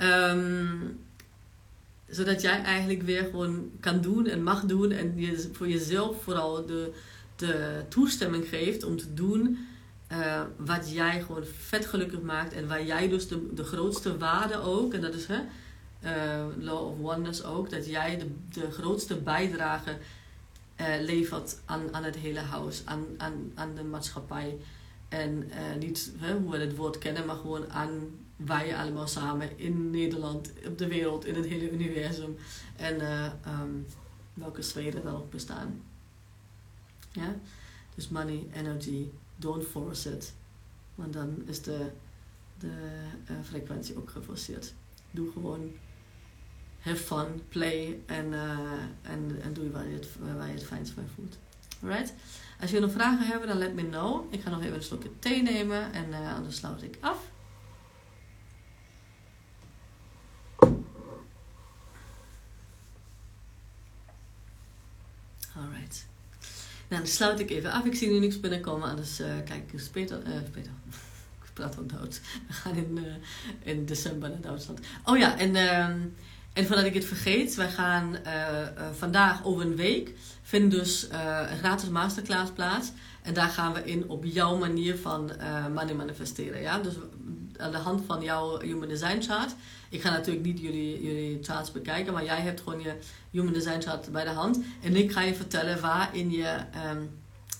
Um, 0.00 1.03
zodat 2.08 2.40
jij 2.40 2.62
eigenlijk 2.62 3.02
weer 3.02 3.24
gewoon 3.24 3.70
kan 3.80 4.00
doen 4.00 4.26
en 4.26 4.42
mag 4.42 4.64
doen 4.64 4.90
en 4.90 5.12
je 5.16 5.48
voor 5.52 5.68
jezelf 5.68 6.22
vooral 6.22 6.66
de, 6.66 6.92
de 7.36 7.82
toestemming 7.88 8.48
geeft 8.48 8.84
om 8.84 8.96
te 8.96 9.14
doen 9.14 9.58
uh, 10.12 10.42
wat 10.56 10.92
jij 10.92 11.22
gewoon 11.22 11.44
vet 11.44 11.86
gelukkig 11.86 12.20
maakt 12.20 12.52
en 12.52 12.68
waar 12.68 12.84
jij 12.84 13.08
dus 13.08 13.28
de, 13.28 13.54
de 13.54 13.64
grootste 13.64 14.18
waarde 14.18 14.60
ook, 14.60 14.94
en 14.94 15.00
dat 15.00 15.14
is 15.14 15.26
hè, 15.26 15.40
uh, 16.04 16.46
Law 16.58 16.86
of 16.86 17.14
Oneness 17.14 17.44
ook, 17.44 17.70
dat 17.70 17.86
jij 17.86 18.18
de, 18.18 18.30
de 18.60 18.70
grootste 18.70 19.16
bijdrage 19.16 19.96
uh, 20.80 20.86
levert 21.00 21.60
aan, 21.64 21.94
aan 21.94 22.04
het 22.04 22.16
hele 22.16 22.38
huis, 22.38 22.82
aan, 22.84 23.04
aan, 23.16 23.52
aan 23.54 23.74
de 23.74 23.84
maatschappij. 23.84 24.56
En 25.08 25.50
niet 25.78 26.12
hè, 26.16 26.34
hoe 26.34 26.50
we 26.50 26.58
het 26.58 26.76
woord 26.76 26.98
kennen, 26.98 27.26
maar 27.26 27.36
gewoon 27.36 27.70
aan 27.70 27.90
wij 28.36 28.76
allemaal 28.76 29.06
samen 29.06 29.58
in 29.58 29.90
Nederland, 29.90 30.52
op 30.66 30.78
de 30.78 30.88
wereld, 30.88 31.24
in 31.24 31.34
het 31.34 31.46
hele 31.46 31.70
universum 31.70 32.36
en 32.76 33.00
um, 33.60 33.86
welke 34.34 34.62
sferen 34.62 35.06
ook 35.06 35.30
bestaan. 35.30 35.82
Ja? 37.12 37.34
Dus 37.94 38.08
money, 38.08 38.46
energy, 38.52 39.08
don't 39.36 39.64
force 39.64 40.16
it. 40.16 40.34
Want 40.94 41.12
dan 41.12 41.42
is 41.46 41.62
de, 41.62 41.90
de 42.58 42.72
uh, 43.30 43.36
frequentie 43.42 43.96
ook 43.96 44.10
geforceerd. 44.10 44.74
Doe 45.10 45.32
gewoon 45.32 45.72
have 46.80 46.96
fun, 46.96 47.42
play 47.48 48.00
en, 48.06 48.32
uh, 48.32 48.60
en, 49.02 49.40
en 49.42 49.52
doe 49.52 49.70
waar 49.70 49.88
je 49.88 49.94
het, 49.94 50.08
waar 50.36 50.46
je 50.46 50.54
het 50.54 50.64
fijnst 50.64 50.94
bij 50.94 51.04
voelt. 51.14 51.38
Alright? 51.82 52.14
Als 52.60 52.70
jullie 52.70 52.86
nog 52.86 52.94
vragen 52.94 53.26
hebben, 53.26 53.48
dan 53.48 53.58
let 53.58 53.74
me 53.74 53.88
know. 53.88 54.32
Ik 54.32 54.40
ga 54.40 54.50
nog 54.50 54.62
even 54.62 54.74
een 54.74 54.82
slokje 54.82 55.18
thee 55.18 55.42
nemen 55.42 55.92
en 55.92 56.08
uh, 56.08 56.34
anders 56.34 56.56
sluit 56.56 56.82
ik 56.82 56.96
af. 57.00 57.32
Alright. 65.56 66.06
Nou, 66.88 67.02
dan 67.02 67.06
sluit 67.06 67.40
ik 67.40 67.50
even 67.50 67.72
af. 67.72 67.84
Ik 67.84 67.94
zie 67.94 68.10
nu 68.10 68.18
niks 68.18 68.40
binnenkomen, 68.40 68.98
uh, 68.98 69.26
kijk 69.44 69.72
eens 69.72 69.88
Peter. 69.88 70.18
Uh, 70.26 70.32
Peter. 70.50 70.72
ik 71.44 71.50
praat 71.52 71.76
al 71.76 71.86
Duits. 71.86 72.20
We 72.46 72.52
gaan 72.52 72.76
in, 72.76 72.98
uh, 72.98 73.72
in 73.72 73.86
december 73.86 74.28
naar 74.28 74.40
Duitsland. 74.40 74.80
Oh 75.04 75.18
ja, 75.18 75.38
en, 75.38 75.56
ehm, 75.56 75.98
en 76.52 76.66
voordat 76.66 76.84
ik 76.84 76.94
het 76.94 77.04
vergeet, 77.04 77.54
wij 77.54 77.70
gaan 77.70 78.16
vandaag 78.92 79.44
over 79.44 79.66
een 79.66 79.76
week 79.76 80.12
vinden 80.42 80.78
dus 80.78 81.08
een 81.48 81.58
gratis 81.58 81.88
masterclass 81.88 82.50
plaats. 82.50 82.92
En 83.22 83.34
daar 83.34 83.48
gaan 83.48 83.72
we 83.72 83.84
in 83.84 84.08
op 84.08 84.24
jouw 84.24 84.56
manier 84.56 84.96
van 84.96 85.32
money 85.74 85.94
manifesteren. 85.94 86.60
Ja? 86.60 86.78
Dus 86.78 86.94
aan 87.56 87.70
de 87.70 87.76
hand 87.76 88.02
van 88.06 88.22
jouw 88.22 88.60
Human 88.60 88.88
Design 88.88 89.20
chart. 89.20 89.54
Ik 89.90 90.00
ga 90.00 90.10
natuurlijk 90.10 90.46
niet 90.46 90.60
jullie, 90.60 91.02
jullie 91.04 91.38
charts 91.42 91.72
bekijken, 91.72 92.12
maar 92.12 92.24
jij 92.24 92.40
hebt 92.40 92.60
gewoon 92.60 92.80
je 92.80 92.94
Human 93.30 93.52
Design 93.52 93.80
chart 93.80 94.12
bij 94.12 94.24
de 94.24 94.30
hand. 94.30 94.58
En 94.82 94.96
ik 94.96 95.12
ga 95.12 95.20
je 95.20 95.34
vertellen 95.34 95.80
waar 95.80 96.16
in 96.16 96.30
je 96.30 96.56
um, 96.90 97.10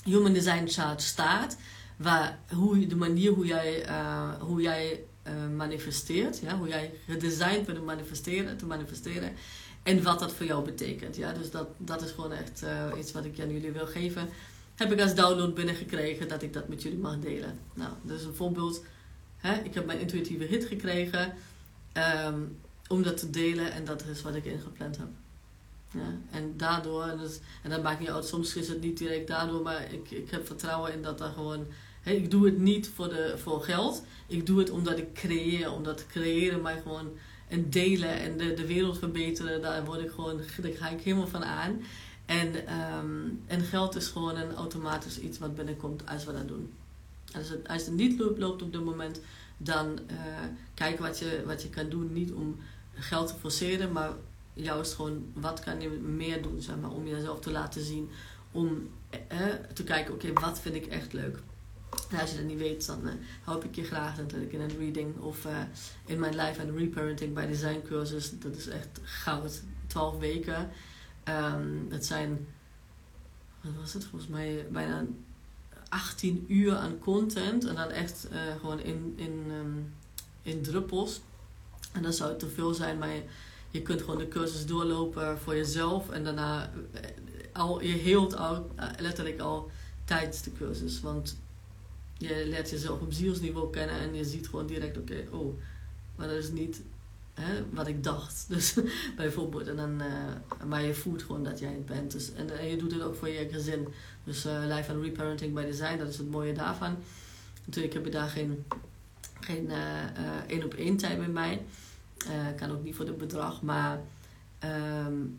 Human 0.04 0.32
Design 0.32 0.66
chart 0.66 1.02
staat. 1.02 1.56
Waar, 1.96 2.38
hoe, 2.54 2.86
de 2.86 2.96
manier 2.96 3.32
hoe 3.32 3.46
jij, 3.46 3.88
uh, 3.88 4.28
hoe 4.40 4.60
jij 4.60 5.04
uh, 5.26 5.32
manifesteert. 5.56 6.38
Ja? 6.38 6.56
Hoe 6.58 6.68
jij 6.68 6.94
gedesigned 7.08 7.66
bent 7.66 7.78
om 7.78 7.84
manifesteren, 7.84 8.56
te 8.56 8.66
manifesteren. 8.66 9.32
En 9.82 10.02
wat 10.02 10.18
dat 10.18 10.32
voor 10.32 10.46
jou 10.46 10.64
betekent. 10.64 11.16
Ja? 11.16 11.32
Dus 11.32 11.50
dat, 11.50 11.68
dat 11.78 12.02
is 12.02 12.10
gewoon 12.10 12.32
echt 12.32 12.62
uh, 12.62 12.98
iets 12.98 13.12
wat 13.12 13.24
ik 13.24 13.40
aan 13.40 13.52
jullie 13.52 13.72
wil 13.72 13.86
geven. 13.86 14.28
Heb 14.74 14.92
ik 14.92 15.00
als 15.00 15.14
download 15.14 15.54
binnengekregen 15.54 16.28
dat 16.28 16.42
ik 16.42 16.52
dat 16.52 16.68
met 16.68 16.82
jullie 16.82 16.98
mag 16.98 17.18
delen. 17.18 17.58
Nou, 17.74 17.90
is 18.08 18.24
een 18.24 18.34
voorbeeld 18.34 18.82
Hè? 19.46 19.62
Ik 19.62 19.74
heb 19.74 19.86
mijn 19.86 20.00
intuïtieve 20.00 20.44
hit 20.44 20.64
gekregen 20.64 21.34
um, 22.26 22.56
om 22.88 23.02
dat 23.02 23.16
te 23.16 23.30
delen 23.30 23.72
en 23.72 23.84
dat 23.84 24.04
is 24.04 24.22
wat 24.22 24.34
ik 24.34 24.44
ingepland 24.44 24.96
heb. 24.96 25.08
Ja, 25.90 26.18
en 26.30 26.54
daardoor, 26.56 27.04
en, 27.04 27.18
dus, 27.18 27.38
en 27.62 27.70
dat 27.70 27.82
maakt 27.82 28.00
niet 28.00 28.10
uit, 28.10 28.26
soms 28.26 28.56
is 28.56 28.68
het 28.68 28.80
niet 28.80 28.98
direct 28.98 29.26
daardoor, 29.26 29.62
maar 29.62 29.92
ik, 29.92 30.10
ik 30.10 30.30
heb 30.30 30.46
vertrouwen 30.46 30.92
in 30.92 31.02
dat 31.02 31.20
er 31.20 31.32
gewoon. 31.34 31.66
Hè, 32.02 32.12
ik 32.12 32.30
doe 32.30 32.44
het 32.44 32.58
niet 32.58 32.90
voor, 32.94 33.08
de, 33.08 33.34
voor 33.38 33.62
geld, 33.62 34.04
ik 34.26 34.46
doe 34.46 34.58
het 34.58 34.70
omdat 34.70 34.98
ik 34.98 35.14
creëer, 35.14 35.72
omdat 35.72 36.06
creëren 36.06 36.62
mij 36.62 36.80
gewoon 36.82 37.12
en 37.48 37.70
delen 37.70 38.20
en 38.20 38.36
de, 38.36 38.54
de 38.54 38.66
wereld 38.66 38.98
verbeteren, 38.98 39.62
daar 39.62 39.84
word 39.84 40.00
ik 40.00 40.10
gewoon, 40.10 40.40
daar 40.60 40.72
ga 40.72 40.88
ik 40.88 41.00
helemaal 41.00 41.28
van 41.28 41.44
aan. 41.44 41.82
En, 42.26 42.74
um, 42.96 43.42
en 43.46 43.60
geld 43.60 43.96
is 43.96 44.08
gewoon 44.08 44.36
een 44.36 44.54
automatisch 44.54 45.18
iets 45.18 45.38
wat 45.38 45.54
binnenkomt 45.54 46.06
als 46.06 46.24
we 46.24 46.32
dat 46.32 46.48
doen. 46.48 46.72
Als 47.34 47.48
het, 47.48 47.68
als 47.68 47.86
het 47.86 47.94
niet 47.94 48.18
loopt 48.18 48.62
op 48.62 48.72
dit 48.72 48.84
moment, 48.84 49.20
dan 49.56 49.98
uh, 50.10 50.16
kijk 50.74 50.98
wat 50.98 51.18
je, 51.18 51.42
wat 51.46 51.62
je 51.62 51.68
kan 51.68 51.88
doen. 51.88 52.12
Niet 52.12 52.32
om 52.32 52.56
geld 52.94 53.28
te 53.28 53.34
forceren, 53.34 53.92
maar 53.92 54.12
juist 54.52 54.94
gewoon 54.94 55.26
wat 55.32 55.60
kan 55.60 55.80
je 55.80 55.88
meer 55.90 56.42
doen, 56.42 56.60
zeg 56.60 56.76
maar, 56.76 56.90
om 56.90 57.06
jezelf 57.06 57.40
te 57.40 57.50
laten 57.50 57.84
zien. 57.84 58.10
Om 58.52 58.88
eh, 59.28 59.38
te 59.72 59.84
kijken, 59.84 60.14
oké, 60.14 60.32
wat 60.32 60.60
vind 60.60 60.74
ik 60.74 60.86
echt 60.86 61.12
leuk. 61.12 61.38
En 62.10 62.20
als 62.20 62.30
je 62.30 62.36
dat 62.36 62.46
niet 62.46 62.58
weet, 62.58 62.86
dan 62.86 63.00
uh, 63.06 63.12
help 63.44 63.64
ik 63.64 63.74
je 63.74 63.84
graag 63.84 64.16
natuurlijk 64.16 64.52
in 64.52 64.60
een 64.60 64.78
reading 64.78 65.18
of 65.18 65.46
in 66.06 66.18
mijn 66.18 66.36
life 66.36 66.60
and 66.60 66.78
reparenting 66.78 67.34
by 67.34 67.46
design 67.46 67.82
cursus. 67.84 68.38
Dat 68.38 68.56
is 68.56 68.68
echt 68.68 69.00
goud. 69.02 69.62
12 69.86 70.18
weken. 70.18 70.70
Um, 71.28 71.86
het 71.90 72.06
zijn, 72.06 72.46
wat 73.60 73.72
was 73.80 73.92
het 73.92 74.04
volgens 74.04 74.30
mij, 74.30 74.66
bijna 74.70 75.04
18 75.94 76.44
uur 76.48 76.76
aan 76.76 76.98
content. 76.98 77.64
En 77.64 77.74
dan 77.74 77.90
echt 77.90 78.28
uh, 78.32 78.38
gewoon 78.60 78.80
in, 78.80 79.12
in, 79.16 79.50
um, 79.50 79.94
in 80.42 80.62
druppels. 80.62 81.20
En 81.92 82.02
dan 82.02 82.12
zou 82.12 82.38
te 82.38 82.48
veel 82.48 82.74
zijn, 82.74 82.98
maar 82.98 83.08
je, 83.08 83.22
je 83.70 83.82
kunt 83.82 84.00
gewoon 84.00 84.18
de 84.18 84.28
cursus 84.28 84.66
doorlopen 84.66 85.38
voor 85.38 85.56
jezelf. 85.56 86.10
En 86.10 86.24
daarna, 86.24 86.70
eh, 86.92 87.00
al, 87.52 87.82
je 87.82 87.92
heelt 87.92 88.36
al, 88.36 88.70
eh, 88.76 88.88
letterlijk 88.98 89.40
al 89.40 89.70
tijdens 90.04 90.42
de 90.42 90.52
cursus. 90.52 91.00
Want 91.00 91.38
je 92.18 92.46
leert 92.46 92.70
jezelf 92.70 93.00
op 93.00 93.12
zielsniveau 93.12 93.70
kennen 93.70 93.98
en 93.98 94.14
je 94.14 94.24
ziet 94.24 94.48
gewoon 94.48 94.66
direct, 94.66 94.98
oké, 94.98 95.26
oh, 95.30 95.58
maar 96.16 96.28
dat 96.28 96.36
is 96.36 96.50
niet 96.50 96.82
wat 97.70 97.86
ik 97.86 98.04
dacht. 98.04 98.44
Dus 98.54 98.74
bijvoorbeeld, 99.16 99.66
en 99.66 99.76
dan, 99.76 100.02
uh, 100.02 100.66
maar 100.68 100.82
je 100.82 100.94
voelt 100.94 101.22
gewoon 101.22 101.44
dat 101.44 101.58
jij 101.58 101.72
het 101.72 101.86
bent. 101.86 102.12
Dus, 102.12 102.32
en, 102.32 102.58
en 102.58 102.66
je 102.66 102.76
doet 102.76 102.92
het 102.92 103.02
ook 103.02 103.16
voor 103.16 103.28
je 103.28 103.48
gezin. 103.50 103.88
Dus 104.24 104.46
uh, 104.46 104.62
life 104.66 104.92
and 104.92 105.02
reparenting 105.02 105.54
by 105.54 105.64
design, 105.64 105.98
dat 105.98 106.08
is 106.08 106.18
het 106.18 106.30
mooie 106.30 106.52
daarvan. 106.52 106.96
Natuurlijk 107.64 107.94
heb 107.94 108.04
je 108.04 108.10
daar 108.10 108.28
geen 108.28 108.64
geen 109.40 109.70
één 110.46 110.58
uh, 110.58 110.64
op 110.64 110.74
één 110.74 110.96
tijd 110.96 111.18
bij 111.18 111.28
mij. 111.28 111.62
kan 112.56 112.70
ook 112.70 112.84
niet 112.84 112.94
voor 112.94 113.06
het 113.06 113.18
bedrag, 113.18 113.62
maar 113.62 114.00
um, 115.06 115.38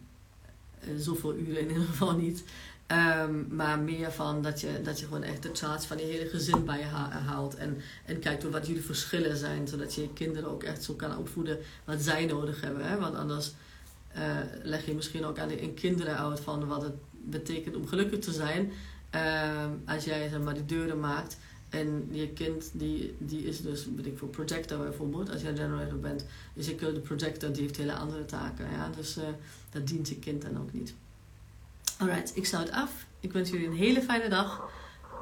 zoveel 0.98 1.36
uren 1.36 1.62
in 1.62 1.68
ieder 1.68 1.84
geval 1.84 2.18
niet. 2.18 2.43
Um, 2.92 3.48
maar 3.50 3.80
meer 3.80 4.12
van 4.12 4.42
dat 4.42 4.62
je, 4.62 4.82
dat 4.84 5.00
je 5.00 5.06
gewoon 5.06 5.24
echt 5.24 5.44
de 5.44 5.50
charts 5.54 5.86
van 5.86 5.98
je 5.98 6.04
hele 6.04 6.30
gezin 6.30 6.66
bij 6.66 6.78
je 6.78 6.84
haalt. 7.26 7.56
En, 7.56 7.78
en 8.06 8.20
kijkt 8.20 8.42
door 8.42 8.52
wat 8.52 8.68
jullie 8.68 8.84
verschillen 8.84 9.38
zijn. 9.38 9.68
Zodat 9.68 9.96
je 9.96 10.02
je 10.02 10.14
kinderen 10.14 10.50
ook 10.50 10.64
echt 10.64 10.84
zo 10.84 10.94
kan 10.94 11.18
opvoeden 11.18 11.58
wat 11.86 12.02
zij 12.02 12.26
nodig 12.26 12.62
hebben. 12.62 12.88
Hè? 12.88 13.00
Want 13.00 13.16
anders 13.16 13.54
uh, 14.16 14.22
leg 14.64 14.86
je 14.86 14.94
misschien 14.94 15.26
ook 15.26 15.40
aan 15.40 15.48
de 15.48 15.74
kinderen 15.74 16.18
uit 16.18 16.40
van 16.40 16.68
wat 16.68 16.82
het 16.82 16.94
betekent 17.12 17.76
om 17.76 17.88
gelukkig 17.88 18.20
te 18.20 18.32
zijn. 18.32 18.72
Uh, 19.16 19.66
als 19.86 20.04
jij 20.04 20.30
zeg 20.30 20.40
maar 20.40 20.54
die 20.54 20.66
deuren 20.66 21.00
maakt. 21.00 21.38
En 21.70 22.08
je 22.12 22.30
kind 22.30 22.72
die, 22.74 23.16
die 23.18 23.46
is 23.46 23.62
dus, 23.62 23.88
weet 23.96 24.18
voor 24.18 24.28
projector 24.28 24.78
bijvoorbeeld, 24.78 25.30
als 25.30 25.42
jij 25.42 25.56
generator 25.56 26.00
bent. 26.00 26.26
Dus 26.54 26.66
je 26.66 26.76
de 26.76 27.00
projector 27.00 27.52
die 27.52 27.62
heeft 27.62 27.78
hele 27.78 27.94
andere 27.94 28.26
taken. 28.26 28.72
Ja? 28.72 28.90
Dus 28.96 29.18
uh, 29.18 29.24
dat 29.70 29.88
dient 29.88 30.10
je 30.10 30.20
kind 30.20 30.42
dan 30.42 30.58
ook 30.58 30.74
niet. 30.74 30.94
Alright, 32.00 32.38
ik 32.38 32.46
sluit 32.46 32.72
af. 32.72 33.06
Ik 33.20 33.32
wens 33.32 33.50
jullie 33.50 33.68
een 33.68 33.76
hele 33.76 34.02
fijne 34.02 34.30
dag. 34.30 34.70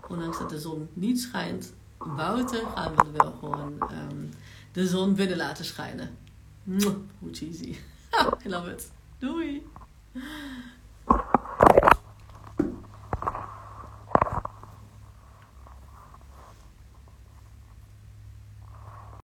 Ondanks 0.08 0.38
dat 0.38 0.50
de 0.50 0.60
zon 0.60 0.90
niet 0.94 1.20
schijnt, 1.20 1.74
buiten 2.16 2.68
gaan 2.76 2.96
we 2.96 3.12
wel 3.12 3.32
gewoon 3.40 3.78
um, 3.92 4.30
de 4.72 4.88
zon 4.88 5.16
binnen 5.16 5.38
laten 5.38 5.66
schijnen. 5.66 6.18
Hoe 7.20 7.32
cheesy. 7.32 7.76
I 8.46 8.50
love 8.50 8.72
it. 8.72 8.92
Doei! 9.20 9.68